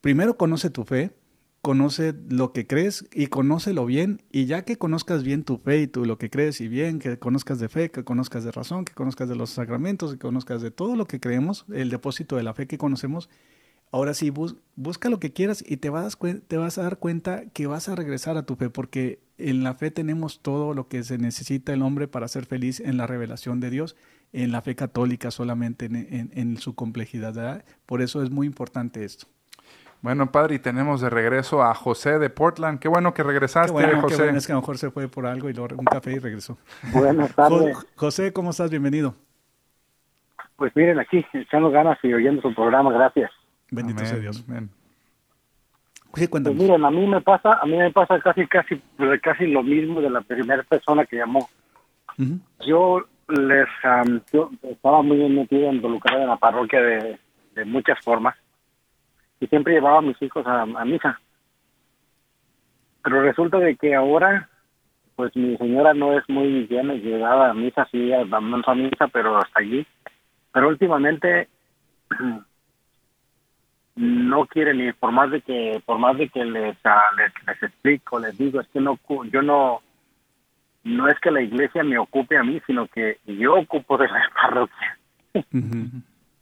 primero 0.00 0.36
conoce 0.36 0.70
tu 0.70 0.84
fe, 0.84 1.12
conoce 1.60 2.14
lo 2.28 2.52
que 2.52 2.66
crees 2.66 3.04
y 3.12 3.28
conócelo 3.28 3.86
bien. 3.86 4.22
Y 4.30 4.46
ya 4.46 4.64
que 4.64 4.76
conozcas 4.76 5.22
bien 5.22 5.44
tu 5.44 5.58
fe 5.58 5.82
y 5.82 5.86
tú 5.86 6.04
lo 6.04 6.18
que 6.18 6.30
crees 6.30 6.60
y 6.60 6.68
bien, 6.68 6.98
que 6.98 7.18
conozcas 7.18 7.58
de 7.58 7.68
fe, 7.68 7.90
que 7.90 8.04
conozcas 8.04 8.44
de 8.44 8.52
razón, 8.52 8.84
que 8.84 8.94
conozcas 8.94 9.28
de 9.28 9.36
los 9.36 9.50
sacramentos, 9.50 10.12
que 10.12 10.18
conozcas 10.18 10.62
de 10.62 10.70
todo 10.70 10.96
lo 10.96 11.06
que 11.06 11.20
creemos, 11.20 11.64
el 11.72 11.90
depósito 11.90 12.36
de 12.36 12.42
la 12.42 12.54
fe 12.54 12.66
que 12.66 12.78
conocemos, 12.78 13.28
ahora 13.92 14.14
sí, 14.14 14.30
bus- 14.30 14.56
busca 14.74 15.08
lo 15.08 15.20
que 15.20 15.32
quieras 15.32 15.62
y 15.66 15.76
te 15.76 15.90
vas, 15.90 16.18
te 16.48 16.56
vas 16.56 16.78
a 16.78 16.82
dar 16.82 16.98
cuenta 16.98 17.44
que 17.52 17.66
vas 17.66 17.88
a 17.88 17.94
regresar 17.94 18.36
a 18.36 18.44
tu 18.44 18.56
fe, 18.56 18.70
porque 18.70 19.20
en 19.50 19.62
la 19.64 19.74
fe 19.74 19.90
tenemos 19.90 20.40
todo 20.42 20.74
lo 20.74 20.88
que 20.88 21.02
se 21.04 21.18
necesita 21.18 21.72
el 21.72 21.82
hombre 21.82 22.08
para 22.08 22.28
ser 22.28 22.46
feliz 22.46 22.80
en 22.80 22.96
la 22.96 23.06
revelación 23.06 23.60
de 23.60 23.70
Dios, 23.70 23.96
en 24.32 24.52
la 24.52 24.62
fe 24.62 24.74
católica 24.74 25.30
solamente 25.30 25.86
en, 25.86 25.96
en- 25.96 26.30
en 26.34 26.56
su 26.56 26.74
complejidad. 26.74 27.34
¿verdad? 27.34 27.64
Por 27.86 28.02
eso 28.02 28.22
es 28.22 28.30
muy 28.30 28.46
importante 28.46 29.04
esto. 29.04 29.26
Bueno, 30.00 30.32
padre, 30.32 30.56
y 30.56 30.58
tenemos 30.58 31.00
de 31.00 31.10
regreso 31.10 31.62
a 31.62 31.74
José 31.74 32.18
de 32.18 32.28
Portland. 32.28 32.80
Qué 32.80 32.88
bueno 32.88 33.14
que 33.14 33.22
regresaste, 33.22 33.68
Qué 33.68 33.72
bueno, 33.72 33.92
qué 33.92 34.00
José. 34.00 34.22
bueno, 34.24 34.38
es 34.38 34.46
que 34.46 34.52
a 34.52 34.56
lo 34.56 34.60
mejor 34.62 34.76
se 34.78 34.90
fue 34.90 35.06
por 35.08 35.26
algo 35.26 35.48
y 35.48 35.52
luego 35.52 35.76
un 35.78 35.84
café 35.84 36.12
y 36.12 36.18
regresó. 36.18 36.58
Buenas 36.92 37.32
tardes. 37.36 37.76
Jo- 37.76 37.84
José, 37.94 38.32
¿cómo 38.32 38.50
estás? 38.50 38.68
Bienvenido. 38.70 39.14
Pues 40.56 40.74
miren, 40.74 40.98
aquí 40.98 41.24
echando 41.34 41.70
ganas 41.70 41.98
y 42.02 42.12
oyendo 42.12 42.42
su 42.42 42.52
programa, 42.54 42.92
gracias. 42.92 43.30
Bendito 43.70 44.00
Amén, 44.00 44.10
sea 44.10 44.18
Dios. 44.18 44.44
amén. 44.48 44.70
Sí, 46.14 46.28
Pues 46.28 46.44
miren, 46.44 46.84
a 46.84 46.90
mí 46.90 47.06
me 47.06 47.20
pasa, 47.20 47.58
a 47.60 47.66
mí 47.66 47.76
me 47.76 47.90
pasa 47.90 48.20
casi, 48.20 48.46
casi, 48.46 48.80
casi 49.22 49.46
lo 49.46 49.62
mismo 49.62 50.00
de 50.00 50.10
la 50.10 50.20
primera 50.20 50.62
persona 50.62 51.06
que 51.06 51.16
llamó. 51.16 51.48
Yo 52.66 53.04
les 53.28 53.68
yo 54.32 54.50
estaba 54.62 55.02
muy 55.02 55.28
metido, 55.30 55.72
involucrado 55.72 56.22
en 56.22 56.28
la 56.28 56.36
parroquia 56.36 56.82
de, 56.82 57.18
de 57.54 57.64
muchas 57.64 57.98
formas 58.04 58.36
y 59.42 59.46
siempre 59.48 59.74
llevaba 59.74 59.98
a 59.98 60.02
mis 60.02 60.20
hijos 60.22 60.46
a, 60.46 60.84
misa. 60.84 61.20
Pero 63.02 63.22
resulta 63.22 63.58
de 63.58 63.74
que 63.74 63.92
ahora, 63.92 64.48
pues 65.16 65.34
mi 65.34 65.56
señora 65.56 65.94
no 65.94 66.16
es 66.16 66.22
muy 66.28 66.64
bien 66.66 66.88
llegada 67.02 67.50
a 67.50 67.54
misa, 67.54 67.88
sí, 67.90 68.12
vamos 68.28 68.62
a 68.68 68.74
misa, 68.76 69.08
pero 69.08 69.36
hasta 69.36 69.60
allí. 69.60 69.84
Pero 70.52 70.68
últimamente 70.68 71.48
no 74.32 74.46
quieren 74.46 74.80
ir, 74.80 74.94
por 74.94 75.12
más 75.12 75.30
de 75.30 75.42
que, 75.42 75.82
por 75.84 75.98
más 75.98 76.16
de 76.16 76.28
que 76.28 76.42
les, 76.44 76.76
ah, 76.84 77.02
les, 77.18 77.32
les 77.46 77.62
explico, 77.62 78.18
les 78.18 78.36
digo, 78.38 78.60
es 78.60 78.68
que 78.68 78.80
no, 78.80 78.98
yo 79.30 79.42
no, 79.42 79.82
no 80.84 81.08
es 81.08 81.18
que 81.20 81.30
la 81.30 81.42
iglesia 81.42 81.84
me 81.84 81.98
ocupe 81.98 82.38
a 82.38 82.42
mí, 82.42 82.60
sino 82.66 82.86
que 82.88 83.18
yo 83.26 83.54
ocupo 83.54 83.98
de 83.98 84.08
la 84.08 84.22
parroquia. 84.42 84.98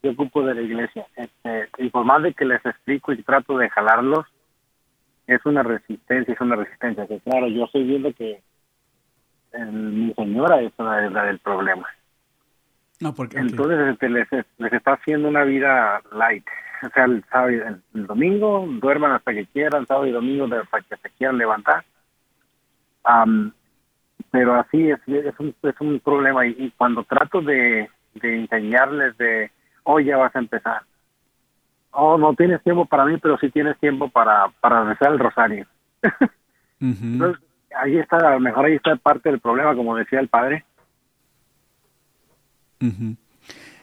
Yo 0.02 0.12
ocupo 0.12 0.42
de 0.44 0.54
la 0.54 0.62
iglesia. 0.62 1.06
Este, 1.16 1.68
y 1.78 1.90
por 1.90 2.04
más 2.04 2.22
de 2.22 2.32
que 2.32 2.44
les 2.44 2.64
explico 2.64 3.12
y 3.12 3.22
trato 3.22 3.58
de 3.58 3.68
jalarlos, 3.68 4.24
es 5.26 5.44
una 5.44 5.62
resistencia, 5.62 6.32
es 6.32 6.40
una 6.40 6.56
resistencia. 6.56 7.06
Que 7.08 7.18
claro, 7.20 7.48
yo 7.48 7.64
estoy 7.64 7.84
viendo 7.84 8.12
que 8.12 8.40
mi 9.72 10.14
señora 10.14 10.62
es 10.62 10.72
la, 10.78 11.24
del 11.24 11.40
problema. 11.40 11.88
No, 13.00 13.14
porque, 13.14 13.38
Entonces 13.38 13.78
este, 13.92 14.08
les, 14.08 14.28
les 14.58 14.72
está 14.72 14.92
haciendo 14.92 15.28
una 15.28 15.44
vida 15.44 16.00
light. 16.12 16.46
O 16.82 16.88
sea, 16.90 17.04
el, 17.04 17.24
sábado, 17.30 17.50
el, 17.94 18.06
domingo 18.06 18.66
duerman 18.80 19.12
hasta 19.12 19.32
que 19.32 19.46
quieran, 19.46 19.86
sábado 19.86 20.06
y 20.06 20.12
domingo 20.12 20.46
hasta 20.46 20.80
que 20.80 20.96
se 20.96 21.10
quieran 21.10 21.38
levantar. 21.38 21.84
pero 24.30 24.54
así 24.54 24.90
es, 24.90 25.00
es 25.06 25.38
un, 25.38 25.54
es 25.62 25.80
un 25.80 26.00
problema. 26.00 26.46
Y, 26.46 26.72
cuando 26.76 27.04
trato 27.04 27.42
de, 27.42 27.90
enseñarles 28.22 29.16
de, 29.18 29.50
hoy 29.84 30.06
ya 30.06 30.16
vas 30.16 30.34
a 30.34 30.38
empezar. 30.38 30.82
Oh, 31.92 32.16
no 32.16 32.34
tienes 32.34 32.62
tiempo 32.62 32.86
para 32.86 33.04
mí, 33.04 33.18
pero 33.18 33.36
sí 33.38 33.50
tienes 33.50 33.76
tiempo 33.78 34.08
para, 34.08 34.48
para 34.60 34.84
rezar 34.84 35.12
el 35.12 35.18
rosario. 35.18 35.66
Entonces, 36.80 37.42
ahí 37.76 37.98
está, 37.98 38.16
a 38.16 38.34
lo 38.34 38.40
mejor 38.40 38.64
ahí 38.64 38.74
está 38.74 38.96
parte 38.96 39.30
del 39.30 39.40
problema, 39.40 39.74
como 39.74 39.96
decía 39.96 40.20
el 40.20 40.28
padre. 40.28 40.64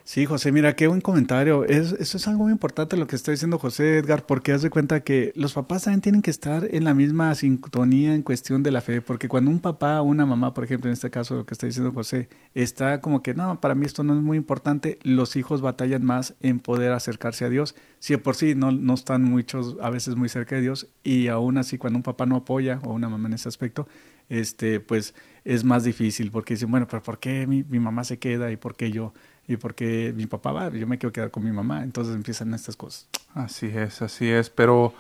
Sí, 0.10 0.26
José, 0.26 0.53
mira, 0.53 0.74
qué 0.74 0.88
buen 0.88 1.01
comentario. 1.01 1.66
Es, 1.66 1.91
eso 1.91 2.16
es 2.16 2.28
algo 2.30 2.43
muy 2.43 2.53
importante 2.53 2.95
lo 2.95 3.08
que 3.08 3.18
está 3.18 3.32
diciendo 3.32 3.60
José 3.60 3.97
Edgar, 3.97 4.26
porque 4.26 4.53
haz 4.53 4.62
de 4.62 4.70
cuenta 4.70 5.01
que 5.01 5.34
los 5.36 5.51
papás 5.51 5.84
también 5.84 5.99
tienen 5.99 6.22
que 6.22 6.32
estar 6.32 6.66
en 6.74 6.86
la 6.86 6.93
misma 6.93 7.36
sintonía 7.36 8.16
en 8.16 8.22
cuestión 8.22 8.64
de 8.64 8.72
la 8.72 8.80
fe, 8.80 9.01
porque 9.01 9.28
cuando 9.28 9.51
un 9.51 9.60
papá 9.60 9.99
o 9.99 10.05
una 10.05 10.26
mamá, 10.26 10.53
por 10.53 10.64
ejemplo, 10.64 10.89
en 10.89 10.93
este 10.93 11.10
caso 11.10 11.36
lo 11.36 11.45
que 11.45 11.53
está 11.53 11.68
diciendo 11.68 11.91
José, 11.91 12.30
está 12.55 13.01
como 13.01 13.22
que, 13.22 13.34
no, 13.34 13.60
para 13.60 13.76
mí 13.76 13.86
esto 13.86 14.01
no 14.03 14.14
es 14.16 14.22
muy 14.22 14.38
importante, 14.38 14.97
los 15.03 15.36
hijos 15.36 15.60
batallan 15.60 16.05
más 16.05 16.36
en 16.39 16.62
poder 16.62 16.93
acercarse 16.93 17.43
a 17.43 17.49
Dios, 17.49 17.76
si 17.99 18.16
por 18.16 18.38
sí 18.38 18.55
no, 18.55 18.72
no 18.72 18.93
están 18.93 19.24
muchos, 19.24 19.76
a 19.82 19.89
veces 19.89 20.16
muy 20.16 20.30
cerca 20.30 20.55
de 20.55 20.62
Dios, 20.62 20.88
y 21.03 21.28
aún 21.28 21.58
así 21.58 21.78
cuando 21.78 21.97
un 21.97 22.03
papá 22.03 22.26
no 22.26 22.38
apoya 22.38 22.80
o 22.86 22.93
una 22.93 23.10
mamá 23.10 23.28
en 23.28 23.34
ese 23.34 23.49
aspecto, 23.49 23.89
este, 24.30 24.80
pues 24.80 25.16
es 25.43 25.66
más 25.66 25.84
difícil, 25.84 26.32
porque 26.32 26.53
dicen, 26.53 26.72
bueno, 26.72 26.88
pero 26.89 27.03
¿por 27.03 27.20
qué 27.20 27.45
mi, 27.45 27.66
mi 27.66 27.80
mamá 27.80 28.05
se 28.05 28.20
queda 28.20 28.53
y 28.53 28.55
por 28.55 28.78
qué 28.78 28.89
yo? 28.89 29.14
Y 29.48 29.58
porque 29.58 30.14
mi 30.16 30.26
papá 30.26 30.52
va, 30.52 30.70
yo 30.70 30.86
me 30.88 30.98
quiero 30.98 31.14
quedar 31.14 31.32
con 31.32 31.43
mi 31.43 31.52
mamá. 31.52 31.84
Entonces 31.84 32.16
empiezan 32.16 32.54
estas 32.54 32.76
cosas. 32.76 33.08
Así 33.34 33.68
es, 33.68 34.02
así 34.02 34.28
es. 34.28 34.50
Pero, 34.50 34.93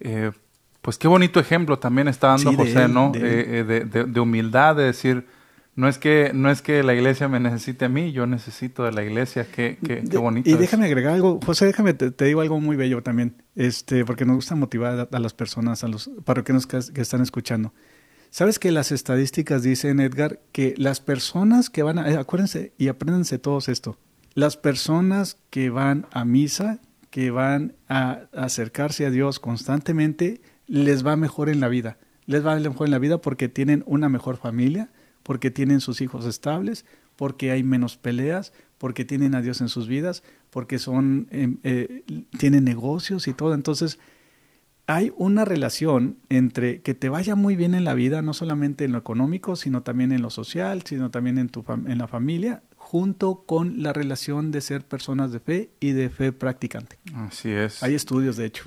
eh, 0.00 0.32
pues 0.80 0.96
qué 0.96 1.06
bonito 1.06 1.38
ejemplo 1.38 1.78
también 1.78 2.08
está 2.08 2.28
dando 2.28 2.54
José, 2.54 2.88
¿no? 2.88 3.12
Eh, 3.14 3.60
eh, 3.60 3.64
de, 3.64 4.04
de, 4.04 4.20
humildad, 4.20 4.76
de 4.76 4.84
decir, 4.84 5.26
no 5.76 5.88
es 5.88 5.98
que 5.98 6.30
no 6.32 6.50
es 6.50 6.62
que 6.62 6.82
la 6.82 6.94
iglesia 6.94 7.28
me 7.28 7.40
necesite 7.40 7.84
a 7.84 7.88
mí, 7.90 8.12
yo 8.12 8.26
necesito 8.26 8.84
de 8.84 8.92
la 8.92 9.04
iglesia. 9.04 9.46
Qué, 9.50 9.78
qué, 9.84 10.02
qué 10.10 10.16
bonito. 10.16 10.48
Y 10.48 10.54
déjame 10.54 10.86
agregar 10.86 11.12
algo, 11.12 11.40
José, 11.44 11.66
déjame, 11.66 11.92
te, 11.92 12.24
digo 12.24 12.40
algo 12.40 12.60
muy 12.60 12.76
bello 12.76 13.02
también, 13.02 13.42
este, 13.54 14.06
porque 14.06 14.24
nos 14.24 14.36
gusta 14.36 14.54
motivar 14.54 15.08
a, 15.10 15.18
las 15.18 15.34
personas, 15.34 15.84
a 15.84 15.88
los 15.88 16.10
parroquianos 16.24 16.66
que, 16.66 16.78
que 16.94 17.02
están 17.02 17.20
escuchando. 17.20 17.74
¿Sabes 18.34 18.58
que 18.58 18.72
las 18.72 18.90
estadísticas 18.90 19.62
dicen, 19.62 20.00
Edgar, 20.00 20.40
que 20.50 20.74
las 20.76 20.98
personas 20.98 21.70
que 21.70 21.84
van 21.84 22.00
a, 22.00 22.10
eh, 22.10 22.16
acuérdense 22.16 22.72
y 22.76 22.88
apréndense 22.88 23.38
todos 23.38 23.68
esto, 23.68 23.96
las 24.32 24.56
personas 24.56 25.38
que 25.50 25.70
van 25.70 26.08
a 26.10 26.24
misa, 26.24 26.80
que 27.10 27.30
van 27.30 27.76
a 27.88 28.22
acercarse 28.32 29.06
a 29.06 29.10
Dios 29.10 29.38
constantemente, 29.38 30.40
les 30.66 31.06
va 31.06 31.14
mejor 31.14 31.48
en 31.48 31.60
la 31.60 31.68
vida. 31.68 31.96
Les 32.26 32.44
va 32.44 32.56
mejor 32.56 32.88
en 32.88 32.90
la 32.90 32.98
vida 32.98 33.18
porque 33.18 33.48
tienen 33.48 33.84
una 33.86 34.08
mejor 34.08 34.36
familia, 34.36 34.90
porque 35.22 35.52
tienen 35.52 35.80
sus 35.80 36.00
hijos 36.00 36.26
estables, 36.26 36.86
porque 37.14 37.52
hay 37.52 37.62
menos 37.62 37.96
peleas, 37.96 38.52
porque 38.78 39.04
tienen 39.04 39.36
a 39.36 39.42
Dios 39.42 39.60
en 39.60 39.68
sus 39.68 39.86
vidas, 39.86 40.24
porque 40.50 40.80
son, 40.80 41.28
em, 41.30 41.58
eh, 41.62 42.02
tienen 42.36 42.64
negocios 42.64 43.28
y 43.28 43.32
todo. 43.32 43.54
Entonces, 43.54 44.00
hay 44.86 45.12
una 45.16 45.44
relación 45.44 46.18
entre 46.28 46.82
que 46.82 46.94
te 46.94 47.08
vaya 47.08 47.34
muy 47.34 47.56
bien 47.56 47.74
en 47.74 47.84
la 47.84 47.94
vida, 47.94 48.22
no 48.22 48.34
solamente 48.34 48.84
en 48.84 48.92
lo 48.92 48.98
económico, 48.98 49.56
sino 49.56 49.82
también 49.82 50.12
en 50.12 50.22
lo 50.22 50.30
social, 50.30 50.82
sino 50.84 51.10
también 51.10 51.38
en, 51.38 51.48
tu 51.48 51.64
en 51.68 51.98
la 51.98 52.06
familia, 52.06 52.62
junto 52.76 53.44
con 53.46 53.82
la 53.82 53.92
relación 53.92 54.50
de 54.50 54.60
ser 54.60 54.84
personas 54.84 55.32
de 55.32 55.40
fe 55.40 55.70
y 55.80 55.92
de 55.92 56.10
fe 56.10 56.32
practicante. 56.32 56.98
Así 57.14 57.50
es. 57.50 57.82
Hay 57.82 57.94
estudios, 57.94 58.36
de 58.36 58.46
hecho. 58.46 58.66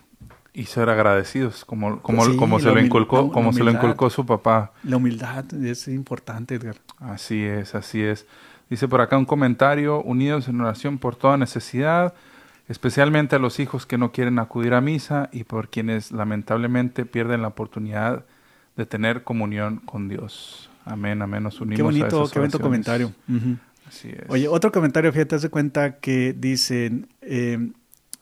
Y 0.53 0.65
ser 0.65 0.89
agradecidos, 0.89 1.63
como, 1.65 2.01
como, 2.01 2.35
como 2.35 2.59
se 2.59 2.71
lo 2.71 2.81
inculcó, 2.81 3.31
como 3.31 3.53
se 3.53 3.63
lo 3.63 3.69
inculcó 3.69 4.09
su 4.09 4.25
papá. 4.25 4.73
La 4.83 4.97
humildad 4.97 5.45
es 5.53 5.87
importante, 5.87 6.55
Edgar. 6.55 6.77
Así 6.97 7.43
es, 7.43 7.75
así 7.75 8.01
es. 8.01 8.25
Dice 8.67 8.87
por 8.87 9.01
acá 9.01 9.17
un 9.17 9.25
comentario, 9.25 10.01
unidos 10.01 10.47
en 10.47 10.59
oración 10.59 10.97
por 10.97 11.15
toda 11.15 11.37
necesidad, 11.37 12.15
especialmente 12.67 13.35
a 13.35 13.39
los 13.39 13.59
hijos 13.59 13.85
que 13.85 13.97
no 13.97 14.11
quieren 14.11 14.39
acudir 14.39 14.73
a 14.73 14.81
misa 14.81 15.29
y 15.31 15.43
por 15.43 15.69
quienes 15.69 16.11
lamentablemente 16.11 17.05
pierden 17.05 17.41
la 17.41 17.49
oportunidad 17.49 18.25
de 18.75 18.85
tener 18.85 19.23
comunión 19.23 19.77
con 19.77 20.07
Dios. 20.09 20.69
Amén, 20.85 21.21
amén, 21.21 21.43
nos 21.43 21.59
unimos 21.59 21.77
qué 21.77 21.83
bonito, 21.83 22.23
a 22.23 22.29
Qué 22.29 22.39
bonito 22.39 22.59
comentario. 22.59 23.13
Así 23.87 24.09
es. 24.09 24.23
Oye, 24.27 24.47
otro 24.47 24.71
comentario, 24.71 25.11
fíjate, 25.11 25.37
de 25.37 25.49
cuenta 25.49 25.99
que 25.99 26.33
dicen, 26.37 27.07
eh, 27.21 27.71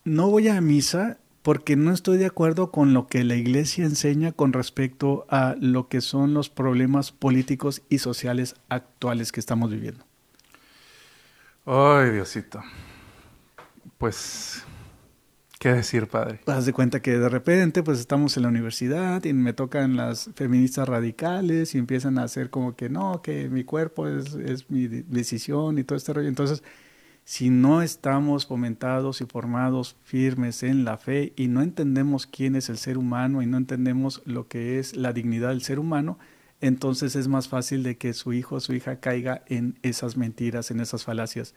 no 0.03 0.29
voy 0.29 0.47
a 0.47 0.61
misa 0.61 1.17
porque 1.41 1.75
no 1.75 1.91
estoy 1.91 2.17
de 2.17 2.25
acuerdo 2.25 2.71
con 2.71 2.93
lo 2.93 3.07
que 3.07 3.23
la 3.23 3.35
iglesia 3.35 3.85
enseña 3.85 4.31
con 4.31 4.53
respecto 4.53 5.25
a 5.29 5.55
lo 5.59 5.87
que 5.87 6.01
son 6.01 6.33
los 6.33 6.49
problemas 6.49 7.11
políticos 7.11 7.83
y 7.89 7.99
sociales 7.99 8.55
actuales 8.69 9.31
que 9.31 9.39
estamos 9.39 9.71
viviendo. 9.71 10.03
Ay, 11.65 12.11
Diosito 12.11 12.61
pues, 13.97 14.63
¿qué 15.59 15.73
decir, 15.73 16.07
padre? 16.07 16.39
Haz 16.45 16.65
de 16.65 16.73
cuenta 16.73 17.01
que 17.01 17.17
de 17.17 17.29
repente, 17.29 17.83
pues 17.83 17.99
estamos 17.99 18.35
en 18.37 18.43
la 18.43 18.49
universidad 18.49 19.23
y 19.23 19.33
me 19.33 19.53
tocan 19.53 19.95
las 19.95 20.29
feministas 20.35 20.87
radicales 20.87 21.75
y 21.75 21.77
empiezan 21.77 22.17
a 22.17 22.23
hacer 22.23 22.49
como 22.49 22.75
que 22.75 22.89
no, 22.89 23.21
que 23.21 23.49
mi 23.49 23.63
cuerpo 23.63 24.07
es, 24.07 24.35
es 24.35 24.69
mi 24.69 24.87
decisión 24.87 25.77
y 25.77 25.83
todo 25.83 25.97
este 25.97 26.13
rollo. 26.13 26.27
Entonces, 26.27 26.63
si 27.23 27.49
no 27.49 27.81
estamos 27.81 28.45
fomentados 28.45 29.19
y 29.21 29.25
formados 29.25 29.95
firmes 30.03 30.61
en 30.61 30.85
la 30.85 30.97
fe 30.97 31.33
y 31.35 31.47
no 31.47 31.63
entendemos 31.63 32.27
quién 32.27 32.55
es 32.55 32.69
el 32.69 32.77
ser 32.77 32.99
humano 32.99 33.41
y 33.41 33.47
no 33.47 33.57
entendemos 33.57 34.21
lo 34.25 34.47
que 34.47 34.77
es 34.77 34.95
la 34.95 35.11
dignidad 35.11 35.49
del 35.49 35.63
ser 35.63 35.79
humano, 35.79 36.19
entonces 36.61 37.15
es 37.15 37.27
más 37.27 37.47
fácil 37.47 37.81
de 37.81 37.97
que 37.97 38.13
su 38.13 38.33
hijo 38.33 38.55
o 38.55 38.59
su 38.59 38.73
hija 38.73 38.99
caiga 38.99 39.43
en 39.47 39.79
esas 39.81 40.17
mentiras, 40.17 40.69
en 40.69 40.79
esas 40.79 41.03
falacias 41.03 41.55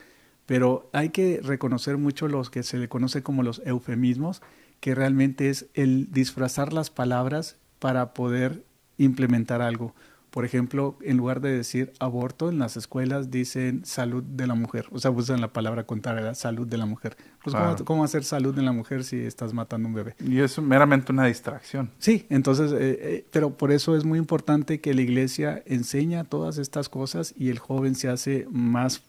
pero 0.49 0.89
hay 0.95 1.11
que 1.11 1.43
reconocer 1.45 1.99
mucho 1.99 2.27
los 2.27 2.49
que 2.49 2.63
se 2.63 2.79
le 2.79 2.89
conoce 2.89 3.23
como 3.23 3.43
los 3.43 3.61
eufemismos, 3.67 4.41
que 4.81 4.95
realmente 4.95 5.51
es 5.51 5.67
el 5.75 6.11
disfrazar 6.11 6.73
las 6.73 6.89
palabras 6.89 7.59
para 7.79 8.15
poder 8.15 8.65
implementar 8.97 9.61
algo. 9.61 9.95
Por 10.31 10.45
ejemplo, 10.45 10.97
en 11.03 11.17
lugar 11.17 11.41
de 11.41 11.51
decir 11.51 11.93
aborto, 12.01 12.51
en 12.51 12.59
las 12.59 12.77
escuelas 12.77 13.31
dicen 13.31 13.85
salud 13.85 14.23
de 14.23 14.47
la 14.47 14.55
mujer. 14.55 14.87
O 14.93 14.99
sea, 14.99 15.11
usan 15.11 15.41
la 15.41 15.53
palabra 15.53 15.85
contraria, 15.85 16.35
salud 16.35 16.67
de 16.67 16.77
la 16.79 16.87
mujer. 16.87 17.17
Pues, 17.43 17.83
¿cómo, 17.85 18.05
hacer 18.05 18.25
salud 18.25 18.55
de 18.55 18.63
la 18.63 18.73
mujer 18.73 19.05
si 19.05 19.19
estás 19.21 19.55
matando 19.55 19.89
un 19.89 19.95
bebé? 19.95 20.15
Y 20.21 20.41
es 20.41 20.59
meramente 20.59 21.13
una 21.13 21.27
distracción. 21.27 21.91
Sí, 21.99 22.27
entonces, 22.29 22.73
eh, 22.73 22.77
eh, 22.81 23.27
pero 23.31 23.51
por 23.51 23.73
eso 23.73 23.97
es 23.97 24.05
muy 24.05 24.19
importante 24.19 24.81
que 24.81 24.93
la 24.93 25.03
iglesia 25.03 25.63
enseña 25.67 26.25
todas 26.25 26.59
estas 26.59 26.89
cosas 26.89 27.35
y 27.37 27.49
el 27.49 27.59
joven 27.59 27.95
se 27.95 28.09
hace 28.09 28.47
más, 28.51 29.03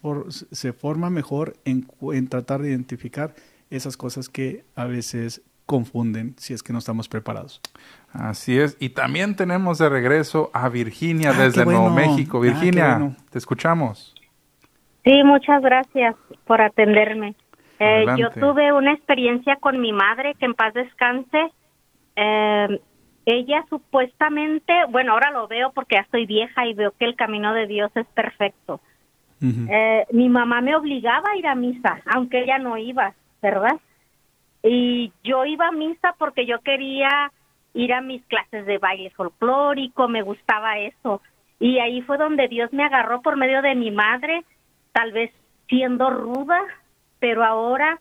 se 0.51 0.73
forma 0.73 1.09
mejor 1.09 1.57
en, 1.65 1.87
en 2.13 2.27
tratar 2.27 2.61
de 2.61 2.69
identificar 2.69 3.35
esas 3.69 3.97
cosas 3.97 4.29
que 4.29 4.63
a 4.75 4.85
veces 4.85 5.41
confunden 5.69 6.33
si 6.37 6.55
es 6.55 6.63
que 6.63 6.73
no 6.73 6.79
estamos 6.79 7.07
preparados. 7.07 7.61
Así 8.11 8.59
es. 8.59 8.75
Y 8.79 8.89
también 8.89 9.35
tenemos 9.35 9.77
de 9.77 9.87
regreso 9.87 10.49
a 10.51 10.67
Virginia 10.67 11.29
ah, 11.29 11.43
desde 11.43 11.63
Nuevo 11.63 11.91
México. 11.91 12.39
Ah, 12.39 12.41
Virginia, 12.41 13.15
te 13.29 13.37
escuchamos. 13.37 14.15
Sí, 15.03 15.23
muchas 15.23 15.61
gracias 15.61 16.15
por 16.47 16.59
atenderme. 16.59 17.35
Eh, 17.79 18.03
yo 18.17 18.31
tuve 18.31 18.73
una 18.73 18.93
experiencia 18.93 19.57
con 19.57 19.79
mi 19.79 19.93
madre, 19.93 20.33
que 20.39 20.45
en 20.45 20.55
paz 20.55 20.73
descanse. 20.73 21.51
Eh, 22.15 22.81
ella 23.27 23.63
supuestamente, 23.69 24.73
bueno, 24.89 25.13
ahora 25.13 25.29
lo 25.29 25.47
veo 25.47 25.71
porque 25.71 25.97
ya 25.97 26.01
estoy 26.01 26.25
vieja 26.25 26.65
y 26.65 26.73
veo 26.73 26.93
que 26.97 27.05
el 27.05 27.15
camino 27.15 27.53
de 27.53 27.67
Dios 27.67 27.91
es 27.93 28.07
perfecto. 28.07 28.81
Eh, 29.41 30.05
mi 30.11 30.29
mamá 30.29 30.61
me 30.61 30.75
obligaba 30.75 31.29
a 31.29 31.37
ir 31.37 31.45
a 31.45 31.53
misa, 31.53 32.01
aunque 32.07 32.41
ella 32.41 32.57
no 32.57 32.75
iba, 32.75 33.13
¿verdad? 33.41 33.79
Y 34.63 35.11
yo 35.23 35.45
iba 35.45 35.67
a 35.67 35.71
misa 35.71 36.15
porque 36.17 36.45
yo 36.45 36.59
quería 36.59 37.31
ir 37.73 37.93
a 37.93 38.01
mis 38.01 38.23
clases 38.25 38.65
de 38.65 38.77
baile 38.77 39.09
folclórico, 39.11 40.07
me 40.07 40.21
gustaba 40.21 40.77
eso. 40.79 41.21
Y 41.59 41.79
ahí 41.79 42.01
fue 42.01 42.17
donde 42.17 42.47
Dios 42.47 42.71
me 42.73 42.83
agarró 42.83 43.21
por 43.21 43.37
medio 43.37 43.61
de 43.61 43.75
mi 43.75 43.91
madre, 43.91 44.43
tal 44.91 45.11
vez 45.11 45.31
siendo 45.67 46.09
ruda, 46.09 46.61
pero 47.19 47.43
ahora 47.43 47.99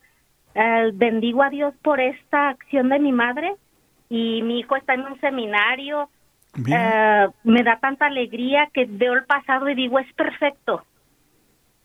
eh, 0.54 0.90
bendigo 0.94 1.42
a 1.42 1.50
Dios 1.50 1.74
por 1.82 2.00
esta 2.00 2.48
acción 2.48 2.88
de 2.88 2.98
mi 2.98 3.12
madre 3.12 3.54
y 4.08 4.42
mi 4.42 4.60
hijo 4.60 4.76
está 4.76 4.94
en 4.94 5.02
un 5.02 5.20
seminario. 5.20 6.08
Eh, 6.66 7.28
me 7.44 7.62
da 7.62 7.78
tanta 7.78 8.06
alegría 8.06 8.68
que 8.72 8.86
veo 8.88 9.12
el 9.12 9.24
pasado 9.24 9.68
y 9.68 9.74
digo, 9.74 9.98
es 9.98 10.12
perfecto. 10.14 10.82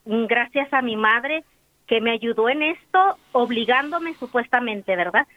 Gracias 0.05 0.71
a 0.73 0.81
mi 0.81 0.95
madre 0.95 1.43
que 1.87 2.01
me 2.01 2.11
ayudó 2.11 2.49
en 2.49 2.63
esto, 2.63 3.17
obligándome 3.31 4.15
supuestamente, 4.15 4.95
¿verdad? 4.95 5.27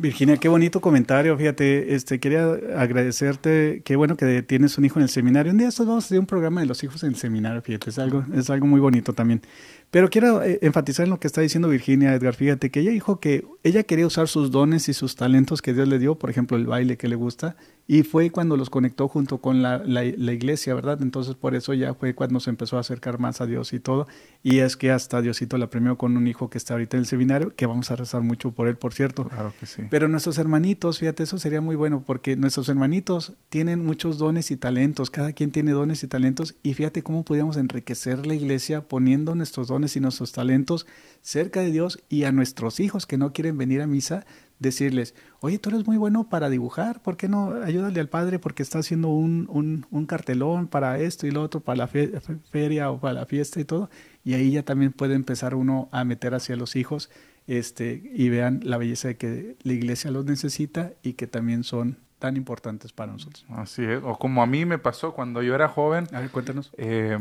Virginia, 0.00 0.36
qué 0.36 0.48
bonito 0.48 0.80
comentario. 0.80 1.36
Fíjate, 1.36 1.96
este 1.96 2.20
quería 2.20 2.52
agradecerte. 2.76 3.82
Qué 3.84 3.96
bueno 3.96 4.16
que 4.16 4.42
tienes 4.42 4.78
un 4.78 4.84
hijo 4.84 5.00
en 5.00 5.02
el 5.02 5.08
seminario. 5.08 5.50
Un 5.50 5.58
día 5.58 5.66
estos 5.66 5.88
vamos 5.88 6.04
a 6.04 6.06
hacer 6.06 6.20
un 6.20 6.26
programa 6.26 6.60
de 6.60 6.68
los 6.68 6.84
hijos 6.84 7.02
en 7.02 7.10
el 7.10 7.16
seminario. 7.16 7.60
Fíjate, 7.62 7.90
es 7.90 7.98
algo, 7.98 8.24
es 8.32 8.48
algo 8.48 8.68
muy 8.68 8.78
bonito 8.78 9.12
también. 9.12 9.42
Pero 9.90 10.10
quiero 10.10 10.42
eh, 10.42 10.58
enfatizar 10.62 11.04
en 11.04 11.10
lo 11.10 11.18
que 11.18 11.26
está 11.26 11.40
diciendo 11.40 11.68
Virginia 11.68 12.14
Edgar. 12.14 12.34
Fíjate 12.34 12.70
que 12.70 12.80
ella 12.80 12.90
dijo 12.90 13.20
que 13.20 13.46
ella 13.62 13.82
quería 13.84 14.06
usar 14.06 14.28
sus 14.28 14.50
dones 14.50 14.88
y 14.88 14.94
sus 14.94 15.16
talentos 15.16 15.62
que 15.62 15.72
Dios 15.72 15.88
le 15.88 15.98
dio, 15.98 16.16
por 16.16 16.30
ejemplo, 16.30 16.56
el 16.56 16.66
baile 16.66 16.96
que 16.96 17.08
le 17.08 17.16
gusta, 17.16 17.56
y 17.90 18.02
fue 18.02 18.30
cuando 18.30 18.58
los 18.58 18.68
conectó 18.68 19.08
junto 19.08 19.38
con 19.38 19.62
la, 19.62 19.78
la, 19.78 20.04
iglesia, 20.04 20.74
¿verdad? 20.74 21.00
Entonces 21.00 21.36
por 21.36 21.54
eso 21.54 21.72
ya 21.72 21.94
fue 21.94 22.14
cuando 22.14 22.38
se 22.38 22.50
empezó 22.50 22.76
a 22.76 22.80
acercar 22.80 23.18
más 23.18 23.40
a 23.40 23.46
Dios 23.46 23.72
y 23.72 23.80
todo. 23.80 24.06
Y 24.42 24.58
es 24.58 24.76
que 24.76 24.90
hasta 24.90 25.22
Diosito 25.22 25.56
la 25.56 25.70
premió 25.70 25.96
con 25.96 26.14
un 26.18 26.26
hijo 26.26 26.50
que 26.50 26.58
está 26.58 26.74
ahorita 26.74 26.98
en 26.98 27.00
el 27.00 27.06
seminario, 27.06 27.54
que 27.56 27.64
vamos 27.64 27.90
a 27.90 27.96
rezar 27.96 28.20
mucho 28.20 28.52
por 28.52 28.68
él, 28.68 28.76
por 28.76 28.92
cierto. 28.92 29.24
Claro 29.24 29.54
que 29.58 29.64
sí. 29.64 29.84
Pero 29.88 30.06
nuestros 30.06 30.36
hermanitos, 30.36 30.98
fíjate, 30.98 31.22
eso 31.22 31.38
sería 31.38 31.62
muy 31.62 31.76
bueno, 31.76 32.04
porque 32.06 32.36
nuestros 32.36 32.68
hermanitos 32.68 33.32
tienen 33.48 33.82
muchos 33.82 34.18
dones 34.18 34.50
y 34.50 34.58
talentos, 34.58 35.08
cada 35.08 35.32
quien 35.32 35.50
tiene 35.50 35.72
dones 35.72 36.02
y 36.02 36.08
talentos, 36.08 36.56
y 36.62 36.74
fíjate 36.74 37.02
cómo 37.02 37.24
podríamos 37.24 37.56
enriquecer 37.56 38.26
la 38.26 38.34
iglesia 38.34 38.82
poniendo 38.82 39.34
nuestros 39.34 39.68
dones 39.68 39.77
y 39.96 40.00
nuestros 40.00 40.32
talentos 40.32 40.86
cerca 41.22 41.60
de 41.60 41.70
Dios 41.70 42.02
y 42.08 42.24
a 42.24 42.32
nuestros 42.32 42.80
hijos 42.80 43.06
que 43.06 43.18
no 43.18 43.32
quieren 43.32 43.56
venir 43.56 43.80
a 43.80 43.86
misa, 43.86 44.26
decirles, 44.58 45.14
oye, 45.40 45.58
tú 45.58 45.70
eres 45.70 45.86
muy 45.86 45.96
bueno 45.96 46.28
para 46.28 46.50
dibujar, 46.50 47.02
¿por 47.02 47.16
qué 47.16 47.28
no 47.28 47.52
ayúdale 47.62 48.00
al 48.00 48.08
padre 48.08 48.38
porque 48.38 48.62
está 48.62 48.80
haciendo 48.80 49.08
un, 49.08 49.86
un, 49.90 50.06
cartelón 50.06 50.66
para 50.66 50.98
esto 50.98 51.26
y 51.26 51.30
lo 51.30 51.42
otro, 51.42 51.60
para 51.60 51.78
la 51.78 51.88
feria 51.88 52.90
o 52.90 53.00
para 53.00 53.14
la 53.14 53.26
fiesta 53.26 53.60
y 53.60 53.64
todo? 53.64 53.88
Y 54.24 54.34
ahí 54.34 54.50
ya 54.50 54.64
también 54.64 54.92
puede 54.92 55.14
empezar 55.14 55.54
uno 55.54 55.88
a 55.92 56.04
meter 56.04 56.34
hacia 56.34 56.56
los 56.56 56.76
hijos 56.76 57.10
este, 57.46 58.10
y 58.14 58.28
vean 58.28 58.60
la 58.64 58.76
belleza 58.76 59.08
de 59.08 59.16
que 59.16 59.56
la 59.62 59.72
iglesia 59.72 60.10
los 60.10 60.24
necesita 60.24 60.92
y 61.02 61.14
que 61.14 61.26
también 61.26 61.64
son 61.64 61.98
tan 62.18 62.36
importantes 62.36 62.92
para 62.92 63.12
nosotros. 63.12 63.44
Así 63.50 63.84
es, 63.84 64.02
o 64.02 64.18
como 64.18 64.42
a 64.42 64.46
mí 64.46 64.64
me 64.64 64.78
pasó 64.78 65.12
cuando 65.12 65.42
yo 65.42 65.54
era 65.54 65.68
joven. 65.68 66.06
A 66.12 66.20
ver, 66.20 66.30
cuéntanos. 66.30 66.72
Eh, 66.76 67.18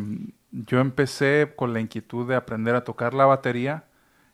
yo 0.52 0.80
empecé 0.80 1.54
con 1.56 1.74
la 1.74 1.80
inquietud 1.80 2.28
de 2.28 2.36
aprender 2.36 2.76
a 2.76 2.84
tocar 2.84 3.14
la 3.14 3.26
batería 3.26 3.86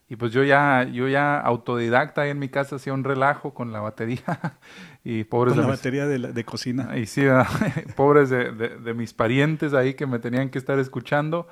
y 0.09 0.15
pues 0.15 0.31
yo 0.31 0.43
ya, 0.43 0.83
yo 0.83 1.07
ya 1.07 1.39
autodidacta 1.39 2.21
ahí 2.21 2.29
en 2.29 2.39
mi 2.39 2.49
casa 2.49 2.75
hacía 2.75 2.93
un 2.93 3.03
relajo 3.03 3.53
con 3.53 3.71
la 3.71 3.79
batería 3.79 4.23
y 5.03 5.23
pobres 5.23 5.53
con 5.55 5.63
la 5.63 5.69
batería 5.69 6.05
de, 6.05 6.19
de, 6.19 6.45
cocina. 6.45 6.97
Y 6.97 7.05
sí, 7.05 7.23
pobres 7.95 8.29
de, 8.29 8.51
de, 8.51 8.93
mis 8.93 9.13
parientes 9.13 9.73
ahí 9.73 9.95
que 9.95 10.05
me 10.05 10.19
tenían 10.19 10.49
que 10.49 10.59
estar 10.59 10.77
escuchando, 10.79 11.47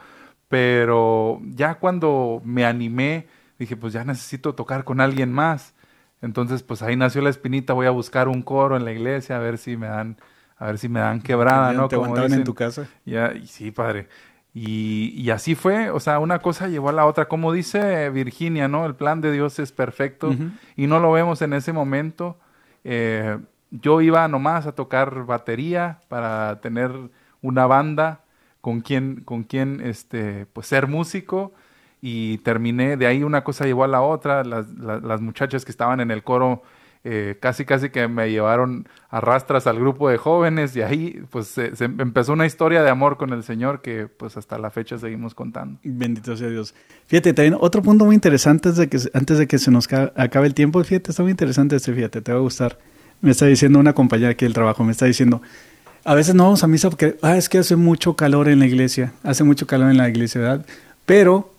pero 0.47 1.39
ya 1.43 1.76
cuando 1.76 2.41
me 2.43 2.66
animé 2.66 3.28
dije 3.62 3.78
pues 3.78 3.93
ya 3.93 4.03
necesito 4.03 4.55
tocar 4.55 4.84
con 4.84 4.99
alguien 4.99 5.32
más, 5.32 5.74
entonces 6.22 6.63
pues 6.63 6.82
ahí 6.82 6.95
nació 6.95 7.22
la 7.22 7.30
espinita, 7.30 7.74
voy 7.74 7.88
a 7.88 7.91
buscar 7.91 8.28
un 8.28 8.41
coro 8.41 8.78
en 8.78 8.86
la 8.86 8.91
iglesia 8.91 9.38
a 9.38 9.39
ver 9.39 9.57
si 9.57 9.78
me 9.78 9.88
dan, 9.88 10.17
a 10.57 10.67
ver 10.67 10.78
si 10.78 10.89
me 10.89 10.99
dan 10.99 11.22
quebrada, 11.22 11.74
¿no? 11.74 11.88
¿Te 11.88 11.95
Como 11.95 12.17
en 12.17 12.43
tu 12.43 12.53
casa? 12.53 12.88
Ya, 13.05 13.34
y 13.34 13.47
sí, 13.47 13.72
padre. 13.72 14.07
Y, 14.53 15.30
así 15.30 15.55
fue, 15.55 15.91
o 15.91 16.01
sea, 16.01 16.19
una 16.19 16.39
cosa 16.39 16.67
llevó 16.67 16.89
a 16.89 16.93
la 16.93 17.05
otra. 17.05 17.30
Como 17.30 17.53
dice 17.53 18.09
Virginia, 18.09 18.67
¿no? 18.67 18.86
El 18.86 18.95
plan 18.95 19.22
de 19.22 19.32
Dios 19.32 19.59
es 19.59 19.72
perfecto 19.72 20.36
y 20.76 20.88
no 20.88 20.99
lo 20.99 21.11
vemos 21.13 21.41
en 21.41 21.53
ese 21.53 21.72
momento. 21.72 22.38
Eh, 22.84 23.38
yo 23.69 24.01
iba 24.01 24.28
nomás 24.28 24.67
a 24.67 24.74
tocar 24.74 25.26
batería 25.26 26.01
para 26.09 26.59
tener 26.59 26.91
una 27.41 27.65
banda 27.65 28.26
con 28.59 28.82
quien, 28.82 29.22
con 29.22 29.43
quien 29.43 29.80
este, 29.82 30.45
pues 30.47 30.67
ser 30.67 30.88
músico 30.88 31.53
y 32.02 32.39
terminé, 32.39 32.97
de 32.97 33.08
ahí 33.08 33.24
una 33.24 33.43
cosa 33.43 33.66
llevó 33.66 33.84
a 33.84 33.88
la 33.88 34.02
otra. 34.02 34.43
Las, 34.43 34.68
las 34.74 35.22
muchachas 35.22 35.64
que 35.66 35.72
estaban 35.72 35.99
en 35.99 36.12
el 36.12 36.24
coro 36.24 36.64
eh, 37.04 37.38
casi 37.39 37.66
casi 37.66 37.89
que 37.89 38.08
me 38.08 38.30
llevaron 38.30 38.88
a 39.10 39.20
rastras 39.20 39.66
al 39.66 39.80
grupo 39.80 40.08
de 40.08 40.18
jóvenes 40.18 40.76
y 40.76 40.84
ahí 40.84 41.24
pues 41.32 41.47
se, 41.47 41.72
empezó 41.80 42.32
una 42.32 42.45
historia 42.45 42.84
de 42.84 42.91
amor 42.91 43.18
con 43.18 43.34
el 43.34 43.43
Señor 43.43 43.82
que 43.82 44.06
pues 44.06 44.38
hasta 44.38 44.60
la 44.60 44.70
fecha 44.70 44.99
seguimos 44.99 45.34
contando. 45.34 45.80
Bendito 45.84 46.38
sea 46.38 46.49
Dios. 46.49 46.76
Fíjate, 47.08 47.34
también 47.34 47.58
otro 47.60 47.82
punto 47.82 48.06
muy 48.06 48.14
interesante 48.14 48.70
antes 48.70 48.78
de 48.78 48.88
que, 48.88 48.99
antes 49.16 49.39
de 49.39 49.47
que 49.47 49.58
se 49.58 49.72
nos 49.72 49.91
acabe 49.91 50.45
el 50.45 50.54
tiempo, 50.54 50.84
fíjate, 50.84 51.10
está 51.10 51.24
muy 51.24 51.32
interesante 51.32 51.76
este, 51.76 51.91
fíjate, 51.91 52.22
te 52.22 52.32
va 52.34 52.38
a 52.38 52.41
gustar. 52.41 52.78
Me 53.20 53.32
está 53.32 53.47
diciendo 53.47 53.80
una 53.80 53.93
compañera 53.93 54.30
aquí 54.30 54.45
del 54.45 54.54
trabajo, 54.54 54.84
me 54.84 54.91
está 54.91 55.08
diciendo, 55.08 55.41
a 56.06 56.14
veces 56.14 56.36
no 56.36 56.43
vamos 56.43 56.64
a 56.64 56.68
misa 56.68 56.91
porque, 56.91 57.18
ah, 57.24 57.36
es 57.36 57.49
que 57.49 57.58
hace 57.58 57.76
mucho 57.76 58.16
calor 58.16 58.47
en 58.47 58.60
la 58.60 58.68
iglesia, 58.68 59.14
hace 59.24 59.43
mucho 59.43 59.66
calor 59.66 59.89
en 59.89 59.97
la 59.97 60.08
iglesia, 60.08 60.39
¿verdad? 60.39 60.66
Pero 61.08 61.52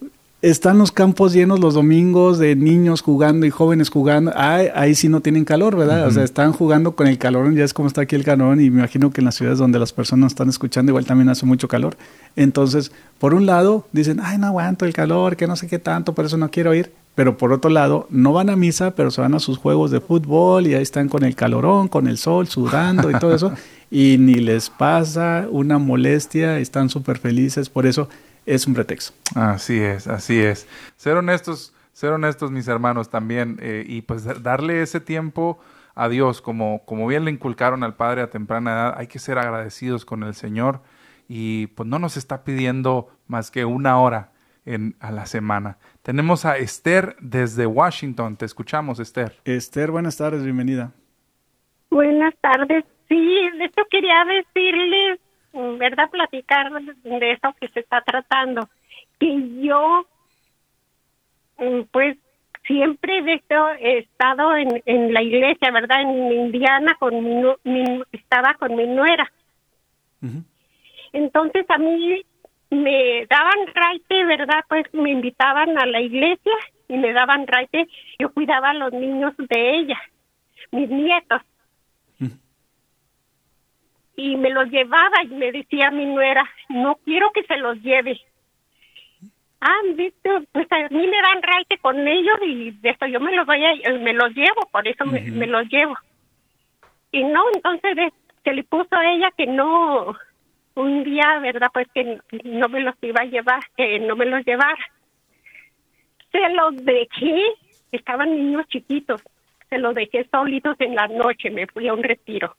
están 0.43 0.77
los 0.77 0.91
campos 0.91 1.33
llenos 1.33 1.61
los 1.61 1.75
domingos 1.75 2.37
de 2.41 2.57
niños 2.57 3.01
jugando 3.01 3.47
y 3.47 3.51
jóvenes 3.51 3.91
jugando. 3.91 4.33
Ahí, 4.35 4.67
ahí 4.75 4.97
sí 4.97 5.09
no 5.09 5.21
tienen 5.21 5.45
calor, 5.45 5.77
¿verdad? 5.77 6.09
O 6.09 6.11
sea, 6.11 6.25
están 6.25 6.53
jugando 6.53 6.97
con 6.97 7.07
el 7.07 7.17
calor, 7.17 7.55
ya 7.55 7.65
es 7.65 7.73
como 7.73 7.87
está 7.87 8.03
aquí 8.03 8.17
el 8.17 8.25
calor, 8.25 8.61
y 8.61 8.69
me 8.69 8.81
imagino 8.81 9.13
que 9.13 9.21
en 9.21 9.27
las 9.27 9.37
ciudades 9.37 9.61
donde 9.61 9.79
las 9.79 9.93
personas 9.93 10.33
están 10.33 10.49
escuchando 10.49 10.91
igual 10.91 11.07
también 11.07 11.29
hace 11.29 11.47
mucho 11.47 11.69
calor. 11.69 11.97
Entonces, 12.35 12.91
por 13.21 13.35
un 13.35 13.47
lado, 13.47 13.87
dicen, 13.93 14.19
ay, 14.21 14.37
no 14.37 14.49
aguanto 14.49 14.85
el 14.85 14.93
calor, 14.93 15.37
que 15.37 15.47
no 15.47 15.55
sé 15.55 15.69
qué 15.69 15.79
tanto, 15.79 16.13
por 16.13 16.25
eso 16.25 16.37
no 16.37 16.51
quiero 16.51 16.75
ir. 16.75 16.93
Pero 17.15 17.37
por 17.37 17.53
otro 17.53 17.71
lado, 17.71 18.07
no 18.11 18.33
van 18.33 18.49
a 18.49 18.57
misa, 18.57 18.93
pero 18.93 19.11
se 19.11 19.21
van 19.21 19.35
a 19.35 19.39
sus 19.39 19.59
juegos 19.59 19.91
de 19.91 20.01
fútbol 20.01 20.67
y 20.67 20.75
ahí 20.75 20.83
están 20.83 21.11
con 21.11 21.25
el 21.25 21.37
calorón, 21.37 21.89
con 21.89 22.09
el 22.09 22.17
sol, 22.17 22.49
sudando 22.49 23.11
y 23.11 23.15
todo 23.19 23.35
eso. 23.35 23.53
y 23.91 24.17
ni 24.19 24.37
les 24.37 24.71
pasa 24.71 25.47
una 25.51 25.77
molestia, 25.77 26.59
están 26.59 26.89
súper 26.89 27.19
felices. 27.19 27.69
Por 27.69 27.87
eso 27.87 28.09
es 28.47 28.67
un 28.67 28.75
pretexto. 28.75 29.13
Así 29.35 29.81
es, 29.81 30.07
así 30.07 30.41
es. 30.41 30.69
Ser 30.97 31.17
honestos, 31.17 31.75
ser 31.93 32.13
honestos 32.13 32.51
mis 32.51 32.69
hermanos 32.69 33.11
también 33.11 33.59
eh, 33.61 33.85
y 33.87 34.03
pues 34.03 34.25
darle 34.43 34.83
ese 34.83 35.01
tiempo 35.01 35.61
a 35.95 36.09
Dios, 36.09 36.41
como, 36.41 36.85
como 36.85 37.07
bien 37.07 37.25
le 37.25 37.31
inculcaron 37.31 37.83
al 37.85 37.97
Padre 37.97 38.23
a 38.23 38.31
temprana 38.31 38.73
edad, 38.73 38.95
hay 38.97 39.07
que 39.07 39.19
ser 39.19 39.39
agradecidos 39.39 40.05
con 40.05 40.23
el 40.23 40.35
Señor 40.35 40.81
y 41.29 41.69
pues 41.69 41.89
no 41.89 41.99
nos 41.99 42.17
está 42.17 42.45
pidiendo 42.45 43.09
más 43.27 43.51
que 43.51 43.65
una 43.65 44.01
hora 44.01 44.33
en, 44.65 44.97
a 45.01 45.11
la 45.11 45.27
semana. 45.27 45.79
Tenemos 46.03 46.45
a 46.45 46.57
Esther 46.57 47.17
desde 47.21 47.67
Washington. 47.67 48.37
Te 48.37 48.45
escuchamos, 48.45 49.01
Esther. 49.01 49.37
Esther, 49.45 49.91
buenas 49.91 50.17
tardes, 50.17 50.43
bienvenida. 50.45 50.93
Buenas 51.91 52.35
tardes. 52.41 52.85
Sí, 53.09 53.41
esto 53.61 53.83
quería 53.91 54.25
decirles 54.25 55.21
¿verdad? 55.53 56.11
Platicar 56.11 56.71
de 56.73 57.33
eso 57.33 57.55
que 57.61 57.69
se 57.69 57.81
está 57.81 58.01
tratando. 58.01 58.69
Que 59.19 59.63
yo, 59.63 60.07
mm, 61.59 61.83
pues, 61.91 62.17
siempre 62.67 63.19
he 63.81 63.99
estado 63.99 64.57
en, 64.57 64.83
en 64.87 65.13
la 65.13 65.23
iglesia, 65.23 65.71
¿verdad? 65.71 66.03
En 66.03 66.33
Indiana, 66.33 66.97
con 66.99 67.23
mi, 67.65 68.03
estaba 68.13 68.55
con 68.55 68.77
mi 68.77 68.87
nuera. 68.87 69.31
Entonces 71.13 71.67
a 71.69 71.79
mí 71.79 72.23
me 72.71 73.27
daban 73.27 73.67
raite, 73.75 74.25
¿verdad? 74.25 74.65
Pues 74.69 74.85
me 74.95 75.11
invitaban 75.11 75.77
a 75.77 75.87
la 75.87 76.01
iglesia 76.01 76.53
y 76.89 76.97
me 76.97 77.13
daban 77.13 77.47
raite. 77.47 77.89
Yo 78.19 78.33
cuidaba 78.33 78.71
a 78.71 78.75
los 78.75 78.93
niños 78.93 79.35
de 79.37 79.71
ella, 79.79 80.01
mis 80.71 80.89
nietos 80.89 81.43
y 84.23 84.37
me 84.37 84.51
los 84.51 84.71
llevaba 84.71 85.25
y 85.25 85.35
me 85.35 85.51
decía 85.51 85.91
mi 85.91 86.07
nuera, 86.07 86.49
no 86.69 86.97
quiero 87.05 87.33
que 87.33 87.43
se 87.43 87.57
los 87.57 87.77
lleve. 87.83 88.21
Ah, 89.61 89.81
pues 90.53 90.67
a 90.71 90.89
mí 90.91 91.07
me 91.09 91.23
dan 91.23 91.43
raite 91.43 91.79
con 91.79 92.07
ellos 92.07 92.37
y 92.47 92.71
de 92.71 92.91
esto 92.91 93.07
yo 93.07 93.19
me 93.19 93.35
los 93.35 93.45
voy 93.47 93.65
a, 93.65 93.93
me 93.99 94.13
los 94.13 94.33
llevo, 94.33 94.69
por 94.71 94.87
eso 94.87 95.05
me, 95.07 95.47
los 95.49 95.69
llevo. 95.69 95.97
Y 97.11 97.25
no, 97.25 97.43
entonces 97.53 98.13
se 98.45 98.53
le 98.53 98.63
puso 98.63 98.95
a 98.95 99.13
ella 99.13 99.33
que 99.37 99.47
no, 99.47 100.17
un 100.77 101.03
día, 101.03 101.41
¿verdad? 101.41 101.71
Pues 101.73 101.89
que 101.93 102.21
no 102.45 102.69
me 102.69 102.81
los 102.81 102.95
iba 103.03 103.23
a 103.23 103.27
llevar, 103.27 103.61
que 103.77 103.99
no 103.99 104.15
me 104.15 104.27
los 104.27 104.45
llevara. 104.45 104.87
Se 106.31 106.49
los 106.51 106.77
dejé, 106.77 107.43
estaban 107.91 108.31
niños 108.31 108.69
chiquitos, 108.69 109.21
se 109.69 109.79
los 109.79 109.97
dejé 109.97 110.29
solitos 110.31 110.77
en 110.79 110.95
la 110.95 111.09
noche, 111.09 111.51
me 111.51 111.67
fui 111.67 111.89
a 111.89 111.95
un 111.95 112.05
retiro. 112.05 112.55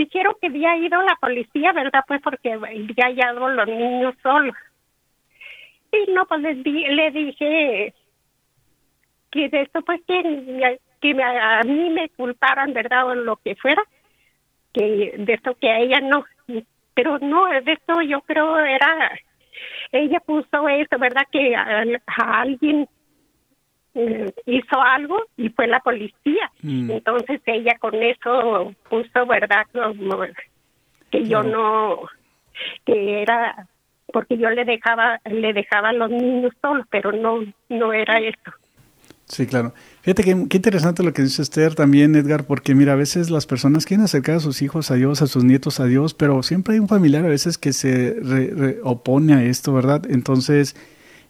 Dijeron 0.00 0.34
que 0.40 0.46
había 0.46 0.78
ido 0.78 1.02
la 1.02 1.14
policía, 1.20 1.74
¿verdad? 1.74 2.02
Pues 2.08 2.22
porque 2.22 2.54
había 2.54 3.04
hallado 3.04 3.50
los 3.50 3.66
niños 3.68 4.14
solos. 4.22 4.56
Y 5.92 6.10
no, 6.10 6.24
pues 6.24 6.40
les 6.40 6.64
di, 6.64 6.86
le 6.86 7.10
dije 7.10 7.92
que 9.30 9.48
de 9.50 9.60
esto, 9.60 9.82
pues 9.82 10.00
que, 10.08 10.78
que 11.02 11.22
a 11.22 11.62
mí 11.64 11.90
me 11.90 12.08
culparan, 12.08 12.72
¿verdad? 12.72 13.08
O 13.08 13.14
lo 13.14 13.36
que 13.36 13.56
fuera, 13.56 13.82
que 14.72 15.16
de 15.18 15.34
esto 15.34 15.54
que 15.60 15.68
a 15.68 15.80
ella 15.80 16.00
no. 16.00 16.24
Pero 16.94 17.18
no, 17.18 17.44
de 17.60 17.72
esto 17.72 18.00
yo 18.00 18.22
creo 18.22 18.58
era, 18.58 19.20
ella 19.92 20.20
puso 20.20 20.66
eso, 20.66 20.98
¿verdad? 20.98 21.26
Que 21.30 21.54
a, 21.54 21.84
alguien 22.40 22.88
hizo 24.46 24.80
algo 24.80 25.22
y 25.36 25.48
fue 25.50 25.66
la 25.66 25.80
policía. 25.80 26.50
Mm. 26.62 26.90
Entonces 26.90 27.40
ella 27.46 27.76
con 27.78 27.94
eso 27.94 28.74
puso, 28.88 29.26
¿verdad? 29.26 29.66
que 31.10 31.26
yo 31.26 31.42
no, 31.42 32.02
que 32.84 33.22
era 33.22 33.66
porque 34.12 34.36
yo 34.38 34.50
le 34.50 34.64
dejaba 34.64 35.20
le 35.24 35.52
dejaba 35.52 35.90
a 35.90 35.92
los 35.92 36.10
niños 36.10 36.52
solos, 36.60 36.86
pero 36.90 37.12
no 37.12 37.40
no 37.68 37.92
era 37.92 38.18
eso. 38.18 38.52
Sí, 39.26 39.46
claro. 39.46 39.72
Fíjate 40.02 40.24
que 40.24 40.48
qué 40.48 40.56
interesante 40.56 41.04
lo 41.04 41.12
que 41.12 41.22
dice 41.22 41.42
Esther 41.42 41.76
también, 41.76 42.16
Edgar, 42.16 42.44
porque 42.44 42.74
mira, 42.74 42.94
a 42.94 42.96
veces 42.96 43.30
las 43.30 43.46
personas 43.46 43.86
quieren 43.86 44.04
acercar 44.04 44.36
a 44.36 44.40
sus 44.40 44.60
hijos 44.60 44.90
a 44.90 44.94
Dios, 44.94 45.22
a 45.22 45.28
sus 45.28 45.44
nietos 45.44 45.78
a 45.78 45.84
Dios, 45.84 46.14
pero 46.14 46.42
siempre 46.42 46.74
hay 46.74 46.80
un 46.80 46.88
familiar 46.88 47.24
a 47.24 47.28
veces 47.28 47.56
que 47.56 47.72
se 47.72 48.80
opone 48.82 49.34
a 49.34 49.44
esto, 49.44 49.72
¿verdad? 49.72 50.02
Entonces, 50.10 50.74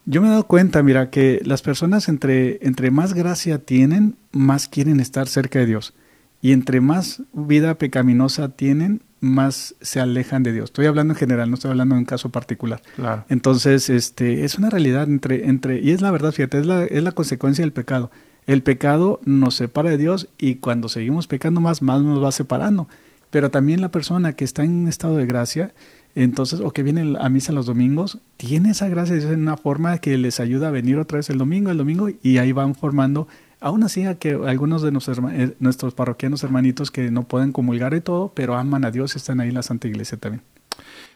yo 0.06 0.20
me 0.20 0.28
he 0.28 0.30
dado 0.30 0.46
cuenta, 0.46 0.82
mira, 0.82 1.10
que 1.10 1.40
las 1.44 1.62
personas 1.62 2.08
entre, 2.08 2.58
entre 2.62 2.90
más 2.90 3.14
gracia 3.14 3.58
tienen, 3.58 4.16
más 4.32 4.68
quieren 4.68 5.00
estar 5.00 5.28
cerca 5.28 5.58
de 5.58 5.66
Dios. 5.66 5.94
Y 6.42 6.52
entre 6.52 6.80
más 6.80 7.22
vida 7.32 7.74
pecaminosa 7.74 8.48
tienen, 8.48 9.02
más 9.20 9.74
se 9.80 10.00
alejan 10.00 10.42
de 10.42 10.52
Dios. 10.52 10.64
Estoy 10.64 10.86
hablando 10.86 11.12
en 11.12 11.18
general, 11.18 11.50
no 11.50 11.54
estoy 11.54 11.70
hablando 11.70 11.94
en 11.94 12.00
un 12.00 12.04
caso 12.06 12.30
particular. 12.30 12.82
Claro. 12.96 13.24
Entonces, 13.28 13.90
este, 13.90 14.44
es 14.44 14.56
una 14.56 14.70
realidad 14.70 15.04
entre, 15.04 15.46
entre, 15.48 15.80
y 15.80 15.90
es 15.90 16.00
la 16.00 16.10
verdad, 16.10 16.32
fíjate, 16.32 16.58
es 16.58 16.66
la, 16.66 16.84
es 16.84 17.02
la 17.02 17.12
consecuencia 17.12 17.62
del 17.62 17.72
pecado. 17.72 18.10
El 18.46 18.62
pecado 18.62 19.20
nos 19.24 19.56
separa 19.56 19.90
de 19.90 19.98
Dios 19.98 20.28
y 20.38 20.56
cuando 20.56 20.88
seguimos 20.88 21.26
pecando 21.26 21.60
más, 21.60 21.82
más 21.82 22.02
nos 22.02 22.22
va 22.22 22.32
separando. 22.32 22.88
Pero 23.30 23.50
también 23.50 23.80
la 23.80 23.90
persona 23.90 24.32
que 24.32 24.44
está 24.44 24.64
en 24.64 24.72
un 24.72 24.88
estado 24.88 25.16
de 25.16 25.26
gracia, 25.26 25.72
entonces, 26.14 26.60
o 26.60 26.72
que 26.72 26.82
viene 26.82 27.16
a 27.18 27.28
misa 27.28 27.52
los 27.52 27.66
domingos, 27.66 28.18
tiene 28.36 28.70
esa 28.70 28.88
gracia 28.88 29.16
de 29.16 29.34
una 29.34 29.56
forma 29.56 29.98
que 29.98 30.16
les 30.18 30.40
ayuda 30.40 30.68
a 30.68 30.70
venir 30.70 30.98
otra 30.98 31.16
vez 31.16 31.30
el 31.30 31.38
domingo, 31.38 31.70
el 31.70 31.78
domingo, 31.78 32.08
y 32.22 32.38
ahí 32.38 32.52
van 32.52 32.74
formando 32.74 33.28
Aún 33.60 33.82
así, 33.82 34.06
a 34.06 34.18
que 34.18 34.32
algunos 34.46 34.80
de 34.80 34.90
nuestros, 34.90 35.18
eh, 35.32 35.54
nuestros 35.58 35.94
parroquianos 35.94 36.42
hermanitos 36.42 36.90
que 36.90 37.10
no 37.10 37.24
pueden 37.24 37.52
comulgar 37.52 37.92
y 37.92 38.00
todo, 38.00 38.32
pero 38.34 38.56
aman 38.56 38.86
a 38.86 38.90
Dios, 38.90 39.16
están 39.16 39.38
ahí 39.40 39.48
en 39.48 39.54
la 39.54 39.62
Santa 39.62 39.86
Iglesia 39.86 40.16
también. 40.16 40.42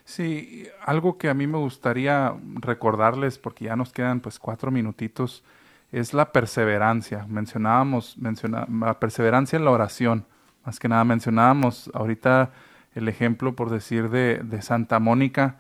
Sí, 0.05 0.67
algo 0.85 1.17
que 1.17 1.31
a 1.31 1.35
mí 1.35 1.47
me 1.47 1.57
gustaría 1.57 2.35
recordarles, 2.57 3.39
porque 3.39 3.65
ya 3.65 3.77
nos 3.77 3.93
quedan 3.93 4.21
pues 4.21 4.39
cuatro 4.39 4.71
minutitos, 4.71 5.43
es 5.91 6.13
la 6.13 6.33
perseverancia. 6.33 7.25
Mencionábamos, 7.31 8.19
la 8.19 9.01
perseverancia 9.01 9.57
en 9.57 9.65
la 9.65 9.71
oración. 9.71 10.27
Más 10.67 10.79
que 10.79 10.89
nada 10.89 11.05
mencionábamos 11.05 11.91
ahorita 11.95 12.53
el 12.95 13.09
ejemplo, 13.09 13.55
por 13.57 13.71
decir, 13.71 14.11
de, 14.11 14.41
de 14.43 14.63
Santa 14.63 14.99
Mónica, 14.99 15.59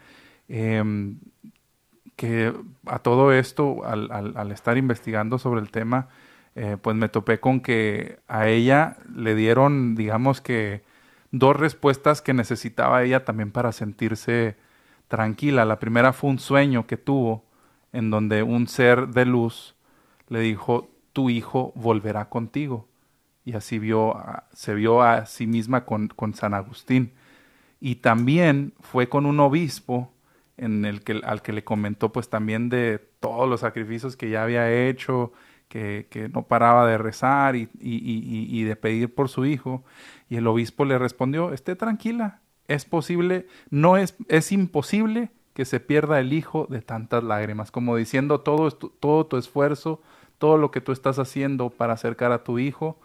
em, 0.48 1.18
que 2.16 2.52
a 2.86 3.00
todo 3.00 3.32
esto, 3.32 3.84
al, 3.84 4.52
estar 4.52 4.78
investigando 4.78 5.38
sobre 5.38 5.60
el 5.60 5.70
tema, 5.70 6.08
eh, 6.54 6.76
pues 6.80 6.96
me 6.96 7.08
topé 7.08 7.40
con 7.40 7.60
que 7.60 8.20
a 8.28 8.48
ella 8.48 8.96
le 9.14 9.34
dieron, 9.34 9.94
digamos 9.96 10.40
que, 10.40 10.82
dos 11.32 11.56
respuestas 11.56 12.22
que 12.22 12.32
necesitaba 12.32 13.02
ella 13.02 13.24
también 13.24 13.50
para 13.50 13.72
sentirse 13.72 14.56
tranquila. 15.08 15.64
La 15.64 15.80
primera 15.80 16.12
fue 16.12 16.30
un 16.30 16.38
sueño 16.38 16.86
que 16.86 16.96
tuvo 16.96 17.44
en 17.92 18.10
donde 18.10 18.44
un 18.44 18.68
ser 18.68 19.08
de 19.08 19.24
luz 19.24 19.74
le 20.28 20.40
dijo, 20.40 20.90
tu 21.12 21.30
hijo 21.30 21.72
volverá 21.74 22.28
contigo. 22.28 22.88
Y 23.44 23.54
así 23.54 23.80
vio, 23.80 24.16
se 24.52 24.74
vio 24.74 25.02
a 25.02 25.26
sí 25.26 25.46
misma 25.46 25.84
con, 25.84 26.08
con 26.08 26.34
San 26.34 26.54
Agustín. 26.54 27.12
Y 27.84 27.96
también 27.96 28.72
fue 28.80 29.10
con 29.10 29.26
un 29.26 29.38
obispo 29.40 30.10
en 30.56 30.86
el 30.86 31.02
que, 31.02 31.20
al 31.22 31.42
que 31.42 31.52
le 31.52 31.64
comentó 31.64 32.12
pues 32.12 32.30
también 32.30 32.70
de 32.70 32.98
todos 33.20 33.46
los 33.46 33.60
sacrificios 33.60 34.16
que 34.16 34.30
ya 34.30 34.42
había 34.42 34.72
hecho 34.72 35.34
que, 35.68 36.30
no 36.32 36.44
paraba 36.44 36.86
de 36.88 36.96
rezar 36.96 37.56
y, 37.56 37.68
y, 37.78 38.62
de 38.62 38.76
pedir 38.76 39.14
por 39.14 39.28
su 39.28 39.44
hijo. 39.44 39.84
Y 40.30 40.36
el 40.36 40.46
obispo 40.46 40.86
le 40.86 40.96
respondió, 40.96 41.52
esté 41.52 41.76
tranquila, 41.76 42.40
es 42.68 42.86
posible, 42.86 43.48
no 43.68 43.98
es, 43.98 44.16
es 44.28 44.50
imposible 44.50 45.28
que 45.52 45.66
se 45.66 45.78
pierda 45.78 46.20
el 46.20 46.32
hijo 46.32 46.66
de 46.70 46.80
tantas 46.80 47.22
lágrimas, 47.22 47.70
como 47.70 47.96
diciendo 47.96 48.40
todo, 48.40 48.70
todo 48.70 49.26
tu 49.26 49.36
esfuerzo, 49.36 50.00
todo 50.38 50.56
lo 50.56 50.70
que 50.70 50.80
tú 50.80 50.92
estás 50.92 51.18
haciendo 51.18 51.68
para 51.68 51.92
acercar 51.92 52.32
a 52.32 52.44
tu 52.44 52.58
hijo, 52.58 52.98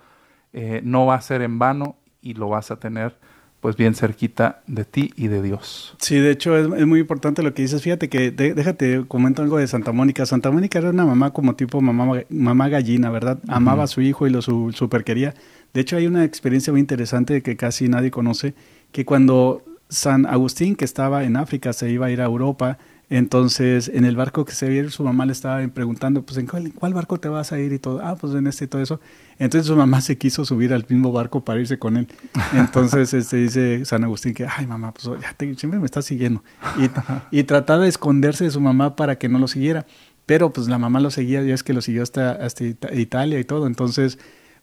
eh, 0.53 0.79
no 0.85 1.05
va 1.05 1.15
a 1.15 1.21
ser 1.21 1.41
en 1.41 1.59
vano 1.59 1.97
y 2.21 2.35
lo 2.35 2.47
vas 2.47 2.71
a 2.71 2.79
tener 2.79 3.17
pues 3.61 3.75
bien 3.75 3.93
cerquita 3.93 4.61
de 4.67 4.85
ti 4.85 5.11
y 5.17 5.27
de 5.27 5.41
Dios. 5.41 5.95
Sí, 5.99 6.15
de 6.15 6.31
hecho 6.31 6.57
es, 6.57 6.85
muy 6.85 6.99
importante 6.99 7.43
lo 7.43 7.53
que 7.53 7.61
dices. 7.61 7.81
Fíjate 7.81 8.07
que 8.07 8.31
déjate 8.31 9.05
comento 9.07 9.41
algo 9.41 9.57
de 9.57 9.67
Santa 9.67 9.91
Mónica. 9.91 10.25
Santa 10.25 10.49
Mónica 10.49 10.79
era 10.79 10.91
una 10.91 11.05
mamá 11.05 11.31
como 11.31 11.55
tipo 11.55 11.81
mamá, 11.81 12.21
mamá 12.29 12.69
gallina, 12.69 13.09
¿verdad? 13.09 13.39
Amaba 13.47 13.83
a 13.83 13.87
su 13.87 14.01
hijo 14.01 14.27
y 14.27 14.29
lo 14.29 14.41
su, 14.41 14.71
super 14.73 15.03
quería. 15.03 15.33
De 15.73 15.81
hecho 15.81 15.97
hay 15.97 16.07
una 16.07 16.23
experiencia 16.23 16.71
muy 16.71 16.79
interesante 16.79 17.41
que 17.41 17.57
casi 17.57 17.89
nadie 17.89 18.11
conoce, 18.11 18.53
que 18.91 19.05
cuando 19.05 19.63
San 19.89 20.25
Agustín, 20.25 20.75
que 20.75 20.85
estaba 20.85 21.23
en 21.23 21.35
África, 21.35 21.73
se 21.73 21.89
iba 21.89 22.05
a 22.05 22.11
ir 22.11 22.21
a 22.21 22.25
Europa, 22.25 22.77
entonces, 23.09 23.89
en 23.91 24.05
el 24.05 24.15
barco 24.15 24.45
que 24.45 24.53
se 24.53 24.69
vio, 24.69 24.87
su 24.91 25.03
mamá 25.03 25.25
le 25.25 25.31
estaba 25.31 25.67
preguntando, 25.69 26.21
pues, 26.21 26.37
¿en 26.37 26.45
cuál, 26.45 26.93
barco 26.93 27.19
te 27.19 27.27
vas 27.27 27.51
a 27.51 27.59
ir? 27.59 27.73
Y 27.73 27.79
todo, 27.79 28.01
ah, 28.03 28.15
pues 28.15 28.35
en 28.35 28.45
este 28.45 28.65
y 28.65 28.67
todo 28.67 28.83
eso. 28.83 29.01
Entonces, 29.39 29.65
su 29.65 29.75
mamá 29.75 29.99
se 30.01 30.19
quiso 30.19 30.45
subir 30.45 30.73
al 30.73 30.85
mismo 30.87 31.11
barco 31.11 31.43
para 31.43 31.59
irse 31.59 31.79
con 31.79 31.97
él. 31.97 32.07
Entonces, 32.53 33.11
este, 33.15 33.37
dice 33.37 33.83
San 33.85 34.03
Agustín 34.03 34.35
que, 34.35 34.45
ay, 34.45 34.67
mamá, 34.67 34.93
pues 34.93 35.09
ya 35.21 35.35
siempre 35.57 35.79
me 35.79 35.85
está 35.85 36.03
siguiendo. 36.03 36.43
Y, 36.77 36.89
y 37.39 37.43
trataba 37.43 37.83
de 37.83 37.89
esconderse 37.89 38.43
de 38.43 38.51
su 38.51 38.61
mamá 38.61 38.95
para 38.95 39.17
que 39.17 39.27
no 39.27 39.39
lo 39.39 39.47
siguiera. 39.47 39.87
Pero, 40.27 40.53
pues, 40.53 40.67
la 40.67 40.77
mamá 40.77 40.99
lo 40.99 41.09
seguía, 41.09 41.41
ya 41.41 41.55
es 41.55 41.63
que 41.63 41.73
lo 41.73 41.81
siguió 41.81 42.03
hasta, 42.03 42.33
hasta 42.33 42.63
Italia 42.93 43.39
y 43.39 43.43
todo. 43.43 43.65
Entonces, 43.65 44.19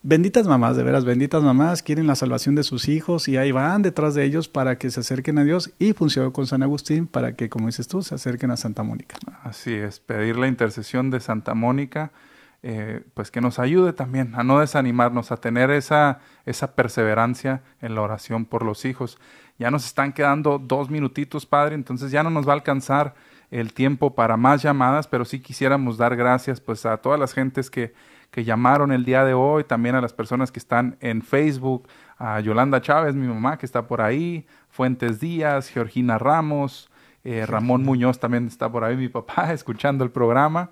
Benditas 0.08 0.46
mamás, 0.46 0.76
de 0.76 0.84
veras, 0.84 1.04
benditas 1.04 1.42
mamás, 1.42 1.82
quieren 1.82 2.06
la 2.06 2.14
salvación 2.14 2.54
de 2.54 2.62
sus 2.62 2.86
hijos 2.86 3.26
y 3.26 3.38
ahí 3.38 3.50
van 3.50 3.82
detrás 3.82 4.14
de 4.14 4.22
ellos 4.22 4.46
para 4.46 4.78
que 4.78 4.88
se 4.88 5.00
acerquen 5.00 5.36
a 5.36 5.42
Dios 5.42 5.72
y 5.80 5.94
funcionó 5.94 6.32
con 6.32 6.46
San 6.46 6.62
Agustín 6.62 7.08
para 7.08 7.34
que, 7.34 7.48
como 7.48 7.66
dices 7.66 7.88
tú, 7.88 8.02
se 8.02 8.14
acerquen 8.14 8.52
a 8.52 8.56
Santa 8.56 8.84
Mónica. 8.84 9.16
Así 9.42 9.74
es, 9.74 9.98
pedir 9.98 10.36
la 10.36 10.46
intercesión 10.46 11.10
de 11.10 11.18
Santa 11.18 11.54
Mónica, 11.54 12.12
eh, 12.62 13.02
pues 13.14 13.32
que 13.32 13.40
nos 13.40 13.58
ayude 13.58 13.92
también 13.94 14.36
a 14.36 14.44
no 14.44 14.60
desanimarnos, 14.60 15.32
a 15.32 15.38
tener 15.38 15.72
esa, 15.72 16.20
esa 16.44 16.76
perseverancia 16.76 17.62
en 17.80 17.96
la 17.96 18.02
oración 18.02 18.44
por 18.44 18.64
los 18.64 18.84
hijos. 18.84 19.18
Ya 19.58 19.72
nos 19.72 19.86
están 19.86 20.12
quedando 20.12 20.60
dos 20.60 20.88
minutitos, 20.88 21.46
Padre, 21.46 21.74
entonces 21.74 22.12
ya 22.12 22.22
no 22.22 22.30
nos 22.30 22.46
va 22.46 22.52
a 22.52 22.54
alcanzar 22.54 23.16
el 23.50 23.72
tiempo 23.72 24.14
para 24.14 24.36
más 24.36 24.62
llamadas, 24.62 25.08
pero 25.08 25.24
sí 25.24 25.40
quisiéramos 25.40 25.98
dar 25.98 26.14
gracias 26.14 26.60
pues 26.60 26.86
a 26.86 26.96
todas 26.98 27.18
las 27.18 27.32
gentes 27.32 27.70
que 27.70 27.92
que 28.30 28.44
llamaron 28.44 28.92
el 28.92 29.04
día 29.04 29.24
de 29.24 29.34
hoy, 29.34 29.64
también 29.64 29.94
a 29.94 30.00
las 30.00 30.12
personas 30.12 30.52
que 30.52 30.58
están 30.58 30.96
en 31.00 31.22
Facebook, 31.22 31.88
a 32.18 32.40
Yolanda 32.40 32.80
Chávez, 32.80 33.14
mi 33.14 33.26
mamá 33.26 33.58
que 33.58 33.66
está 33.66 33.86
por 33.86 34.00
ahí, 34.00 34.46
Fuentes 34.68 35.20
Díaz, 35.20 35.68
Georgina 35.68 36.18
Ramos, 36.18 36.90
eh, 37.28 37.44
Ramón 37.44 37.82
Muñoz 37.82 38.20
también 38.20 38.46
está 38.46 38.70
por 38.70 38.84
ahí, 38.84 38.96
mi 38.96 39.08
papá, 39.08 39.52
escuchando 39.52 40.04
el 40.04 40.10
programa. 40.10 40.70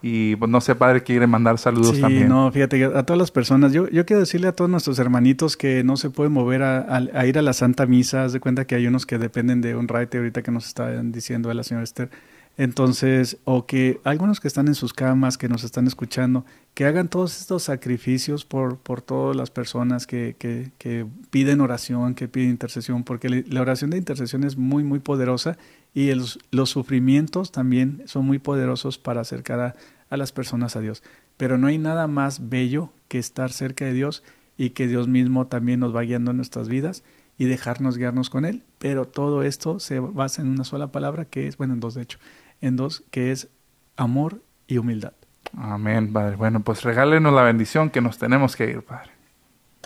Y 0.00 0.36
pues 0.36 0.48
no 0.48 0.60
sé, 0.60 0.76
padre, 0.76 1.02
quiere 1.02 1.26
mandar 1.26 1.58
saludos 1.58 1.96
sí, 1.96 2.00
también. 2.00 2.28
No, 2.28 2.52
fíjate, 2.52 2.84
a 2.84 3.02
todas 3.02 3.18
las 3.18 3.32
personas, 3.32 3.72
yo, 3.72 3.88
yo 3.88 4.06
quiero 4.06 4.20
decirle 4.20 4.46
a 4.46 4.52
todos 4.52 4.70
nuestros 4.70 5.00
hermanitos 5.00 5.56
que 5.56 5.82
no 5.82 5.96
se 5.96 6.10
pueden 6.10 6.32
mover 6.32 6.62
a, 6.62 7.26
ir 7.26 7.38
a 7.38 7.42
la 7.42 7.52
Santa 7.52 7.86
Misa. 7.86 8.22
Haz 8.22 8.32
de 8.32 8.38
cuenta 8.38 8.66
que 8.66 8.76
hay 8.76 8.86
unos 8.86 9.04
que 9.04 9.18
dependen 9.18 9.60
de 9.62 9.74
un 9.74 9.88
raite 9.88 10.18
ahorita 10.18 10.42
que 10.42 10.52
nos 10.52 10.68
está 10.68 11.02
diciendo 11.02 11.52
la 11.52 11.64
señora 11.64 11.82
Esther 11.82 12.10
entonces, 12.58 13.36
o 13.44 13.66
que 13.66 14.00
algunos 14.02 14.40
que 14.40 14.48
están 14.48 14.66
en 14.68 14.74
sus 14.74 14.94
camas, 14.94 15.36
que 15.36 15.48
nos 15.48 15.62
están 15.62 15.86
escuchando, 15.86 16.46
que 16.72 16.86
hagan 16.86 17.08
todos 17.08 17.38
estos 17.38 17.64
sacrificios 17.64 18.46
por, 18.46 18.78
por 18.78 19.02
todas 19.02 19.36
las 19.36 19.50
personas 19.50 20.06
que, 20.06 20.36
que, 20.38 21.06
piden 21.30 21.60
oración, 21.60 22.14
que 22.14 22.28
piden 22.28 22.50
intercesión, 22.50 23.04
porque 23.04 23.44
la 23.46 23.60
oración 23.60 23.90
de 23.90 23.98
intercesión 23.98 24.42
es 24.44 24.56
muy, 24.56 24.84
muy 24.84 25.00
poderosa 25.00 25.58
y 25.92 26.10
los 26.14 26.70
sufrimientos 26.70 27.52
también 27.52 28.02
son 28.06 28.24
muy 28.24 28.38
poderosos 28.38 28.96
para 28.96 29.20
acercar 29.20 29.60
a, 29.60 29.74
a 30.08 30.16
las 30.16 30.32
personas 30.32 30.76
a 30.76 30.80
Dios. 30.80 31.02
Pero 31.36 31.58
no 31.58 31.66
hay 31.66 31.76
nada 31.76 32.06
más 32.06 32.48
bello 32.48 32.90
que 33.08 33.18
estar 33.18 33.52
cerca 33.52 33.84
de 33.84 33.92
Dios 33.92 34.22
y 34.56 34.70
que 34.70 34.86
Dios 34.86 35.08
mismo 35.08 35.46
también 35.46 35.80
nos 35.80 35.94
va 35.94 36.02
guiando 36.02 36.30
en 36.30 36.38
nuestras 36.38 36.68
vidas 36.68 37.02
y 37.38 37.44
dejarnos 37.44 37.98
guiarnos 37.98 38.30
con 38.30 38.44
Él. 38.44 38.62
Pero 38.78 39.06
todo 39.06 39.42
esto 39.42 39.80
se 39.80 40.00
basa 40.00 40.42
en 40.42 40.48
una 40.48 40.64
sola 40.64 40.88
palabra 40.92 41.24
que 41.24 41.46
es, 41.46 41.56
bueno, 41.56 41.74
en 41.74 41.80
dos 41.80 41.94
de 41.94 42.02
hecho, 42.02 42.18
en 42.60 42.76
dos, 42.76 43.04
que 43.10 43.32
es 43.32 43.48
amor 43.96 44.42
y 44.66 44.78
humildad. 44.78 45.12
Amén, 45.56 46.12
Padre. 46.12 46.36
Bueno, 46.36 46.60
pues 46.60 46.82
regálenos 46.82 47.32
la 47.32 47.42
bendición 47.42 47.90
que 47.90 48.00
nos 48.00 48.18
tenemos 48.18 48.56
que 48.56 48.70
ir, 48.70 48.82
Padre. 48.82 49.15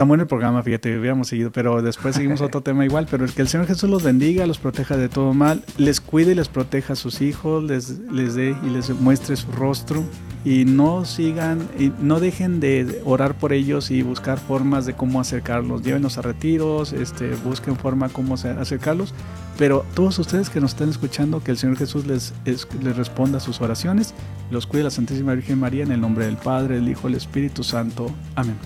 Está 0.00 0.06
bueno 0.06 0.22
el 0.22 0.28
programa, 0.28 0.62
fíjate, 0.62 0.98
hubiéramos 0.98 1.28
seguido, 1.28 1.52
pero 1.52 1.82
después 1.82 2.16
seguimos 2.16 2.40
otro 2.40 2.62
tema 2.62 2.86
igual. 2.86 3.06
Pero 3.10 3.26
es 3.26 3.32
que 3.32 3.42
el 3.42 3.48
Señor 3.48 3.66
Jesús 3.66 3.90
los 3.90 4.02
bendiga, 4.02 4.46
los 4.46 4.56
proteja 4.56 4.96
de 4.96 5.10
todo 5.10 5.34
mal, 5.34 5.62
les 5.76 6.00
cuide 6.00 6.32
y 6.32 6.34
les 6.34 6.48
proteja 6.48 6.94
a 6.94 6.96
sus 6.96 7.20
hijos, 7.20 7.62
les, 7.64 7.98
les 8.10 8.34
dé 8.34 8.56
y 8.66 8.70
les 8.70 8.88
muestre 8.98 9.36
su 9.36 9.52
rostro. 9.52 10.02
Y 10.42 10.64
no 10.64 11.04
sigan, 11.04 11.68
y 11.78 11.92
no 12.00 12.18
dejen 12.18 12.60
de 12.60 13.02
orar 13.04 13.34
por 13.34 13.52
ellos 13.52 13.90
y 13.90 14.00
buscar 14.00 14.38
formas 14.38 14.86
de 14.86 14.94
cómo 14.94 15.20
acercarlos. 15.20 15.82
Llévenos 15.82 16.16
a 16.16 16.22
retiros, 16.22 16.94
este, 16.94 17.34
busquen 17.44 17.76
forma 17.76 18.08
cómo 18.08 18.36
acercarlos. 18.36 19.12
Pero 19.58 19.84
todos 19.92 20.18
ustedes 20.18 20.48
que 20.48 20.62
nos 20.62 20.70
están 20.70 20.88
escuchando, 20.88 21.44
que 21.44 21.50
el 21.50 21.58
Señor 21.58 21.76
Jesús 21.76 22.06
les, 22.06 22.32
les 22.46 22.96
responda 22.96 23.36
a 23.36 23.40
sus 23.42 23.60
oraciones. 23.60 24.14
Los 24.50 24.66
cuide 24.66 24.84
la 24.84 24.90
Santísima 24.90 25.34
Virgen 25.34 25.60
María 25.60 25.84
en 25.84 25.92
el 25.92 26.00
nombre 26.00 26.24
del 26.24 26.38
Padre, 26.38 26.76
del 26.76 26.88
Hijo, 26.88 27.02
del 27.08 27.18
Espíritu 27.18 27.62
Santo. 27.62 28.10
Amén. 28.34 28.56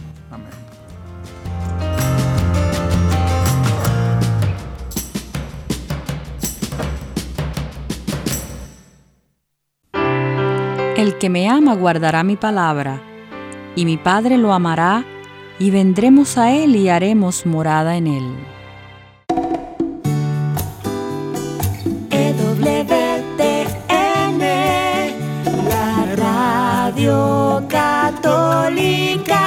El 11.05 11.19
que 11.19 11.29
me 11.29 11.51
ama 11.51 11.75
guardará 11.75 12.23
mi 12.23 12.37
palabra, 12.37 12.99
y 13.77 13.85
mi 13.85 13.99
Padre 13.99 14.39
lo 14.39 14.55
amará, 14.55 15.05
y 15.59 15.71
vendremos 15.71 16.39
a 16.39 16.51
él 16.51 16.77
y 16.77 16.89
haremos 16.89 17.45
morada 17.45 17.99
en 17.99 18.07
él. 18.07 18.25
EWTN, 22.11 23.21
la 25.69 26.17
radio 26.17 27.63
católica 27.69 29.44